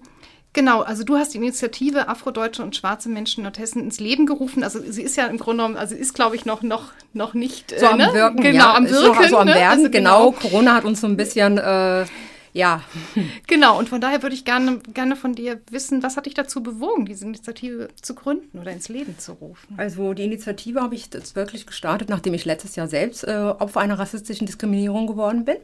Genau, 0.53 0.81
also 0.81 1.03
du 1.03 1.17
hast 1.17 1.33
die 1.33 1.39
Initiative 1.39 2.07
Afrodeutsche 2.07 2.61
und 2.61 2.75
schwarze 2.75 3.09
Menschen 3.09 3.39
in 3.39 3.43
Nordhessen 3.45 3.81
ins 3.81 3.99
Leben 3.99 4.27
gerufen. 4.27 4.63
Also 4.63 4.79
sie 4.79 5.01
ist 5.01 5.17
ja 5.17 5.25
im 5.25 5.39
Grunde 5.39 5.63
genommen, 5.63 5.77
also 5.77 5.95
ist 5.95 6.13
glaube 6.13 6.35
ich 6.35 6.45
noch 6.45 6.61
noch 6.61 6.91
noch 7.13 7.33
nicht 7.33 7.71
so 7.71 7.85
äh, 7.85 7.89
am 7.89 7.97
ne? 7.97 8.09
Wirken, 8.13 8.41
genau, 8.41 8.57
ja, 8.57 8.75
am 8.75 8.89
Wirken, 8.89 9.29
so, 9.29 9.37
am 9.37 9.47
ne? 9.47 9.55
Werden, 9.55 9.79
also 9.79 9.89
genau. 9.89 10.29
genau. 10.29 10.39
Corona 10.39 10.75
hat 10.75 10.85
uns 10.85 11.01
so 11.01 11.07
ein 11.07 11.17
bisschen 11.17 11.57
äh, 11.57 12.05
ja. 12.53 12.81
Genau, 13.47 13.77
und 13.77 13.89
von 13.89 13.99
daher 13.99 14.21
würde 14.21 14.35
ich 14.35 14.45
gerne, 14.45 14.79
gerne 14.93 15.15
von 15.15 15.33
dir 15.33 15.59
wissen, 15.69 16.03
was 16.03 16.17
hat 16.17 16.27
dich 16.27 16.33
dazu 16.35 16.61
bewogen, 16.61 17.05
diese 17.05 17.25
Initiative 17.25 17.89
zu 18.01 18.15
gründen 18.15 18.59
oder 18.59 18.71
ins 18.71 18.89
Leben 18.89 19.17
zu 19.17 19.33
rufen? 19.33 19.73
Also 19.77 20.13
die 20.13 20.23
Initiative 20.23 20.81
habe 20.81 20.95
ich 20.95 21.09
jetzt 21.11 21.35
wirklich 21.35 21.65
gestartet, 21.65 22.09
nachdem 22.09 22.33
ich 22.33 22.45
letztes 22.45 22.75
Jahr 22.75 22.87
selbst 22.87 23.23
äh, 23.27 23.33
Opfer 23.33 23.81
einer 23.81 23.97
rassistischen 23.97 24.45
Diskriminierung 24.45 25.07
geworden 25.07 25.45
bin. 25.45 25.57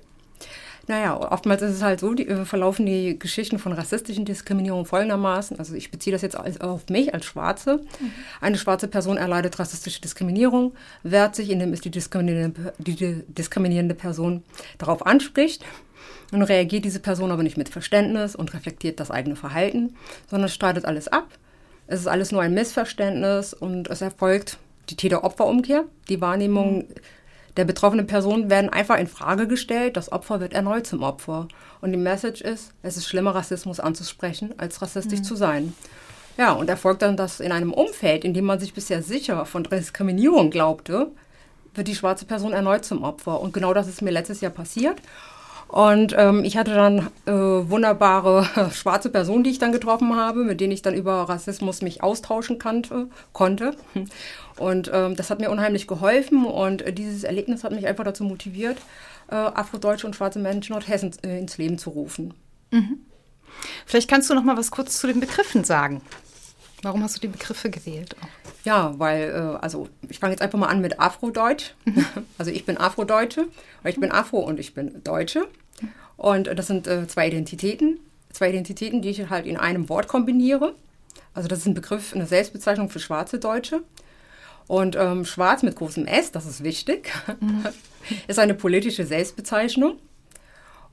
Naja, 0.89 1.15
oftmals 1.15 1.62
ist 1.62 1.75
es 1.75 1.84
halt 1.84 1.99
so, 1.99 2.15
die, 2.15 2.28
äh, 2.28 2.45
verlaufen 2.45 2.84
die 2.88 3.19
Geschichten 3.19 3.60
von 3.60 3.73
rassistischen 3.73 4.25
Diskriminierungen 4.25 4.88
folgendermaßen. 4.88 5.60
Also 5.60 5.75
ich 5.75 5.91
beziehe 5.91 6.12
das 6.12 6.23
jetzt 6.23 6.36
als, 6.36 6.60
auf 6.62 6.89
mich 6.89 7.13
als 7.13 7.25
Schwarze. 7.25 7.75
Mhm. 7.78 8.12
Eine 8.41 8.58
schwarze 8.58 8.88
Person 8.88 9.17
erleidet 9.17 9.60
rassistische 9.60 10.02
Diskriminierung, 10.02 10.73
wehrt 11.04 11.36
sich, 11.36 11.52
indem 11.52 11.73
es 11.73 11.82
die 11.82 11.91
diskriminierende, 11.91 12.73
die 12.80 13.23
diskriminierende 13.28 13.93
Person 13.93 14.41
darauf 14.80 15.06
anspricht. 15.06 15.63
Nun 16.32 16.41
reagiert 16.41 16.86
diese 16.86 16.99
Person 16.99 17.30
aber 17.30 17.43
nicht 17.43 17.58
mit 17.58 17.69
Verständnis 17.69 18.36
und 18.36 18.56
reflektiert 18.56 18.99
das 18.99 19.12
eigene 19.12 19.36
Verhalten, 19.36 19.95
sondern 20.28 20.49
streitet 20.49 20.86
alles 20.86 21.08
ab. 21.08 21.28
Es 21.86 21.99
ist 21.99 22.08
alles 22.08 22.32
nur 22.32 22.41
ein 22.41 22.56
Missverständnis 22.56 23.54
und 23.54 23.91
es 23.91 24.02
erfolgt 24.02 24.58
die 24.89 24.95
Täter-Opfer-Umkehr. 24.95 25.84
Die 26.10 26.19
Wahrnehmung 26.19 26.80
mhm. 26.80 26.86
Der 27.60 27.65
betroffenen 27.65 28.08
Person 28.08 28.50
werden 28.50 28.69
einfach 28.69 28.98
in 28.98 29.08
Frage 29.08 29.45
gestellt. 29.45 29.98
Das 29.98 30.13
Opfer 30.13 30.39
wird 30.39 30.54
erneut 30.54 30.88
zum 30.88 31.04
Opfer. 31.04 31.50
Und 31.82 31.91
die 31.91 31.98
Message 31.98 32.39
ist, 32.39 32.72
es 32.84 32.95
ist 32.95 33.06
schlimmer, 33.06 33.36
Rassismus 33.36 33.82
anzusprechen, 33.82 34.54
als 34.58 34.82
rassistisch 34.82 35.19
mhm. 35.19 35.24
zu 35.26 35.36
sein. 35.36 35.74
Ja, 36.38 36.54
und 36.54 36.69
erfolgt 36.69 37.02
dann 37.02 37.17
das 37.17 37.41
in 37.41 37.52
einem 37.52 37.74
Umfeld, 37.74 38.24
in 38.24 38.34
dem 38.34 38.45
man 38.45 38.62
sich 38.62 38.74
bisher 38.74 39.04
sicher 39.04 39.45
von 39.45 39.63
Diskriminierung 39.63 40.52
glaubte, 40.52 41.12
wird 41.76 41.89
die 41.89 41.95
schwarze 41.95 42.24
Person 42.24 42.54
erneut 42.54 42.86
zum 42.86 43.04
Opfer. 43.04 43.41
Und 43.41 43.54
genau 43.54 43.74
das 43.74 43.89
ist 43.89 44.02
mir 44.02 44.12
letztes 44.12 44.39
Jahr 44.39 44.54
passiert. 44.54 45.02
Und 45.67 46.15
ähm, 46.17 46.45
ich 46.45 46.56
hatte 46.56 46.74
dann 46.74 47.10
äh, 47.26 47.32
wunderbare 47.32 48.72
schwarze 48.74 49.10
Personen, 49.10 49.43
die 49.43 49.50
ich 49.50 49.60
dann 49.60 49.74
getroffen 49.74 50.15
habe, 50.15 50.45
mit 50.45 50.62
denen 50.62 50.72
ich 50.72 50.82
dann 50.82 50.95
über 50.95 51.24
Rassismus 51.28 51.82
mich 51.82 52.02
austauschen 52.02 52.58
kannte, 52.58 53.10
konnte. 53.34 53.76
Und 54.60 54.91
ähm, 54.93 55.15
das 55.15 55.30
hat 55.30 55.39
mir 55.39 55.50
unheimlich 55.50 55.88
geholfen 55.88 56.45
und 56.45 56.82
äh, 56.82 56.91
dieses 56.91 57.24
Erlebnis 57.24 57.63
hat 57.63 57.72
mich 57.72 57.88
einfach 57.88 58.04
dazu 58.04 58.26
motiviert, 58.26 58.78
äh, 59.30 59.36
afrodeutsche 59.36 60.06
und 60.06 60.15
schwarze 60.15 60.39
Menschen 60.39 60.74
Nordhessen 60.74 61.13
äh, 61.24 61.39
ins 61.39 61.58
Leben 61.58 61.78
zu 61.78 61.91
rufen. 61.91 62.34
Mhm. 62.72 63.00
Vielleicht 63.86 64.10
kannst 64.10 64.30
du 64.30 64.34
noch 64.34 64.43
mal 64.43 64.58
was 64.58 64.69
kurz 64.69 65.00
zu 65.00 65.08
den 65.08 65.22
Begriffen 65.22 65.63
sagen. 65.63 66.02
Warum 66.82 67.04
hast 67.04 67.15
du 67.15 67.22
die 67.22 67.28
Begriffe 67.28 67.69
gewählt? 67.69 68.15
Ja, 68.65 68.98
weil, 69.00 69.30
äh, 69.30 69.58
also 69.63 69.88
ich 70.10 70.19
fange 70.19 70.34
jetzt 70.34 70.41
einfach 70.41 70.60
mal 70.60 70.67
an 70.67 70.82
mit 70.82 71.00
Afrodeutsch. 71.00 71.72
Mhm. 71.86 72.06
Also 72.38 72.52
ich 72.52 72.65
bin 72.65 72.78
Afrodeutsche, 72.78 73.48
ich 73.86 74.00
bin 74.00 74.12
Afro 74.12 74.39
und 74.39 74.60
ich 74.60 74.74
bin 74.74 75.02
Deutsche. 75.04 75.48
Und 76.17 76.48
das 76.48 76.67
sind 76.67 76.86
äh, 76.86 77.08
zwei 77.08 77.30
Identitäten. 77.30 78.00
Zwei 78.34 78.50
Identitäten, 78.50 79.02
die 79.02 79.10
ich 79.10 79.30
halt 79.30 79.45
in 79.45 79.56
einem 79.56 79.88
Wort 79.88 80.10
kombiniere. 80.10 80.76
Also 81.34 81.48
das 81.48 81.60
ist 81.60 81.65
ein 81.65 81.74
Begriff, 81.74 82.13
eine 82.13 82.26
Selbstbezeichnung 82.26 82.89
für 82.89 83.00
schwarze 83.00 83.39
Deutsche. 83.39 83.84
Und 84.69 84.95
ähm, 84.95 85.25
schwarz 85.25 85.63
mit 85.63 85.75
großem 85.75 86.05
S, 86.05 86.32
das 86.32 86.45
ist 86.45 86.63
wichtig, 86.63 87.12
mhm. 87.39 87.65
ist 88.27 88.38
eine 88.38 88.53
politische 88.53 89.03
Selbstbezeichnung. 89.03 89.97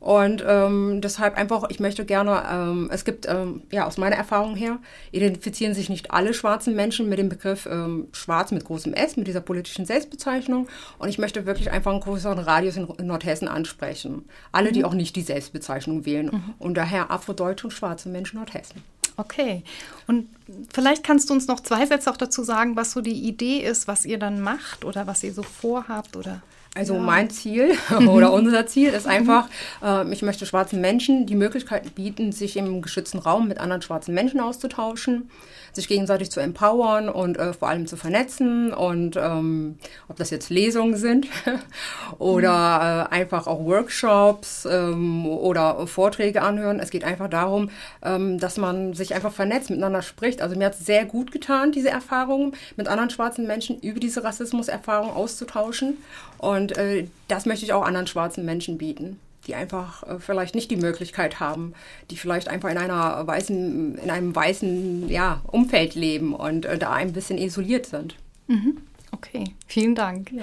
Und 0.01 0.43
ähm, 0.47 1.03
deshalb 1.03 1.37
einfach, 1.37 1.65
ich 1.69 1.79
möchte 1.79 2.07
gerne, 2.07 2.43
ähm, 2.51 2.89
es 2.91 3.05
gibt, 3.05 3.29
ähm, 3.29 3.65
ja, 3.71 3.87
aus 3.87 3.99
meiner 3.99 4.17
Erfahrung 4.17 4.57
her, 4.57 4.79
identifizieren 5.11 5.75
sich 5.75 5.91
nicht 5.91 6.11
alle 6.11 6.33
schwarzen 6.33 6.75
Menschen 6.75 7.11
mit 7.11 7.19
dem 7.19 7.29
Begriff 7.29 7.67
ähm, 7.71 8.09
schwarz 8.13 8.51
mit 8.51 8.65
großem 8.65 8.95
S, 8.95 9.19
mit 9.19 9.27
dieser 9.27 9.43
politischen 9.43 9.85
Selbstbezeichnung. 9.85 10.69
Und 10.99 11.11
ich 11.11 11.19
möchte 11.19 11.45
wirklich 11.45 11.71
einfach 11.71 11.93
einen 11.93 12.01
größeren 12.01 12.39
Radius 12.39 12.79
in, 12.79 12.89
in 12.99 13.07
Nordhessen 13.07 13.47
ansprechen. 13.47 14.25
Alle, 14.53 14.71
mhm. 14.71 14.75
die 14.75 14.85
auch 14.85 14.95
nicht 14.95 15.17
die 15.17 15.23
Selbstbezeichnung 15.23 16.07
wählen. 16.07 16.31
Mhm. 16.33 16.55
Und 16.59 16.79
daher 16.79 17.11
Afrodeutsche 17.11 17.67
und 17.67 17.73
schwarze 17.73 18.09
Menschen 18.09 18.39
Nordhessen. 18.39 18.83
Okay. 19.17 19.63
Und 20.07 20.29
vielleicht 20.73 21.03
kannst 21.03 21.31
du 21.31 21.35
uns 21.35 21.47
noch 21.49 21.61
zwei 21.61 21.87
Sätze 21.87 22.11
auch 22.11 22.17
dazu 22.17 22.43
sagen, 22.43 22.77
was 22.77 22.93
so 22.93 23.01
die 23.01 23.27
Idee 23.27 23.59
ist, 23.59 23.89
was 23.89 24.05
ihr 24.05 24.19
dann 24.19 24.41
macht 24.41 24.85
oder 24.85 25.07
was 25.07 25.23
ihr 25.25 25.33
so 25.33 25.43
vorhabt 25.43 26.17
oder. 26.17 26.43
Also 26.75 26.95
ja. 26.95 27.01
mein 27.01 27.31
Ziel 27.31 27.75
oder 28.09 28.33
unser 28.33 28.67
Ziel 28.67 28.91
ist 28.91 29.07
einfach, 29.07 29.49
äh, 29.83 30.11
ich 30.13 30.23
möchte 30.23 30.45
schwarzen 30.45 30.81
Menschen 30.81 31.27
die 31.27 31.35
Möglichkeit 31.35 31.95
bieten, 31.95 32.33
sich 32.33 32.57
im 32.57 32.83
geschützten 32.83 33.19
Raum 33.19 33.49
mit 33.49 33.59
anderen 33.59 33.83
schwarzen 33.83 34.15
Menschen 34.15 34.41
auszutauschen, 34.41 35.31
sich 35.77 35.89
gegenseitig 35.89 36.31
zu 36.31 36.41
empowern 36.41 37.09
und 37.09 37.39
äh, 37.39 37.53
vor 37.53 37.69
allem 37.69 37.87
zu 37.87 37.97
vernetzen 37.97 38.73
und 38.73 39.17
ähm, 39.17 39.79
ob 40.09 40.17
das 40.17 40.31
jetzt 40.31 40.51
Lesungen 40.51 40.97
sind 40.97 41.29
oder 42.19 43.09
äh, 43.11 43.15
einfach 43.15 43.47
auch 43.47 43.65
Workshops 43.65 44.67
ähm, 44.69 45.27
oder 45.27 45.87
Vorträge 45.87 46.43
anhören. 46.43 46.81
Es 46.81 46.91
geht 46.91 47.05
einfach 47.05 47.31
darum, 47.31 47.71
ähm, 48.03 48.39
dass 48.39 48.57
man 48.57 48.95
sich 48.95 49.15
einfach 49.15 49.33
vernetzt, 49.33 49.71
miteinander 49.71 50.03
spricht. 50.03 50.43
Also 50.43 50.57
mir 50.57 50.67
hat 50.67 50.75
es 50.75 50.85
sehr 50.85 51.05
gut 51.05 51.31
getan, 51.31 51.71
diese 51.71 51.91
Erfahrungen 51.91 52.57
mit 52.77 52.89
anderen 52.89 53.11
schwarzen 53.11 53.47
Menschen 53.47 53.79
über 53.81 54.01
diese 54.01 54.25
Rassismuserfahrung 54.25 55.11
auszutauschen 55.11 55.99
und 56.39 56.77
äh, 56.77 57.07
das 57.29 57.47
möchte 57.47 57.65
ich 57.65 57.73
auch 57.73 57.85
anderen 57.85 58.07
schwarzen 58.07 58.45
Menschen 58.45 58.79
bieten 58.79 59.21
die 59.47 59.55
einfach 59.55 60.03
äh, 60.03 60.19
vielleicht 60.19 60.55
nicht 60.55 60.71
die 60.71 60.77
Möglichkeit 60.77 61.41
haben, 61.41 61.75
die 62.11 62.17
vielleicht 62.17 62.49
einfach 62.49 62.71
in 62.71 62.79
einer 62.79 63.27
weißen, 63.27 63.99
in 63.99 64.11
einem 64.11 64.35
weißen 64.35 65.09
ja, 65.09 65.41
Umfeld 65.47 65.95
leben 65.95 66.35
und 66.35 66.65
äh, 66.65 66.79
da 66.79 66.93
ein 66.93 67.13
bisschen 67.13 67.39
isoliert 67.39 67.87
sind. 67.87 68.17
Mhm. 68.49 68.79
Okay, 69.13 69.45
vielen 69.67 69.95
Dank. 69.95 70.33
Ja, 70.33 70.43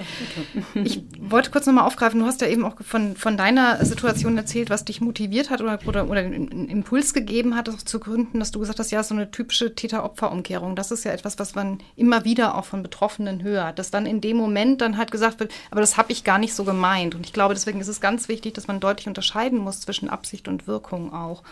ich 0.82 1.02
wollte 1.20 1.50
kurz 1.50 1.66
nochmal 1.66 1.86
aufgreifen, 1.86 2.18
du 2.18 2.26
hast 2.26 2.40
ja 2.40 2.48
eben 2.48 2.64
auch 2.64 2.74
von, 2.80 3.14
von 3.14 3.36
deiner 3.36 3.84
Situation 3.84 4.36
erzählt, 4.36 4.70
was 4.70 4.84
dich 4.84 5.00
motiviert 5.00 5.50
hat 5.50 5.60
oder, 5.60 5.78
oder, 5.86 6.08
oder 6.08 6.20
einen 6.20 6.68
Impuls 6.68 7.12
gegeben 7.12 7.54
hat, 7.54 7.68
zu 7.86 8.00
gründen, 8.00 8.38
dass 8.38 8.50
du 8.50 8.60
gesagt 8.60 8.78
hast, 8.78 8.90
ja, 8.90 9.02
so 9.02 9.14
eine 9.14 9.30
typische 9.30 9.74
Täter-Opfer-Umkehrung, 9.74 10.76
das 10.76 10.90
ist 10.90 11.04
ja 11.04 11.12
etwas, 11.12 11.38
was 11.38 11.54
man 11.54 11.78
immer 11.94 12.24
wieder 12.24 12.56
auch 12.56 12.64
von 12.64 12.82
Betroffenen 12.82 13.42
hört, 13.42 13.78
dass 13.78 13.90
dann 13.90 14.06
in 14.06 14.20
dem 14.20 14.36
Moment 14.36 14.80
dann 14.80 14.96
halt 14.96 15.10
gesagt 15.10 15.40
wird, 15.40 15.52
aber 15.70 15.80
das 15.80 15.96
habe 15.96 16.12
ich 16.12 16.24
gar 16.24 16.38
nicht 16.38 16.54
so 16.54 16.64
gemeint. 16.64 17.14
Und 17.14 17.26
ich 17.26 17.32
glaube, 17.32 17.54
deswegen 17.54 17.80
ist 17.80 17.88
es 17.88 18.00
ganz 18.00 18.28
wichtig, 18.28 18.54
dass 18.54 18.66
man 18.66 18.80
deutlich 18.80 19.06
unterscheiden 19.06 19.58
muss 19.58 19.80
zwischen 19.80 20.08
Absicht 20.08 20.48
und 20.48 20.66
Wirkung 20.66 21.12
auch 21.12 21.42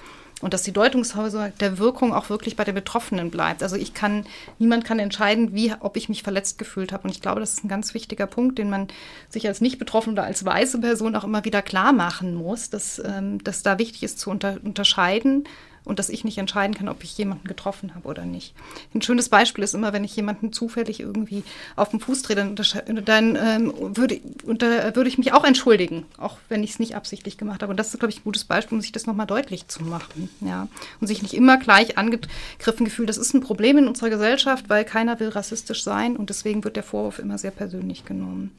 und 0.43 0.53
dass 0.53 0.63
die 0.63 0.73
Deutungshäuser 0.73 1.51
der 1.61 1.79
Wirkung 1.79 2.13
auch 2.13 2.29
wirklich 2.29 2.57
bei 2.57 2.65
den 2.65 2.75
Betroffenen 2.75 3.31
bleibt. 3.31 3.63
Also 3.63 3.77
ich 3.77 3.95
kann, 3.95 4.27
niemand 4.59 4.85
kann 4.85 4.99
entscheiden, 4.99 5.55
wie, 5.55 5.73
ob 5.81 5.97
ich 5.97 6.09
mich 6.09 6.23
verletzt 6.23 6.59
gefühlt 6.59 6.93
habe. 6.93 7.05
Und 7.05 7.11
ich 7.11 7.23
glaube, 7.23 7.41
das 7.41 7.55
ist 7.55 7.65
ein 7.65 7.69
ganz 7.69 7.95
wichtiger 7.95 8.27
Punkt, 8.27 8.59
den 8.59 8.69
man 8.69 8.89
sich 9.31 9.47
als 9.47 9.61
nicht 9.61 9.79
betroffen 9.79 10.13
oder 10.13 10.25
als 10.25 10.45
weiße 10.45 10.81
Person 10.81 11.17
auch 11.17 11.25
immer 11.25 11.45
wieder 11.45 11.63
klar 11.63 11.93
machen 11.93 12.35
muss, 12.35 12.69
dass, 12.69 13.01
ähm, 13.05 13.43
dass 13.43 13.63
da 13.63 13.79
wichtig 13.79 14.03
ist 14.03 14.19
zu 14.19 14.31
unter, 14.31 14.59
unterscheiden, 14.63 15.45
und 15.85 15.99
dass 15.99 16.09
ich 16.09 16.25
nicht 16.25 16.39
entscheiden 16.39 16.75
kann, 16.75 16.89
ob 16.89 17.03
ich 17.03 17.17
jemanden 17.19 17.49
getroffen 17.49 17.95
habe 17.95 18.09
oder 18.09 18.25
nicht. 18.25 18.55
Ein 18.95 19.03
schönes 19.03 19.29
Beispiel 19.29 19.65
ist 19.65 19.75
immer, 19.75 19.93
wenn 19.93 20.05
ich 20.05 20.15
jemanden 20.15 20.53
zufällig 20.53 21.01
irgendwie 21.01 21.43
auf 21.77 21.91
den 21.91 22.01
Fuß 22.01 22.23
drehe, 22.23 22.37
dann, 22.37 22.57
dann 23.05 23.37
ähm, 23.37 23.75
würde, 23.97 24.21
unter, 24.45 24.95
würde 24.95 25.09
ich 25.09 25.19
mich 25.19 25.33
auch 25.33 25.45
entschuldigen, 25.45 26.05
auch 26.19 26.39
wenn 26.49 26.63
ich 26.63 26.71
es 26.71 26.79
nicht 26.79 26.95
absichtlich 26.95 27.39
gemacht 27.39 27.63
habe. 27.63 27.71
Und 27.71 27.77
das 27.77 27.93
ist, 27.93 27.99
glaube 27.99 28.11
ich, 28.11 28.21
ein 28.21 28.25
gutes 28.25 28.45
Beispiel, 28.45 28.77
um 28.77 28.83
sich 28.83 28.93
das 28.93 29.07
nochmal 29.07 29.27
deutlich 29.27 29.69
zu 29.69 29.83
machen. 29.83 30.29
Ja? 30.41 30.69
Und 31.01 31.07
sich 31.07 31.23
nicht 31.23 31.35
immer 31.35 31.59
gleich 31.59 31.99
angegriffen 31.99 32.85
gefühlt. 32.85 33.09
Das 33.09 33.19
ist 33.19 33.35
ein 33.35 33.41
Problem 33.41 33.79
in 33.79 33.89
unserer 33.89 34.11
Gesellschaft, 34.11 34.69
weil 34.69 34.85
keiner 34.85 35.19
will 35.21 35.29
rassistisch 35.29 35.83
sein 35.83 36.17
und 36.17 36.31
deswegen 36.31 36.65
wird 36.65 36.77
der 36.77 36.83
Vorwurf 36.83 37.19
immer 37.19 37.39
sehr 37.39 37.51
persönlich 37.51 38.05
genommen. 38.05 38.53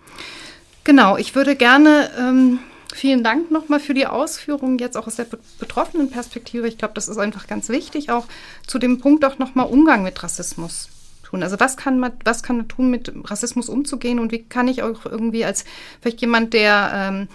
Genau, 0.83 1.15
ich 1.15 1.33
würde 1.33 1.55
gerne 1.55 2.11
ähm, 2.19 2.59
Vielen 2.93 3.23
Dank 3.23 3.49
nochmal 3.49 3.79
für 3.79 3.93
die 3.93 4.05
Ausführungen, 4.05 4.77
jetzt 4.77 4.97
auch 4.97 5.07
aus 5.07 5.15
der 5.15 5.25
betroffenen 5.59 6.11
Perspektive. 6.11 6.67
Ich 6.67 6.77
glaube, 6.77 6.93
das 6.93 7.07
ist 7.07 7.17
einfach 7.17 7.47
ganz 7.47 7.69
wichtig, 7.69 8.11
auch 8.11 8.25
zu 8.67 8.77
dem 8.77 8.99
Punkt 8.99 9.25
auch 9.25 9.39
nochmal 9.39 9.65
Umgang 9.67 10.03
mit 10.03 10.21
Rassismus 10.21 10.89
tun. 11.23 11.41
Also 11.41 11.59
was 11.59 11.75
kann 11.75 11.99
man, 11.99 12.13
was 12.23 12.43
kann 12.43 12.57
man 12.57 12.67
tun, 12.67 12.91
mit 12.91 13.11
Rassismus 13.25 13.67
umzugehen 13.67 14.19
und 14.19 14.31
wie 14.31 14.43
kann 14.43 14.67
ich 14.67 14.83
auch 14.83 15.05
irgendwie 15.05 15.43
als 15.43 15.65
vielleicht 16.01 16.21
jemand, 16.21 16.53
der 16.53 16.91
ähm, 16.93 17.27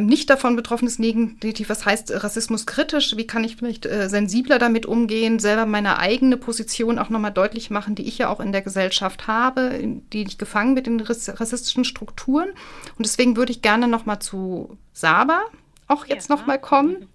nicht 0.00 0.30
davon 0.30 0.56
betroffen 0.56 0.86
ist, 0.86 0.98
negativ, 0.98 1.68
was 1.68 1.84
heißt 1.84 2.24
Rassismus 2.24 2.66
kritisch, 2.66 3.16
wie 3.16 3.26
kann 3.26 3.44
ich 3.44 3.56
vielleicht 3.56 3.86
äh, 3.86 4.08
sensibler 4.08 4.58
damit 4.58 4.86
umgehen, 4.86 5.38
selber 5.38 5.66
meine 5.66 5.98
eigene 5.98 6.36
Position 6.36 6.98
auch 6.98 7.10
nochmal 7.10 7.32
deutlich 7.32 7.70
machen, 7.70 7.94
die 7.94 8.06
ich 8.06 8.18
ja 8.18 8.28
auch 8.28 8.40
in 8.40 8.52
der 8.52 8.62
Gesellschaft 8.62 9.26
habe, 9.26 9.78
die 10.12 10.22
ich 10.22 10.38
gefangen 10.38 10.74
bin 10.74 10.84
in 10.84 11.00
rassistischen 11.00 11.84
Strukturen. 11.84 12.48
Und 12.96 13.06
deswegen 13.06 13.36
würde 13.36 13.52
ich 13.52 13.62
gerne 13.62 13.88
nochmal 13.88 14.20
zu 14.20 14.78
Saba 14.92 15.42
auch 15.86 16.06
jetzt 16.06 16.30
ja. 16.30 16.36
nochmal 16.36 16.58
kommen. 16.58 17.08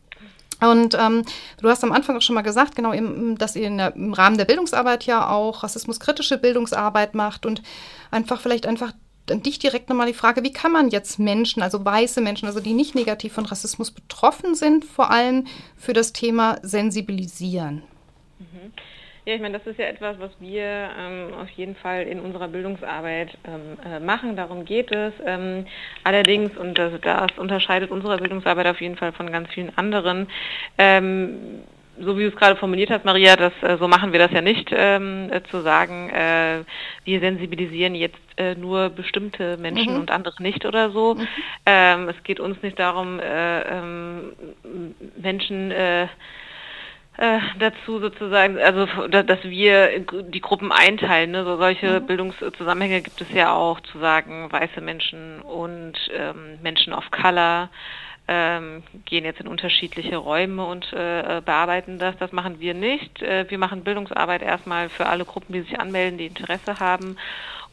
Und 0.61 0.95
ähm, 0.99 1.24
du 1.61 1.70
hast 1.70 1.84
am 1.84 1.93
Anfang 1.93 2.17
auch 2.17 2.22
schon 2.22 2.36
mal 2.36 2.41
gesagt, 2.41 2.76
genau, 2.76 2.91
im, 2.91 3.38
dass 3.38 3.55
ihr 3.55 3.70
der, 3.70 3.95
im 3.95 4.13
Rahmen 4.13 4.38
der 4.38 4.45
Bildungsarbeit 4.45 5.05
ja 5.05 5.30
auch 5.30 5.63
rassismuskritische 5.63 6.38
Bildungsarbeit 6.38 7.15
macht 7.15 7.45
und 7.45 7.61
einfach 8.11 8.41
vielleicht 8.41 8.67
einfach 8.67 8.91
an 9.32 9.41
dich 9.41 9.59
direkt 9.59 9.89
nochmal 9.89 10.07
die 10.07 10.13
Frage, 10.13 10.43
wie 10.43 10.51
kann 10.51 10.71
man 10.71 10.89
jetzt 10.89 11.19
Menschen, 11.19 11.61
also 11.61 11.84
weiße 11.84 12.21
Menschen, 12.21 12.47
also 12.47 12.59
die 12.59 12.73
nicht 12.73 12.95
negativ 12.95 13.34
von 13.34 13.45
Rassismus 13.45 13.91
betroffen 13.91 14.55
sind, 14.55 14.86
vor 14.86 15.11
allem 15.11 15.45
für 15.77 15.93
das 15.93 16.13
Thema 16.13 16.57
sensibilisieren? 16.61 17.84
Mhm. 18.39 18.73
Ja, 19.25 19.36
ich 19.36 19.41
meine, 19.41 19.59
das 19.59 19.67
ist 19.67 19.77
ja 19.77 19.86
etwas, 19.86 20.17
was 20.19 20.32
wir 20.39 20.63
ähm, 20.63 21.34
auf 21.39 21.49
jeden 21.51 21.75
Fall 21.75 22.03
in 22.03 22.19
unserer 22.19 22.47
Bildungsarbeit 22.47 23.38
ähm, 23.45 23.77
äh, 23.86 23.99
machen. 23.99 24.36
Darum 24.36 24.65
geht 24.65 24.91
es. 24.91 25.13
Ähm, 25.23 25.67
allerdings, 26.03 26.57
und 26.57 26.80
das, 26.80 26.93
das, 27.01 27.38
unterscheidet 27.38 27.91
unsere 27.91 28.17
Bildungsarbeit 28.17 28.65
auf 28.65 28.82
jeden 28.82 28.95
Fall 28.95 29.11
von 29.11 29.32
ganz 29.32 29.49
vielen 29.53 29.77
anderen, 29.77 30.27
ähm, 30.80 31.61
so 31.99 32.17
wie 32.17 32.23
du 32.23 32.30
es 32.30 32.36
gerade 32.36 32.55
formuliert 32.55 32.89
hast, 32.89 33.05
Maria, 33.05 33.36
das, 33.36 33.53
äh, 33.61 33.77
so 33.77 33.88
machen 33.88 34.13
wir 34.13 34.19
das 34.19 34.32
ja 34.32 34.41
nicht, 34.41 34.69
ähm, 34.71 35.30
äh, 35.32 35.41
zu 35.43 35.61
sagen, 35.61 36.09
äh, 36.09 36.63
wir 37.03 37.19
sensibilisieren 37.19 37.95
jetzt 37.95 38.17
äh, 38.39 38.55
nur 38.55 38.89
bestimmte 38.89 39.57
Menschen 39.57 39.93
mhm. 39.93 39.99
und 39.99 40.11
andere 40.11 40.41
nicht 40.41 40.65
oder 40.65 40.91
so. 40.91 41.15
Mhm. 41.15 41.27
Ähm, 41.65 42.09
es 42.09 42.23
geht 42.23 42.39
uns 42.39 42.61
nicht 42.63 42.79
darum, 42.79 43.19
äh, 43.19 43.61
ähm, 43.61 44.31
Menschen 45.21 45.71
äh, 45.71 46.03
äh, 46.03 47.39
dazu 47.59 47.99
sozusagen, 47.99 48.57
also 48.57 48.85
dass 49.09 49.43
wir 49.43 49.99
die 49.99 50.39
Gruppen 50.39 50.71
einteilen. 50.71 51.31
Ne? 51.31 51.43
So 51.43 51.57
solche 51.57 51.99
mhm. 51.99 52.07
Bildungszusammenhänge 52.07 53.01
gibt 53.01 53.19
es 53.19 53.31
ja 53.33 53.53
auch, 53.53 53.81
zu 53.81 53.99
sagen, 53.99 54.49
weiße 54.49 54.79
Menschen 54.79 55.41
und 55.41 55.95
ähm, 56.15 56.59
Menschen 56.63 56.93
of 56.93 57.11
Color 57.11 57.69
ähm, 58.29 58.83
gehen 59.05 59.25
jetzt 59.25 59.41
in 59.41 59.47
unterschiedliche 59.47 60.15
Räume 60.15 60.63
und 60.63 60.93
äh, 60.93 61.41
bearbeiten 61.43 61.97
das. 61.97 62.15
Das 62.19 62.31
machen 62.31 62.59
wir 62.59 62.75
nicht. 62.75 63.21
Äh, 63.23 63.49
wir 63.49 63.57
machen 63.57 63.83
Bildungsarbeit 63.83 64.43
erstmal 64.43 64.87
für 64.87 65.07
alle 65.07 65.25
Gruppen, 65.25 65.51
die 65.51 65.61
sich 65.61 65.79
anmelden, 65.79 66.19
die 66.19 66.27
Interesse 66.27 66.79
haben. 66.79 67.17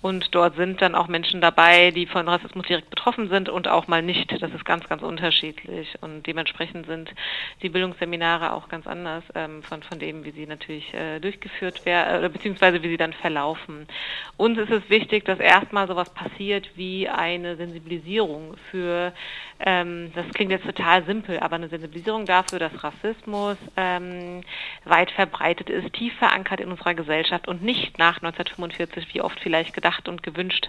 Und 0.07 0.36
dort 0.36 0.54
sind 0.54 0.80
dann 0.82 0.94
auch 0.94 1.09
Menschen 1.09 1.40
dabei, 1.40 1.90
die 1.90 2.07
von 2.07 2.28
Rassismus 2.28 2.64
direkt 2.66 2.90
betroffen 2.90 3.28
sind 3.28 3.48
und 3.48 3.66
auch 3.66 3.88
mal 3.88 4.02
nicht. 4.02 4.40
Das 4.40 4.52
ist 4.52 4.64
ganz, 4.64 4.88
ganz 4.88 5.02
unterschiedlich. 5.02 5.98
Und 6.00 6.24
dementsprechend 6.28 6.86
sind 6.86 7.12
die 7.61 7.70
Bildungsseminare 7.70 8.52
auch 8.52 8.68
ganz 8.68 8.86
anders 8.86 9.24
ähm, 9.34 9.64
von, 9.64 9.82
von 9.82 9.98
dem, 9.98 10.24
wie 10.24 10.30
sie 10.30 10.46
natürlich 10.46 10.94
äh, 10.94 11.18
durchgeführt 11.18 11.84
werden, 11.84 12.20
oder 12.20 12.28
beziehungsweise 12.28 12.84
wie 12.84 12.88
sie 12.90 12.96
dann 12.96 13.14
verlaufen. 13.14 13.88
Uns 14.36 14.57
ist 14.59 14.70
es 14.70 14.88
wichtig, 14.88 15.24
dass 15.24 15.40
erstmal 15.40 15.88
sowas 15.88 16.09
passiert 16.11 16.70
wie 16.76 17.09
eine 17.09 17.57
Sensibilisierung 17.57 18.54
für, 18.70 19.12
ähm, 19.59 20.12
das 20.14 20.28
klingt 20.34 20.52
jetzt 20.52 20.66
total 20.66 21.04
simpel, 21.04 21.40
aber 21.40 21.57
eine 21.57 21.68
Sensibilisierung 21.68 22.26
dafür, 22.26 22.61
dass 22.61 22.84
Rassismus 22.84 23.57
ähm, 23.76 24.42
weit 24.84 25.11
verbreitet 25.11 25.68
ist, 25.68 25.92
tief 25.94 26.14
verankert 26.14 26.61
in 26.61 26.70
unserer 26.70 26.94
Gesellschaft 26.94 27.48
und 27.48 27.62
nicht 27.62 27.98
nach 27.98 28.18
1945, 28.18 29.12
wie 29.12 29.20
oft 29.20 29.40
vielleicht 29.40 29.74
gedacht 29.74 29.95
gedacht 29.97 30.09
und 30.09 30.22
gewünscht 30.22 30.68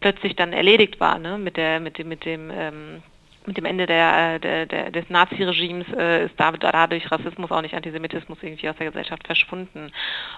plötzlich 0.00 0.36
dann 0.36 0.52
erledigt 0.52 1.00
war, 1.00 1.18
ne? 1.18 1.38
Mit 1.38 1.56
der, 1.56 1.80
mit 1.80 1.98
dem, 1.98 2.08
mit 2.08 2.24
dem 2.24 2.50
ähm, 2.50 3.02
mit 3.48 3.56
dem 3.56 3.64
Ende 3.64 3.86
der, 3.86 4.34
äh, 4.34 4.40
der, 4.40 4.66
der, 4.66 4.90
des 4.90 5.08
Naziregimes 5.10 5.86
äh, 5.96 6.26
ist 6.26 6.34
dadurch 6.38 7.10
Rassismus, 7.10 7.50
auch 7.50 7.62
nicht 7.62 7.74
Antisemitismus 7.74 8.38
irgendwie 8.42 8.68
aus 8.68 8.76
der 8.76 8.86
Gesellschaft 8.86 9.26
verschwunden. 9.26 9.90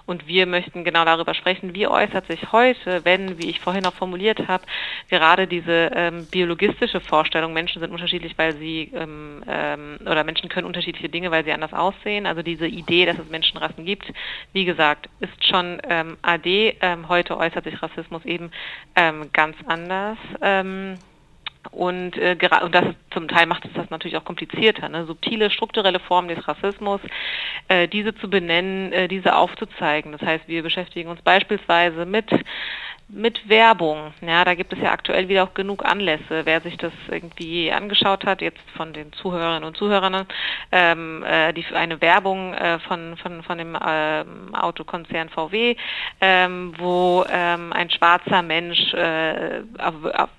Und 0.06 0.26
wir 0.26 0.46
möchten 0.46 0.84
genau 0.84 1.04
darüber 1.04 1.34
sprechen, 1.34 1.74
wie 1.74 1.86
äußert 1.86 2.26
sich 2.28 2.52
heute, 2.52 3.04
wenn, 3.04 3.38
wie 3.38 3.50
ich 3.50 3.60
vorhin 3.60 3.84
auch 3.84 3.94
formuliert 3.94 4.48
habe, 4.48 4.64
gerade 5.08 5.46
diese 5.46 5.90
ähm, 5.94 6.26
biologistische 6.30 7.00
Vorstellung, 7.00 7.52
Menschen 7.52 7.80
sind 7.80 7.92
unterschiedlich, 7.92 8.38
weil 8.38 8.54
sie, 8.56 8.90
ähm, 8.94 9.42
ähm, 9.46 9.98
oder 10.02 10.24
Menschen 10.24 10.48
können 10.48 10.66
unterschiedliche 10.66 11.08
Dinge, 11.08 11.30
weil 11.30 11.44
sie 11.44 11.52
anders 11.52 11.72
aussehen. 11.72 12.26
Also 12.26 12.42
diese 12.42 12.66
Idee, 12.66 13.06
dass 13.06 13.18
es 13.18 13.28
Menschenrassen 13.28 13.84
gibt, 13.84 14.10
wie 14.52 14.64
gesagt, 14.64 15.08
ist 15.18 15.44
schon 15.44 15.82
ähm, 15.88 16.16
AD. 16.22 16.76
Ähm, 16.80 17.08
heute 17.08 17.36
äußert 17.36 17.64
sich 17.64 17.82
Rassismus 17.82 18.24
eben 18.24 18.52
ähm, 18.94 19.30
ganz 19.32 19.56
anders. 19.66 20.16
Und, 21.70 22.16
äh, 22.16 22.36
und 22.62 22.74
das 22.74 22.84
zum 23.12 23.28
Teil 23.28 23.46
macht 23.46 23.64
es 23.64 23.72
das 23.74 23.90
natürlich 23.90 24.16
auch 24.16 24.24
komplizierter. 24.24 24.88
Ne? 24.88 25.04
Subtile, 25.04 25.50
strukturelle 25.50 26.00
Formen 26.00 26.28
des 26.28 26.46
Rassismus, 26.48 27.00
äh, 27.68 27.86
diese 27.86 28.14
zu 28.14 28.30
benennen, 28.30 28.92
äh, 28.92 29.08
diese 29.08 29.36
aufzuzeigen. 29.36 30.12
Das 30.12 30.22
heißt, 30.22 30.48
wir 30.48 30.62
beschäftigen 30.62 31.10
uns 31.10 31.20
beispielsweise 31.22 32.06
mit 32.06 32.30
mit 33.12 33.48
Werbung. 33.48 34.12
Ja, 34.20 34.44
da 34.44 34.54
gibt 34.54 34.72
es 34.72 34.78
ja 34.80 34.92
aktuell 34.92 35.28
wieder 35.28 35.44
auch 35.44 35.54
genug 35.54 35.84
Anlässe. 35.84 36.42
Wer 36.44 36.60
sich 36.60 36.76
das 36.76 36.92
irgendwie 37.10 37.72
angeschaut 37.72 38.24
hat, 38.24 38.40
jetzt 38.40 38.60
von 38.76 38.92
den 38.92 39.12
Zuhörerinnen 39.12 39.64
und 39.64 39.76
Zuhörern, 39.76 40.26
ähm, 40.72 41.24
äh, 41.24 41.52
die 41.52 41.64
eine 41.74 42.00
Werbung 42.00 42.54
äh, 42.54 42.78
von, 42.80 43.16
von, 43.16 43.42
von 43.42 43.58
dem 43.58 43.76
ähm, 43.84 44.54
Autokonzern 44.54 45.28
VW, 45.28 45.76
ähm, 46.20 46.74
wo 46.78 47.24
ähm, 47.30 47.72
ein 47.72 47.90
schwarzer 47.90 48.42
Mensch 48.42 48.94
äh, 48.94 49.62
auf, 49.78 49.94
auf 50.04 50.30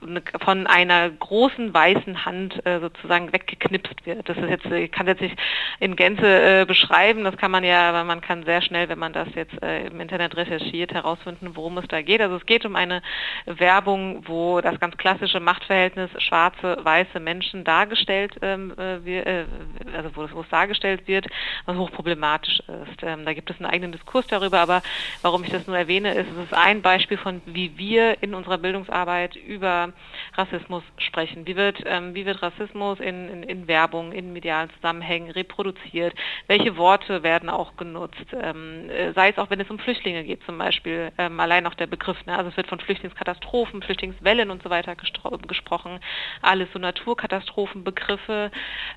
von 0.43 0.67
einer 0.67 1.09
großen 1.09 1.74
weißen 1.74 2.26
Hand 2.26 2.65
äh, 2.65 2.80
sozusagen 2.80 3.32
weggeknipst 3.34 4.05
wird. 4.05 4.28
Das 4.28 4.38
ist 4.38 4.49
jetzt, 4.49 4.65
ich 4.65 4.91
kann 4.91 5.07
jetzt 5.07 5.22
nicht 5.22 5.38
in 5.80 5.95
Gänze 5.95 6.61
äh, 6.61 6.65
beschreiben, 6.65 7.24
das 7.24 7.38
kann 7.38 7.51
man 7.51 7.63
ja, 7.63 7.89
aber 7.89 8.03
man 8.03 8.22
kann 8.22 8.43
sehr 8.43 8.61
schnell, 8.61 8.89
wenn 8.89 8.99
man 8.99 9.13
das 9.13 9.28
jetzt 9.36 9.61
äh, 9.61 9.88
im 9.88 9.99
Internet 9.99 10.36
recherchiert, 10.38 10.93
herausfinden, 10.93 11.51
worum 11.55 11.78
es 11.78 11.88
da 11.88 12.01
geht. 12.01 12.22
Also 12.22 12.36
es 12.38 12.45
geht 12.45 12.61
um 12.66 12.76
eine 12.76 13.01
Werbung, 13.45 14.28
wo 14.28 14.62
das 14.62 14.80
ganz 14.80 14.97
klassische 14.97 15.39
Machtverhältnis 15.39 16.09
schwarze, 16.18 16.78
weiße 16.84 17.20
Menschen 17.20 17.64
dargestellt, 17.64 18.36
ähm, 18.41 18.74
äh, 18.78 19.45
also 19.95 20.16
wo, 20.16 20.41
es 20.41 20.49
dargestellt 20.49 21.07
wird, 21.07 21.28
was 21.66 21.78
hochproblematisch 21.78 22.59
ist. 22.59 23.03
Ähm, 23.03 23.26
da 23.26 23.34
gibt 23.34 23.49
es 23.49 23.57
einen 23.57 23.70
eigenen 23.70 23.91
Diskurs 23.91 24.28
darüber, 24.28 24.59
aber 24.59 24.82
warum 25.22 25.43
ich 25.43 25.49
das 25.49 25.68
nur 25.68 25.78
erwähne, 25.78 26.14
ist, 26.14 26.30
es 26.32 26.45
ist 26.45 26.53
ein 26.53 26.82
Beispiel 26.82 27.18
von, 27.18 27.41
wie 27.45 27.78
wir 27.78 28.22
in 28.22 28.34
unserer 28.34 28.57
Bildungsarbeit 28.57 29.36
über 29.36 29.93
Rassismus 30.36 30.84
sprechen. 30.97 31.47
Wie 31.47 31.55
wird, 31.55 31.82
ähm, 31.86 32.14
wie 32.16 32.26
wird 32.26 32.41
Rassismus 32.41 32.99
in, 32.99 33.30
in, 33.30 33.43
in 33.43 33.68
Werbung, 33.68 34.12
in 34.12 34.34
medialen 34.34 34.70
Zusammenhängen 34.76 35.32
reproduziert? 35.32 36.14
Welche 36.47 36.78
Worte 36.78 37.24
werden 37.24 37.49
auch 37.49 37.76
genutzt? 37.78 38.32
Äh, 38.34 39.14
sei 39.14 39.30
es 39.30 39.38
auch, 39.38 39.49
wenn 39.49 39.59
es 39.59 39.70
um 39.70 39.80
Flüchtlinge 39.80 40.24
geht 40.24 40.43
zum 40.45 40.57
Beispiel, 40.57 41.12
allein 41.18 41.66
auch 41.68 41.74
der 41.74 41.88
Begriff. 41.88 42.18
Ne? 42.26 42.38
Also 42.38 42.51
es 42.52 42.58
wird 42.58 42.68
von 42.68 42.80
Flüchtlingskatastrophen, 42.80 43.82
Flüchtlingswellen 43.82 44.52
und 44.52 44.62
so 44.64 44.70
weiter 44.70 44.95
gesprochen. 44.95 45.99
Alles 46.41 46.70
so 46.74 46.80
Naturkatastrophenbegriffe. 46.80 48.52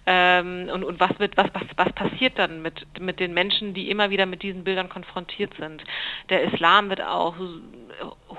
Ähm, 0.07 0.69
und, 0.73 0.85
und 0.85 1.01
was 1.01 1.19
wird, 1.19 1.37
was, 1.37 1.49
was, 1.55 1.63
was 1.77 1.93
passiert 1.93 2.39
dann 2.39 2.63
mit, 2.63 2.87
mit 3.01 3.21
den 3.21 3.33
Menschen, 3.33 3.75
die 3.75 3.91
immer 3.91 4.11
wieder 4.11 4.27
mit 4.27 4.43
diesen 4.43 4.65
Bildern 4.65 4.89
konfrontiert 4.89 5.55
sind? 5.59 5.83
Der 6.29 6.53
Islam 6.53 6.91
wird 6.91 7.01
auch 7.01 7.37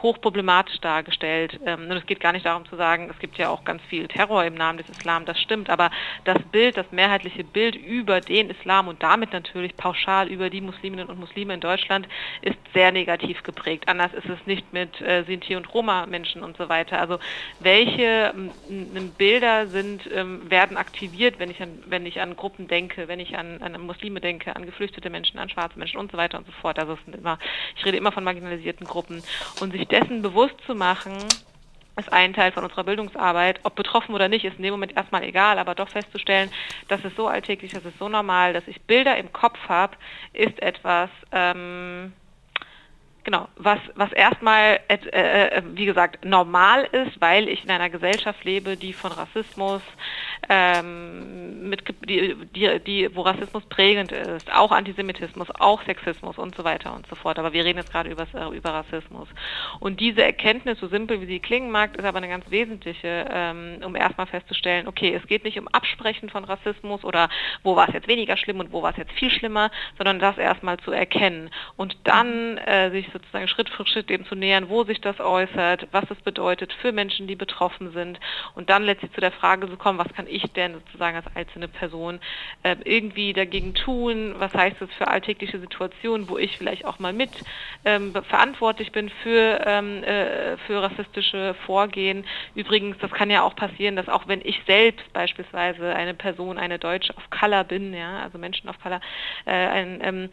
hochproblematisch 0.01 0.80
dargestellt. 0.82 1.60
Ähm, 1.66 1.91
es 1.91 2.06
geht 2.06 2.20
gar 2.20 2.32
nicht 2.32 2.45
darum 2.45 2.66
zu 2.66 2.76
sagen, 2.76 3.10
es 3.10 3.20
gibt 3.20 3.38
ja 3.38 3.49
auch 3.49 3.64
ganz 3.64 3.82
viel 3.84 4.08
Terror 4.08 4.43
im 4.45 4.56
Namen 4.56 4.78
des 4.78 4.89
Islam, 4.89 5.26
das 5.26 5.39
stimmt, 5.39 5.70
aber 5.70 5.89
das 6.24 6.38
Bild, 6.51 6.78
das 6.78 6.91
mehrheitliche 6.91 7.43
Bild 7.43 7.76
über 7.76 8.22
den 8.22 8.49
Islam 8.49 8.88
und 8.88 9.01
damit 9.01 9.34
natürlich 9.34 9.76
pauschal 9.76 10.28
über 10.28 10.49
die 10.49 10.62
Musliminnen 10.62 11.08
und 11.08 11.20
Muslime 11.20 11.53
in 11.53 11.60
Deutschland 11.60 12.08
ist 12.41 12.58
sehr 12.74 12.91
negativ 12.91 13.43
geprägt. 13.43 13.88
Anders 13.88 14.14
ist 14.14 14.30
es 14.30 14.45
nicht 14.45 14.74
mit 14.74 15.01
äh, 15.01 15.24
Sinti 15.24 15.56
und 15.56 15.74
Roma-Menschen 15.74 16.43
und 16.43 16.58
so 16.58 16.70
weiter. 16.70 16.99
Also 16.99 17.20
welche 17.60 18.34
Bilder 19.18 19.68
sind, 19.68 20.10
ähm, 20.14 20.49
werden 20.49 20.78
aktiviert, 20.78 21.39
wenn 21.39 21.49
ich 21.49 21.62
an, 21.62 21.84
wenn 21.88 22.06
ich 22.06 22.22
an 22.22 22.36
Gruppen 22.36 22.68
denke, 22.68 23.08
wenn 23.08 23.20
ich 23.20 23.38
an, 23.38 23.62
an 23.62 23.80
Muslime 23.82 24.20
denke, 24.22 24.56
an 24.56 24.66
geflüchtete 24.66 25.10
Menschen, 25.10 25.39
an 25.39 25.49
schwarze 25.49 25.80
Menschen 25.80 25.99
und 25.99 26.12
so 26.12 26.18
weiter 26.18 26.38
und 26.38 26.45
so 26.45 26.51
fort. 26.53 26.80
Also 26.80 26.97
immer, 27.12 27.39
ich 27.76 27.86
rede 27.86 27.97
immer 27.97 28.12
von 28.12 28.24
marginalisierten 28.24 28.86
Gruppen 28.86 29.24
und 29.59 29.71
sich 29.71 29.87
dessen 29.87 30.21
bewusst 30.21 30.55
zu 30.65 30.75
machen, 30.75 31.17
ist 31.97 32.11
ein 32.11 32.33
Teil 32.33 32.51
von 32.51 32.63
unserer 32.63 32.83
Bildungsarbeit. 32.83 33.59
Ob 33.63 33.75
betroffen 33.75 34.13
oder 34.13 34.27
nicht, 34.27 34.45
ist 34.45 34.57
in 34.57 34.63
dem 34.63 34.71
Moment 34.71 34.95
erstmal 34.95 35.23
egal, 35.23 35.59
aber 35.59 35.75
doch 35.75 35.89
festzustellen, 35.89 36.51
das 36.87 37.03
ist 37.05 37.15
so 37.15 37.27
alltäglich, 37.27 37.71
das 37.71 37.85
ist 37.85 37.97
so 37.97 38.09
normal, 38.09 38.53
dass 38.53 38.67
ich 38.67 38.81
Bilder 38.81 39.17
im 39.17 39.31
Kopf 39.31 39.57
habe, 39.67 39.95
ist 40.33 40.61
etwas, 40.61 41.09
ähm, 41.31 42.13
genau, 43.23 43.47
was, 43.55 43.79
was 43.95 44.11
erstmal, 44.11 44.79
äh, 44.87 44.95
äh, 44.95 45.61
wie 45.73 45.85
gesagt, 45.85 46.25
normal 46.25 46.83
ist, 46.91 47.19
weil 47.21 47.47
ich 47.47 47.63
in 47.63 47.71
einer 47.71 47.89
Gesellschaft 47.89 48.43
lebe, 48.43 48.77
die 48.77 48.93
von 48.93 49.11
Rassismus, 49.11 49.81
ähm, 50.49 51.69
mit, 51.69 51.83
die, 52.07 52.36
die, 52.55 52.79
die, 52.79 53.15
wo 53.15 53.21
Rassismus 53.21 53.63
prägend 53.65 54.11
ist, 54.11 54.51
auch 54.53 54.71
Antisemitismus, 54.71 55.47
auch 55.59 55.83
Sexismus 55.83 56.38
und 56.38 56.55
so 56.55 56.63
weiter 56.63 56.93
und 56.93 57.07
so 57.07 57.15
fort. 57.15 57.39
Aber 57.39 57.53
wir 57.53 57.65
reden 57.65 57.79
jetzt 57.79 57.91
gerade 57.91 58.09
über, 58.09 58.27
über 58.51 58.69
Rassismus. 58.69 59.27
Und 59.79 59.99
diese 59.99 60.23
Erkenntnis, 60.23 60.79
so 60.79 60.88
simpel 60.88 61.21
wie 61.21 61.25
sie 61.25 61.39
klingen 61.39 61.71
mag, 61.71 61.95
ist 61.97 62.05
aber 62.05 62.17
eine 62.17 62.29
ganz 62.29 62.49
wesentliche, 62.49 63.25
ähm, 63.31 63.79
um 63.83 63.95
erstmal 63.95 64.27
festzustellen, 64.27 64.88
okay, 64.88 65.13
es 65.13 65.27
geht 65.27 65.43
nicht 65.43 65.59
um 65.59 65.67
Absprechen 65.67 66.29
von 66.29 66.43
Rassismus 66.43 67.03
oder 67.03 67.29
wo 67.63 67.75
war 67.75 67.88
es 67.88 67.93
jetzt 67.93 68.07
weniger 68.07 68.38
schlimm 68.38 68.59
und 68.59 68.71
wo 68.71 68.81
war 68.81 68.91
es 68.91 68.97
jetzt 68.97 69.13
viel 69.13 69.31
schlimmer, 69.31 69.71
sondern 69.97 70.19
das 70.19 70.38
erstmal 70.38 70.77
zu 70.77 70.91
erkennen 70.91 71.49
und 71.75 71.97
dann 72.03 72.57
äh, 72.57 72.91
sich 72.91 73.09
sozusagen 73.11 73.47
Schritt 73.47 73.69
für 73.69 73.86
Schritt 73.86 74.09
dem 74.09 74.25
zu 74.25 74.36
nähern, 74.36 74.69
wo 74.69 74.83
sich 74.83 75.01
das 75.01 75.19
äußert, 75.19 75.88
was 75.91 76.05
es 76.09 76.21
bedeutet 76.21 76.73
für 76.73 76.91
Menschen, 76.91 77.27
die 77.27 77.36
betroffen 77.36 77.91
sind 77.91 78.19
und 78.55 78.69
dann 78.69 78.83
letztlich 78.83 79.11
zu 79.13 79.21
der 79.21 79.31
Frage 79.31 79.69
zu 79.69 79.77
kommen, 79.77 79.99
was 79.99 80.13
kann 80.13 80.24
ich 80.28 80.43
denn 80.53 80.73
sozusagen 80.73 81.17
als 81.17 81.26
einzelne 81.36 81.67
Person 81.67 82.19
äh, 82.63 82.76
irgendwie 82.84 83.34
dagegen 83.34 83.73
tun? 83.73 84.36
Was 84.38 84.53
heißt 84.53 84.78
das 84.80 84.89
für 84.97 85.07
alltägliche 85.07 85.59
Situationen, 85.59 86.30
wo 86.30 86.38
ich 86.38 86.57
vielleicht 86.57 86.86
auch 86.86 86.99
mal 86.99 87.13
mit 87.13 87.32
ähm, 87.84 88.13
verantwortlich 88.28 88.91
bin 88.91 89.09
für, 89.23 89.61
ähm, 89.65 90.03
äh, 90.03 90.57
für 90.65 90.82
rassistische 90.82 91.55
Vorgehen? 91.65 92.26
Übrigens, 92.55 92.97
das 92.99 93.11
kann 93.11 93.30
ja 93.30 93.43
auch 93.43 93.55
passieren, 93.55 93.95
dass 93.95 94.09
auch 94.09 94.28
wenn 94.28 94.41
ich 94.41 94.61
selbst 94.65 95.11
beispielsweise 95.13 95.95
eine 95.95 96.13
Person, 96.13 96.57
eine 96.57 96.80
Deutsche 96.80 97.15
auf 97.17 97.30
Color 97.30 97.63
bin, 97.63 97.93
ja, 97.93 98.19
also 98.23 98.38
Menschen 98.38 98.69
auf 98.69 98.80
Color, 98.82 99.01
äh, 99.45 99.51
ein, 99.51 99.99
ähm, 100.01 100.30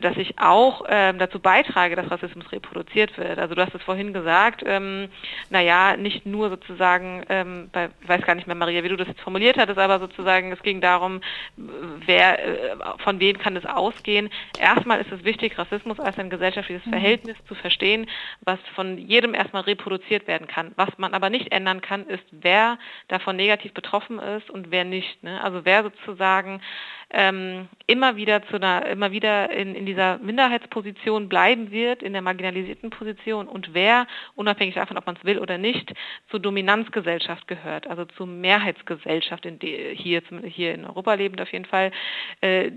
dass 0.00 0.16
ich 0.16 0.38
auch 0.38 0.84
ähm, 0.88 1.18
dazu 1.18 1.38
beitrage, 1.40 1.96
dass 1.96 2.10
Rassismus 2.10 2.50
reproduziert 2.52 3.16
wird. 3.18 3.38
Also 3.38 3.54
du 3.54 3.62
hast 3.62 3.74
es 3.74 3.82
vorhin 3.82 4.12
gesagt, 4.12 4.62
ähm, 4.66 5.08
naja, 5.50 5.96
nicht 5.96 6.26
nur 6.26 6.50
sozusagen, 6.50 7.24
ähm, 7.28 7.70
bei, 7.72 7.90
ich 8.00 8.08
weiß 8.08 8.22
gar 8.22 8.34
nicht 8.34 8.46
mehr, 8.46 8.56
Maria, 8.56 8.82
wie 8.82 8.88
du 8.88 8.96
das 8.96 9.08
jetzt 9.14 9.22
formuliert 9.22 9.56
hattest, 9.56 9.78
aber 9.78 9.98
sozusagen 9.98 10.52
es 10.52 10.62
ging 10.62 10.80
darum, 10.80 11.20
wer, 11.56 12.38
äh, 12.38 12.76
von 12.98 13.20
wem 13.20 13.38
kann 13.38 13.56
es 13.56 13.64
ausgehen. 13.64 14.28
Erstmal 14.56 15.00
ist 15.00 15.12
es 15.12 15.24
wichtig, 15.24 15.56
Rassismus 15.56 16.00
als 16.00 16.18
ein 16.18 16.30
gesellschaftliches 16.30 16.84
mhm. 16.86 16.90
Verhältnis 16.90 17.36
zu 17.46 17.54
verstehen, 17.54 18.06
was 18.40 18.58
von 18.74 18.98
jedem 18.98 19.34
erstmal 19.34 19.62
reproduziert 19.62 20.26
werden 20.26 20.48
kann. 20.48 20.72
Was 20.76 20.90
man 20.98 21.14
aber 21.14 21.30
nicht 21.30 21.52
ändern 21.52 21.80
kann, 21.80 22.06
ist, 22.06 22.24
wer 22.30 22.78
davon 23.08 23.36
negativ 23.36 23.72
betroffen 23.72 24.18
ist 24.18 24.50
und 24.50 24.70
wer 24.70 24.84
nicht. 24.84 25.22
Ne? 25.22 25.42
Also 25.42 25.64
wer 25.64 25.84
sozusagen 25.84 26.60
ähm, 27.14 27.68
immer 27.86 28.16
wieder 28.16 28.44
zu 28.48 28.56
einer, 28.56 28.86
immer 28.86 29.12
wieder 29.12 29.50
in, 29.50 29.74
in 29.74 29.86
dieser 29.86 30.18
Minderheitsposition 30.18 31.28
bleiben 31.28 31.70
wird, 31.70 32.02
in 32.02 32.12
der 32.12 32.22
marginalisierten 32.22 32.90
Position 32.90 33.46
und 33.46 33.72
wer, 33.72 34.06
unabhängig 34.34 34.74
davon, 34.74 34.98
ob 34.98 35.06
man 35.06 35.16
es 35.16 35.24
will 35.24 35.38
oder 35.38 35.56
nicht, 35.56 35.94
zur 36.30 36.40
Dominanzgesellschaft 36.40 37.46
gehört, 37.46 37.86
also 37.86 38.04
zur 38.04 38.26
Mehrheitsgesellschaft, 38.26 39.46
in 39.46 39.60
die, 39.60 39.94
hier, 39.94 40.22
hier 40.44 40.74
in 40.74 40.84
Europa 40.84 41.14
lebend 41.14 41.40
auf 41.40 41.52
jeden 41.52 41.66
Fall, 41.66 41.92
äh, 42.40 42.72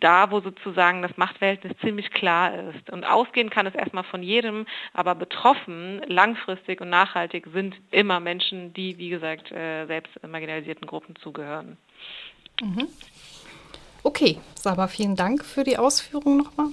da 0.00 0.30
wo 0.30 0.40
sozusagen 0.40 1.02
das 1.02 1.16
Machtverhältnis 1.18 1.76
ziemlich 1.82 2.10
klar 2.10 2.54
ist. 2.70 2.88
Und 2.90 3.04
ausgehen 3.04 3.50
kann 3.50 3.66
es 3.66 3.74
erstmal 3.74 4.04
von 4.04 4.22
jedem, 4.22 4.64
aber 4.94 5.14
betroffen, 5.14 6.00
langfristig 6.06 6.80
und 6.80 6.88
nachhaltig 6.88 7.46
sind 7.52 7.76
immer 7.90 8.20
Menschen, 8.20 8.72
die, 8.72 8.96
wie 8.96 9.10
gesagt, 9.10 9.52
äh, 9.52 9.84
selbst 9.86 10.12
marginalisierten 10.26 10.86
Gruppen 10.86 11.14
zugehören. 11.16 11.76
Mhm. 12.60 12.88
Okay, 14.04 14.38
Saba, 14.60 14.88
vielen 14.88 15.16
Dank 15.16 15.44
für 15.44 15.64
die 15.64 15.78
Ausführungen 15.78 16.38
nochmal. 16.38 16.68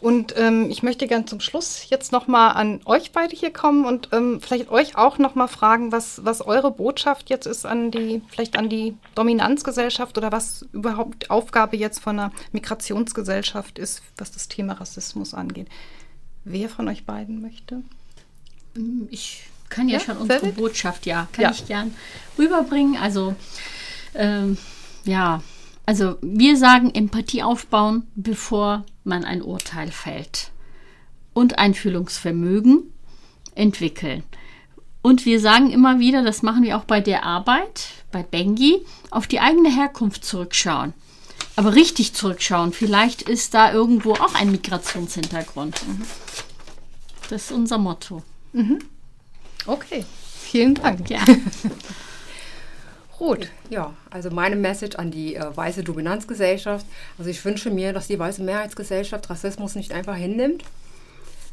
Und 0.00 0.34
ähm, 0.36 0.68
ich 0.68 0.82
möchte 0.82 1.06
gerne 1.06 1.26
zum 1.26 1.38
Schluss 1.38 1.88
jetzt 1.88 2.10
nochmal 2.10 2.54
an 2.54 2.80
euch 2.86 3.12
beide 3.12 3.36
hier 3.36 3.52
kommen 3.52 3.84
und 3.84 4.08
ähm, 4.10 4.40
vielleicht 4.40 4.68
euch 4.68 4.96
auch 4.96 5.18
nochmal 5.18 5.46
fragen, 5.46 5.92
was, 5.92 6.24
was 6.24 6.40
eure 6.40 6.72
Botschaft 6.72 7.30
jetzt 7.30 7.46
ist 7.46 7.64
an 7.64 7.92
die, 7.92 8.20
vielleicht 8.28 8.58
an 8.58 8.68
die 8.68 8.96
Dominanzgesellschaft 9.14 10.18
oder 10.18 10.32
was 10.32 10.66
überhaupt 10.72 11.30
Aufgabe 11.30 11.76
jetzt 11.76 12.00
von 12.00 12.18
einer 12.18 12.32
Migrationsgesellschaft 12.50 13.78
ist, 13.78 14.02
was 14.16 14.32
das 14.32 14.48
Thema 14.48 14.72
Rassismus 14.72 15.34
angeht. 15.34 15.68
Wer 16.42 16.68
von 16.68 16.88
euch 16.88 17.04
beiden 17.04 17.40
möchte? 17.40 17.82
Mm, 18.74 19.04
ich 19.08 19.44
kann 19.68 19.88
ja, 19.88 19.98
ja 19.98 20.04
schon 20.04 20.16
unsere 20.16 20.48
Botschaft, 20.48 21.06
ja, 21.06 21.28
kann 21.30 21.44
ja. 21.44 21.50
ich 21.52 21.64
gern 21.68 21.94
rüberbringen. 22.36 22.96
Also, 22.96 23.36
ähm, 24.16 24.58
ja, 25.04 25.42
also 25.86 26.16
wir 26.22 26.56
sagen 26.56 26.94
Empathie 26.94 27.42
aufbauen, 27.42 28.06
bevor 28.14 28.84
man 29.04 29.24
ein 29.24 29.42
Urteil 29.42 29.90
fällt. 29.90 30.50
Und 31.34 31.58
Einfühlungsvermögen 31.58 32.92
entwickeln. 33.54 34.22
Und 35.00 35.24
wir 35.24 35.40
sagen 35.40 35.70
immer 35.70 35.98
wieder, 35.98 36.22
das 36.22 36.42
machen 36.42 36.62
wir 36.62 36.76
auch 36.76 36.84
bei 36.84 37.00
der 37.00 37.24
Arbeit, 37.24 37.88
bei 38.12 38.22
Bengi, 38.22 38.84
auf 39.10 39.26
die 39.26 39.40
eigene 39.40 39.74
Herkunft 39.74 40.24
zurückschauen. 40.24 40.92
Aber 41.56 41.74
richtig 41.74 42.14
zurückschauen. 42.14 42.72
Vielleicht 42.72 43.22
ist 43.22 43.54
da 43.54 43.72
irgendwo 43.72 44.12
auch 44.12 44.34
ein 44.34 44.52
Migrationshintergrund. 44.52 45.86
Mhm. 45.86 46.02
Das 47.28 47.44
ist 47.44 47.52
unser 47.52 47.78
Motto. 47.78 48.22
Mhm. 48.52 48.78
Okay, 49.66 50.04
vielen 50.40 50.74
Dank. 50.74 51.10
Ja. 51.10 51.20
Gut. 53.22 53.50
Ja, 53.70 53.94
also 54.10 54.32
meine 54.32 54.56
Message 54.56 54.96
an 54.96 55.12
die 55.12 55.36
äh, 55.36 55.56
weiße 55.56 55.84
Dominanzgesellschaft. 55.84 56.84
Also 57.16 57.30
ich 57.30 57.44
wünsche 57.44 57.70
mir, 57.70 57.92
dass 57.92 58.08
die 58.08 58.18
weiße 58.18 58.42
Mehrheitsgesellschaft 58.42 59.30
Rassismus 59.30 59.76
nicht 59.76 59.92
einfach 59.92 60.16
hinnimmt, 60.16 60.64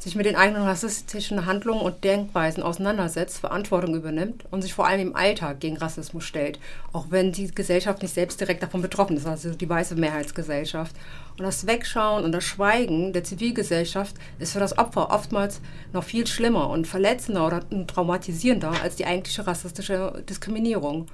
sich 0.00 0.16
mit 0.16 0.26
den 0.26 0.34
eigenen 0.34 0.64
rassistischen 0.64 1.46
Handlungen 1.46 1.82
und 1.82 2.02
Denkweisen 2.02 2.64
auseinandersetzt, 2.64 3.38
Verantwortung 3.38 3.94
übernimmt 3.94 4.46
und 4.50 4.62
sich 4.62 4.74
vor 4.74 4.88
allem 4.88 5.00
im 5.00 5.14
Alltag 5.14 5.60
gegen 5.60 5.76
Rassismus 5.76 6.24
stellt, 6.24 6.58
auch 6.92 7.06
wenn 7.10 7.30
die 7.30 7.54
Gesellschaft 7.54 8.02
nicht 8.02 8.14
selbst 8.14 8.40
direkt 8.40 8.64
davon 8.64 8.82
betroffen 8.82 9.16
ist, 9.16 9.26
also 9.26 9.54
die 9.54 9.68
weiße 9.68 9.94
Mehrheitsgesellschaft. 9.94 10.96
Und 11.38 11.44
das 11.44 11.68
Wegschauen 11.68 12.24
und 12.24 12.32
das 12.32 12.42
Schweigen 12.42 13.12
der 13.12 13.22
Zivilgesellschaft 13.22 14.16
ist 14.40 14.54
für 14.54 14.58
das 14.58 14.76
Opfer 14.76 15.12
oftmals 15.12 15.60
noch 15.92 16.02
viel 16.02 16.26
schlimmer 16.26 16.68
und 16.68 16.88
verletzender 16.88 17.46
oder 17.46 17.62
traumatisierender 17.86 18.72
als 18.82 18.96
die 18.96 19.06
eigentliche 19.06 19.46
rassistische 19.46 20.24
Diskriminierung. 20.28 21.06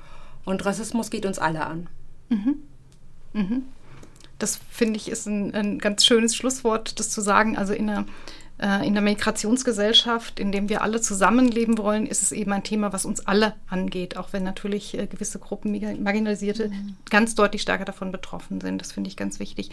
Und 0.47 0.65
Rassismus 0.65 1.11
geht 1.11 1.27
uns 1.27 1.39
alle 1.39 1.67
an. 1.67 1.89
Mhm. 2.31 2.55
Mhm. 3.35 3.63
Das 4.39 4.59
finde 4.71 4.97
ich 4.97 5.11
ist 5.11 5.27
ein, 5.27 5.55
ein, 5.55 5.79
ganz 5.79 6.05
schönes 6.05 6.35
Schlusswort, 6.35 6.99
das 6.99 7.11
zu 7.11 7.21
sagen. 7.21 7.59
Also 7.59 7.75
in 7.75 7.91
einer 7.91 8.07
äh, 8.59 8.87
in 8.87 8.95
der 8.95 9.03
Migrationsgesellschaft, 9.03 10.41
in 10.41 10.51
dem 10.51 10.71
wir 10.71 10.81
alle 10.81 11.01
zusammenleben 11.03 11.77
wollen, 11.77 12.07
ist 12.07 12.23
es 12.23 12.33
eben 12.33 12.53
ein 12.53 12.63
Thema, 12.63 12.93
was 12.93 13.05
uns 13.05 13.27
alle 13.27 13.55
angeht, 13.69 14.17
auch 14.17 14.33
wenn 14.33 14.45
natürlich 14.45 14.97
äh, 14.97 15.07
gewisse 15.07 15.39
Gruppen, 15.39 15.73
Marginalisierte, 16.03 16.69
mhm. 16.69 16.97
ganz 17.11 17.35
deutlich 17.35 17.61
stärker 17.63 17.85
davon 17.85 18.13
betroffen 18.13 18.61
sind. 18.63 18.81
Das 18.81 18.93
finde 18.93 19.09
ich 19.09 19.17
ganz 19.17 19.41
wichtig. 19.41 19.71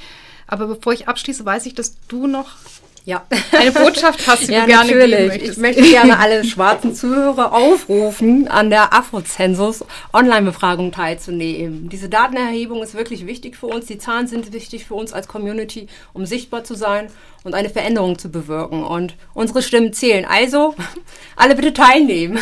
Aber 0.48 0.68
bevor 0.68 0.92
ich 0.92 1.08
abschließe, 1.08 1.46
weiß 1.46 1.66
ich, 1.66 1.76
dass 1.76 1.96
du 2.08 2.28
noch 2.28 2.58
ja. 3.06 3.26
Eine 3.52 3.72
Botschaft 3.72 4.26
hast 4.28 4.48
du 4.48 4.52
ja, 4.54 4.66
gerne 4.66 4.92
natürlich. 4.92 5.44
Ich 5.44 5.58
möchte 5.58 5.82
gerne 5.82 6.20
alle 6.20 6.46
schwarzen 6.46 6.96
Zuhörer 6.96 7.54
aufrufen, 7.54 8.48
an 8.48 8.70
der 8.70 8.94
Afrozensus 8.94 9.84
Online-Befragung 10.14 10.92
teilzunehmen. 10.92 11.90
Diese 11.90 12.08
Datenerhebung 12.08 12.82
ist 12.82 12.94
wirklich 12.94 13.26
wichtig 13.26 13.58
für 13.58 13.68
uns. 13.68 13.88
Die 13.88 13.98
Zahlen 13.98 14.28
sind 14.28 14.54
wichtig 14.54 14.86
für 14.86 14.94
uns 14.94 15.12
als 15.12 15.28
Community, 15.28 15.88
um 16.14 16.26
sichtbar 16.26 16.64
zu 16.64 16.76
sein 16.76 17.10
und 17.44 17.56
eine 17.56 17.70
Veränderung 17.70 18.18
zu 18.18 18.30
bewirken. 18.30 18.84
Und 18.84 19.16
unsere 19.34 19.62
Stimmen 19.62 19.92
zählen. 19.92 20.26
Also, 20.26 20.76
alle 21.36 21.56
bitte 21.56 21.74
teilnehmen. 21.74 22.40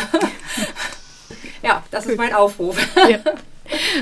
ja, 1.62 1.82
das 1.90 2.06
ist 2.06 2.16
mein 2.16 2.34
Aufruf. 2.34 2.76
Ja. 3.08 3.18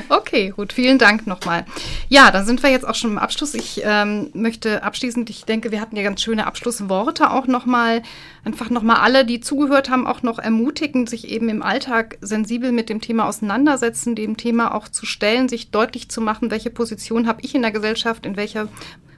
Okay, 0.08 0.52
gut, 0.54 0.72
vielen 0.72 0.98
Dank 0.98 1.26
nochmal. 1.26 1.64
Ja, 2.08 2.30
dann 2.30 2.44
sind 2.44 2.62
wir 2.62 2.70
jetzt 2.70 2.86
auch 2.86 2.94
schon 2.94 3.12
im 3.12 3.18
Abschluss. 3.18 3.54
Ich 3.54 3.82
ähm, 3.84 4.30
möchte 4.32 4.82
abschließend, 4.82 5.30
ich 5.30 5.44
denke, 5.44 5.70
wir 5.70 5.80
hatten 5.80 5.96
ja 5.96 6.02
ganz 6.02 6.22
schöne 6.22 6.46
Abschlussworte 6.46 7.30
auch 7.30 7.46
nochmal, 7.46 8.02
einfach 8.44 8.70
nochmal 8.70 8.96
alle, 8.96 9.24
die 9.24 9.40
zugehört 9.40 9.90
haben, 9.90 10.06
auch 10.06 10.22
noch 10.22 10.38
ermutigen, 10.38 11.06
sich 11.06 11.28
eben 11.28 11.48
im 11.48 11.62
Alltag 11.62 12.18
sensibel 12.20 12.72
mit 12.72 12.88
dem 12.88 13.00
Thema 13.00 13.28
auseinandersetzen, 13.28 14.14
dem 14.14 14.36
Thema 14.36 14.74
auch 14.74 14.88
zu 14.88 15.06
stellen, 15.06 15.48
sich 15.48 15.70
deutlich 15.70 16.08
zu 16.08 16.20
machen, 16.20 16.50
welche 16.50 16.70
Position 16.70 17.26
habe 17.26 17.42
ich 17.42 17.54
in 17.54 17.62
der 17.62 17.72
Gesellschaft, 17.72 18.26
in 18.26 18.36
welcher 18.36 18.68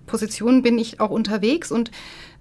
Position 0.07 0.63
bin 0.63 0.79
ich 0.79 1.01
auch 1.01 1.11
unterwegs 1.11 1.73
und 1.73 1.91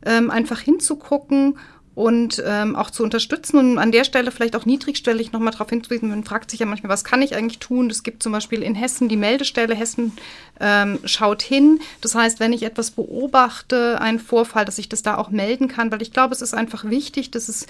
ähm, 0.06 0.32
einfach 0.32 0.60
hinzugucken 0.60 1.58
und 1.94 2.42
ähm, 2.46 2.76
auch 2.76 2.90
zu 2.90 3.04
unterstützen 3.04 3.58
und 3.58 3.78
an 3.78 3.92
der 3.92 4.06
Stelle 4.06 4.32
vielleicht 4.32 4.56
auch 4.56 4.66
niedrigstellig 4.66 5.34
nochmal 5.34 5.52
darauf 5.52 5.70
hinzuweisen. 5.70 6.10
Man 6.10 6.24
fragt 6.24 6.50
sich 6.50 6.62
ja 6.62 6.66
manchmal, 6.66 6.92
was 6.92 7.04
kann 7.04 7.22
ich 7.22 7.36
eigentlich 7.36 7.60
tun? 7.60 7.90
Es 7.90 8.04
gibt 8.04 8.24
zum 8.24 8.32
Beispiel 8.32 8.64
in 8.64 8.76
Hessen 8.76 9.10
die 9.10 9.18
Meldestelle, 9.18 9.76
Hessen 9.76 10.14
ähm, 10.62 11.00
schaut 11.04 11.42
hin. 11.42 11.82
Das 12.00 12.16
heißt, 12.16 12.40
wenn 12.40 12.54
ich 12.54 12.64
etwas 12.64 12.92
beobachte, 12.92 14.00
einen 14.00 14.20
Vorfall, 14.20 14.64
dass 14.64 14.78
ich 14.78 14.88
das 14.88 15.02
da 15.02 15.18
auch 15.18 15.32
melden 15.32 15.68
kann, 15.68 15.92
weil 15.92 16.02
ich 16.02 16.14
glaube, 16.14 16.34
es 16.34 16.42
ist 16.42 16.54
einfach 16.54 16.86
wichtig, 16.86 17.32
dass 17.32 17.50
es 17.50 17.68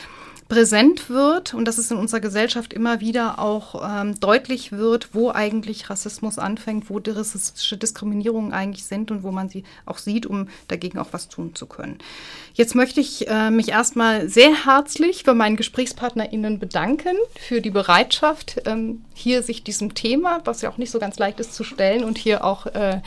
präsent 0.51 1.09
wird 1.09 1.53
und 1.53 1.63
dass 1.63 1.77
es 1.77 1.91
in 1.91 1.97
unserer 1.97 2.19
Gesellschaft 2.19 2.73
immer 2.73 2.99
wieder 2.99 3.39
auch 3.39 3.89
ähm, 3.89 4.19
deutlich 4.19 4.73
wird, 4.73 5.15
wo 5.15 5.31
eigentlich 5.31 5.89
Rassismus 5.89 6.37
anfängt, 6.37 6.89
wo 6.89 6.99
rassistische 7.07 7.77
Diskriminierungen 7.77 8.51
eigentlich 8.51 8.83
sind 8.83 9.11
und 9.11 9.23
wo 9.23 9.31
man 9.31 9.47
sie 9.47 9.63
auch 9.85 9.97
sieht, 9.97 10.25
um 10.25 10.49
dagegen 10.67 10.99
auch 10.99 11.07
was 11.13 11.29
tun 11.29 11.55
zu 11.55 11.67
können. 11.67 11.99
Jetzt 12.53 12.75
möchte 12.75 12.99
ich 12.99 13.29
äh, 13.29 13.49
mich 13.49 13.69
erstmal 13.69 14.27
sehr 14.27 14.65
herzlich 14.65 15.23
bei 15.23 15.33
meinen 15.33 15.55
GesprächspartnerInnen 15.55 16.59
bedanken 16.59 17.15
für 17.39 17.61
die 17.61 17.71
Bereitschaft, 17.71 18.61
ähm, 18.65 19.05
hier 19.13 19.43
sich 19.43 19.63
diesem 19.63 19.93
Thema, 19.93 20.41
was 20.43 20.61
ja 20.61 20.69
auch 20.69 20.77
nicht 20.77 20.91
so 20.91 20.99
ganz 20.99 21.17
leicht 21.17 21.39
ist, 21.39 21.53
zu 21.53 21.63
stellen 21.63 22.03
und 22.03 22.17
hier 22.17 22.43
auch 22.43 22.65
äh, 22.65 22.99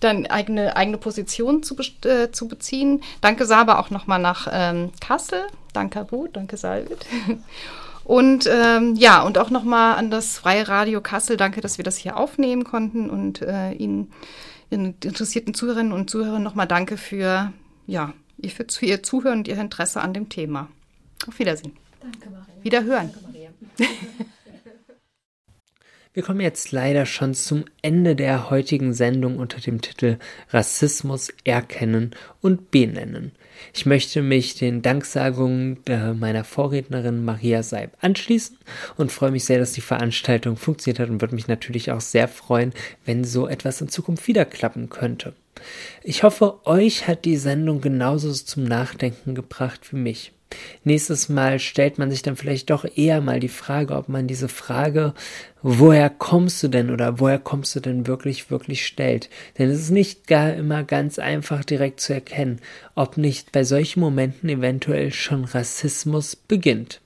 dann 0.00 0.26
eigene, 0.26 0.76
eigene 0.76 0.98
Position 0.98 1.62
zu, 1.62 1.76
äh, 2.04 2.30
zu 2.30 2.48
beziehen. 2.48 3.02
Danke 3.20 3.46
Saba 3.46 3.78
auch 3.78 3.90
nochmal 3.90 4.18
nach 4.18 4.48
ähm, 4.50 4.90
Kassel 5.00 5.46
Danke, 5.76 6.00
Abu, 6.00 6.26
danke, 6.26 6.56
Salvit. 6.56 7.04
Und 8.04 8.48
ähm, 8.50 8.94
ja, 8.94 9.22
und 9.22 9.36
auch 9.36 9.50
nochmal 9.50 9.96
an 9.96 10.12
das 10.12 10.38
Freie 10.38 10.68
Radio 10.68 11.00
Kassel, 11.00 11.36
danke, 11.36 11.60
dass 11.60 11.76
wir 11.76 11.84
das 11.84 11.96
hier 11.96 12.16
aufnehmen 12.16 12.62
konnten 12.62 13.10
und 13.10 13.42
äh, 13.42 13.72
Ihnen, 13.72 14.12
Ihren 14.70 14.94
interessierten 15.02 15.54
Zuhörerinnen 15.54 15.92
und 15.92 16.08
Zuhörern 16.08 16.44
nochmal 16.44 16.68
danke 16.68 16.98
für, 16.98 17.52
ja, 17.88 18.12
für, 18.46 18.64
für 18.70 18.86
Ihr 18.86 19.02
Zuhören 19.02 19.38
und 19.38 19.48
Ihr 19.48 19.58
Interesse 19.58 20.02
an 20.02 20.14
dem 20.14 20.28
Thema. 20.28 20.68
Auf 21.26 21.40
Wiedersehen. 21.40 21.76
Danke, 22.00 22.30
Maria. 22.30 22.62
Wiederhören. 22.62 23.10
Danke, 23.12 23.50
Maria. 23.78 24.26
Wir 26.16 26.22
kommen 26.22 26.40
jetzt 26.40 26.72
leider 26.72 27.04
schon 27.04 27.34
zum 27.34 27.66
Ende 27.82 28.16
der 28.16 28.48
heutigen 28.48 28.94
Sendung 28.94 29.38
unter 29.38 29.60
dem 29.60 29.82
Titel 29.82 30.16
Rassismus 30.48 31.30
erkennen 31.44 32.12
und 32.40 32.70
benennen. 32.70 33.32
Ich 33.74 33.84
möchte 33.84 34.22
mich 34.22 34.54
den 34.54 34.80
Danksagungen 34.80 35.76
meiner 36.18 36.44
Vorrednerin 36.44 37.22
Maria 37.22 37.62
Seib 37.62 37.98
anschließen 38.00 38.56
und 38.96 39.12
freue 39.12 39.30
mich 39.30 39.44
sehr, 39.44 39.58
dass 39.58 39.74
die 39.74 39.82
Veranstaltung 39.82 40.56
funktioniert 40.56 41.00
hat 41.00 41.10
und 41.10 41.20
würde 41.20 41.34
mich 41.34 41.48
natürlich 41.48 41.92
auch 41.92 42.00
sehr 42.00 42.28
freuen, 42.28 42.72
wenn 43.04 43.22
so 43.22 43.46
etwas 43.46 43.82
in 43.82 43.88
Zukunft 43.88 44.26
wieder 44.26 44.46
klappen 44.46 44.88
könnte. 44.88 45.34
Ich 46.02 46.22
hoffe, 46.22 46.66
euch 46.66 47.08
hat 47.08 47.24
die 47.24 47.36
Sendung 47.36 47.80
genauso 47.80 48.32
zum 48.32 48.64
Nachdenken 48.64 49.34
gebracht 49.34 49.92
wie 49.92 49.96
mich. 49.96 50.32
Nächstes 50.84 51.28
Mal 51.28 51.58
stellt 51.58 51.98
man 51.98 52.10
sich 52.10 52.22
dann 52.22 52.36
vielleicht 52.36 52.70
doch 52.70 52.84
eher 52.96 53.20
mal 53.20 53.40
die 53.40 53.48
Frage, 53.48 53.96
ob 53.96 54.08
man 54.08 54.28
diese 54.28 54.48
Frage, 54.48 55.14
woher 55.62 56.08
kommst 56.08 56.62
du 56.62 56.68
denn 56.68 56.90
oder 56.90 57.18
woher 57.18 57.40
kommst 57.40 57.74
du 57.74 57.80
denn 57.80 58.06
wirklich, 58.06 58.50
wirklich 58.50 58.86
stellt. 58.86 59.28
Denn 59.58 59.68
es 59.70 59.80
ist 59.80 59.90
nicht 59.90 60.26
gar 60.28 60.54
immer 60.54 60.84
ganz 60.84 61.18
einfach 61.18 61.64
direkt 61.64 62.00
zu 62.00 62.14
erkennen, 62.14 62.60
ob 62.94 63.16
nicht 63.16 63.50
bei 63.52 63.64
solchen 63.64 64.00
Momenten 64.00 64.48
eventuell 64.48 65.12
schon 65.12 65.44
Rassismus 65.44 66.36
beginnt. 66.36 67.00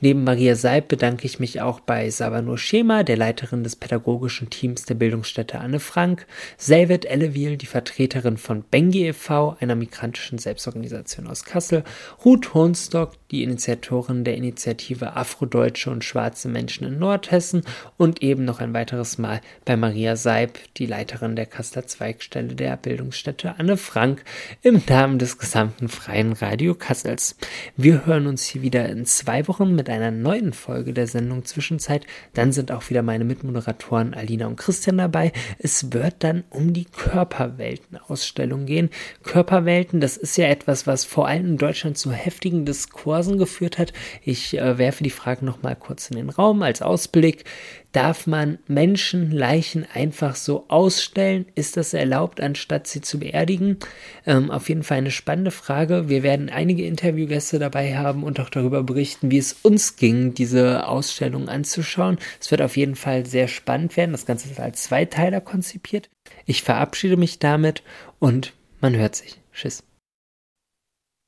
Neben 0.00 0.24
Maria 0.24 0.56
Seib 0.56 0.88
bedanke 0.88 1.26
ich 1.26 1.38
mich 1.38 1.60
auch 1.60 1.80
bei 1.80 2.10
Savanur 2.10 2.58
Schema, 2.58 3.02
der 3.02 3.16
Leiterin 3.16 3.64
des 3.64 3.76
pädagogischen 3.76 4.50
Teams 4.50 4.84
der 4.84 4.94
Bildungsstätte 4.94 5.60
Anne 5.60 5.80
Frank, 5.80 6.26
Selvet 6.56 7.04
Ellewil, 7.04 7.56
die 7.56 7.66
Vertreterin 7.66 8.36
von 8.36 8.62
Bengi 8.62 9.08
e.V., 9.08 9.56
einer 9.60 9.74
migrantischen 9.74 10.38
Selbstorganisation 10.38 11.26
aus 11.26 11.44
Kassel, 11.44 11.84
Ruth 12.24 12.54
Hohnstock, 12.54 13.12
die 13.34 13.42
Initiatorin 13.42 14.22
der 14.22 14.36
Initiative 14.36 15.16
Afrodeutsche 15.16 15.90
und 15.90 16.04
schwarze 16.04 16.48
Menschen 16.48 16.86
in 16.86 17.00
Nordhessen 17.00 17.62
und 17.96 18.22
eben 18.22 18.44
noch 18.44 18.60
ein 18.60 18.72
weiteres 18.72 19.18
Mal 19.18 19.40
bei 19.64 19.76
Maria 19.76 20.14
Seib, 20.14 20.56
die 20.76 20.86
Leiterin 20.86 21.34
der 21.34 21.46
Kasseler 21.46 21.84
Zweigstelle 21.88 22.54
der 22.54 22.76
Bildungsstätte 22.76 23.56
Anne 23.58 23.76
Frank, 23.76 24.22
im 24.62 24.80
Namen 24.88 25.18
des 25.18 25.38
gesamten 25.38 25.88
Freien 25.88 26.32
Radio 26.32 26.76
Kassels. 26.76 27.36
Wir 27.76 28.06
hören 28.06 28.28
uns 28.28 28.44
hier 28.44 28.62
wieder 28.62 28.88
in 28.88 29.04
zwei 29.04 29.48
Wochen 29.48 29.74
mit 29.74 29.90
einer 29.90 30.12
neuen 30.12 30.52
Folge 30.52 30.92
der 30.92 31.08
Sendung 31.08 31.44
Zwischenzeit. 31.44 32.06
Dann 32.34 32.52
sind 32.52 32.70
auch 32.70 32.88
wieder 32.88 33.02
meine 33.02 33.24
Mitmoderatoren 33.24 34.14
Alina 34.14 34.46
und 34.46 34.56
Christian 34.56 34.98
dabei. 34.98 35.32
Es 35.58 35.92
wird 35.92 36.16
dann 36.20 36.44
um 36.50 36.72
die 36.72 36.84
Körperwelten-Ausstellung 36.84 38.66
gehen. 38.66 38.90
Körperwelten, 39.24 40.00
das 40.00 40.16
ist 40.16 40.36
ja 40.36 40.46
etwas, 40.46 40.86
was 40.86 41.04
vor 41.04 41.26
allem 41.26 41.46
in 41.46 41.58
Deutschland 41.58 41.98
zu 41.98 42.12
heftigen 42.12 42.64
Diskursen 42.64 43.23
geführt 43.32 43.78
hat. 43.78 43.92
Ich 44.22 44.56
äh, 44.58 44.78
werfe 44.78 45.02
die 45.02 45.10
Frage 45.10 45.44
nochmal 45.44 45.76
kurz 45.76 46.10
in 46.10 46.16
den 46.16 46.30
Raum 46.30 46.62
als 46.62 46.82
Ausblick. 46.82 47.44
Darf 47.92 48.26
man 48.26 48.58
Menschenleichen 48.66 49.86
einfach 49.94 50.34
so 50.34 50.64
ausstellen? 50.68 51.46
Ist 51.54 51.76
das 51.76 51.94
erlaubt, 51.94 52.40
anstatt 52.40 52.88
sie 52.88 53.00
zu 53.00 53.20
beerdigen? 53.20 53.78
Ähm, 54.26 54.50
auf 54.50 54.68
jeden 54.68 54.82
Fall 54.82 54.98
eine 54.98 55.12
spannende 55.12 55.52
Frage. 55.52 56.08
Wir 56.08 56.24
werden 56.24 56.50
einige 56.50 56.84
Interviewgäste 56.84 57.60
dabei 57.60 57.96
haben 57.96 58.24
und 58.24 58.40
auch 58.40 58.50
darüber 58.50 58.82
berichten, 58.82 59.30
wie 59.30 59.38
es 59.38 59.52
uns 59.62 59.96
ging, 59.96 60.34
diese 60.34 60.88
Ausstellung 60.88 61.48
anzuschauen. 61.48 62.18
Es 62.40 62.50
wird 62.50 62.62
auf 62.62 62.76
jeden 62.76 62.96
Fall 62.96 63.26
sehr 63.26 63.46
spannend 63.46 63.96
werden. 63.96 64.12
Das 64.12 64.26
Ganze 64.26 64.50
ist 64.50 64.58
als 64.58 64.82
Zweiteiler 64.82 65.40
konzipiert. 65.40 66.10
Ich 66.46 66.62
verabschiede 66.62 67.16
mich 67.16 67.38
damit 67.38 67.84
und 68.18 68.54
man 68.80 68.96
hört 68.96 69.14
sich. 69.14 69.38
Tschüss. 69.52 69.84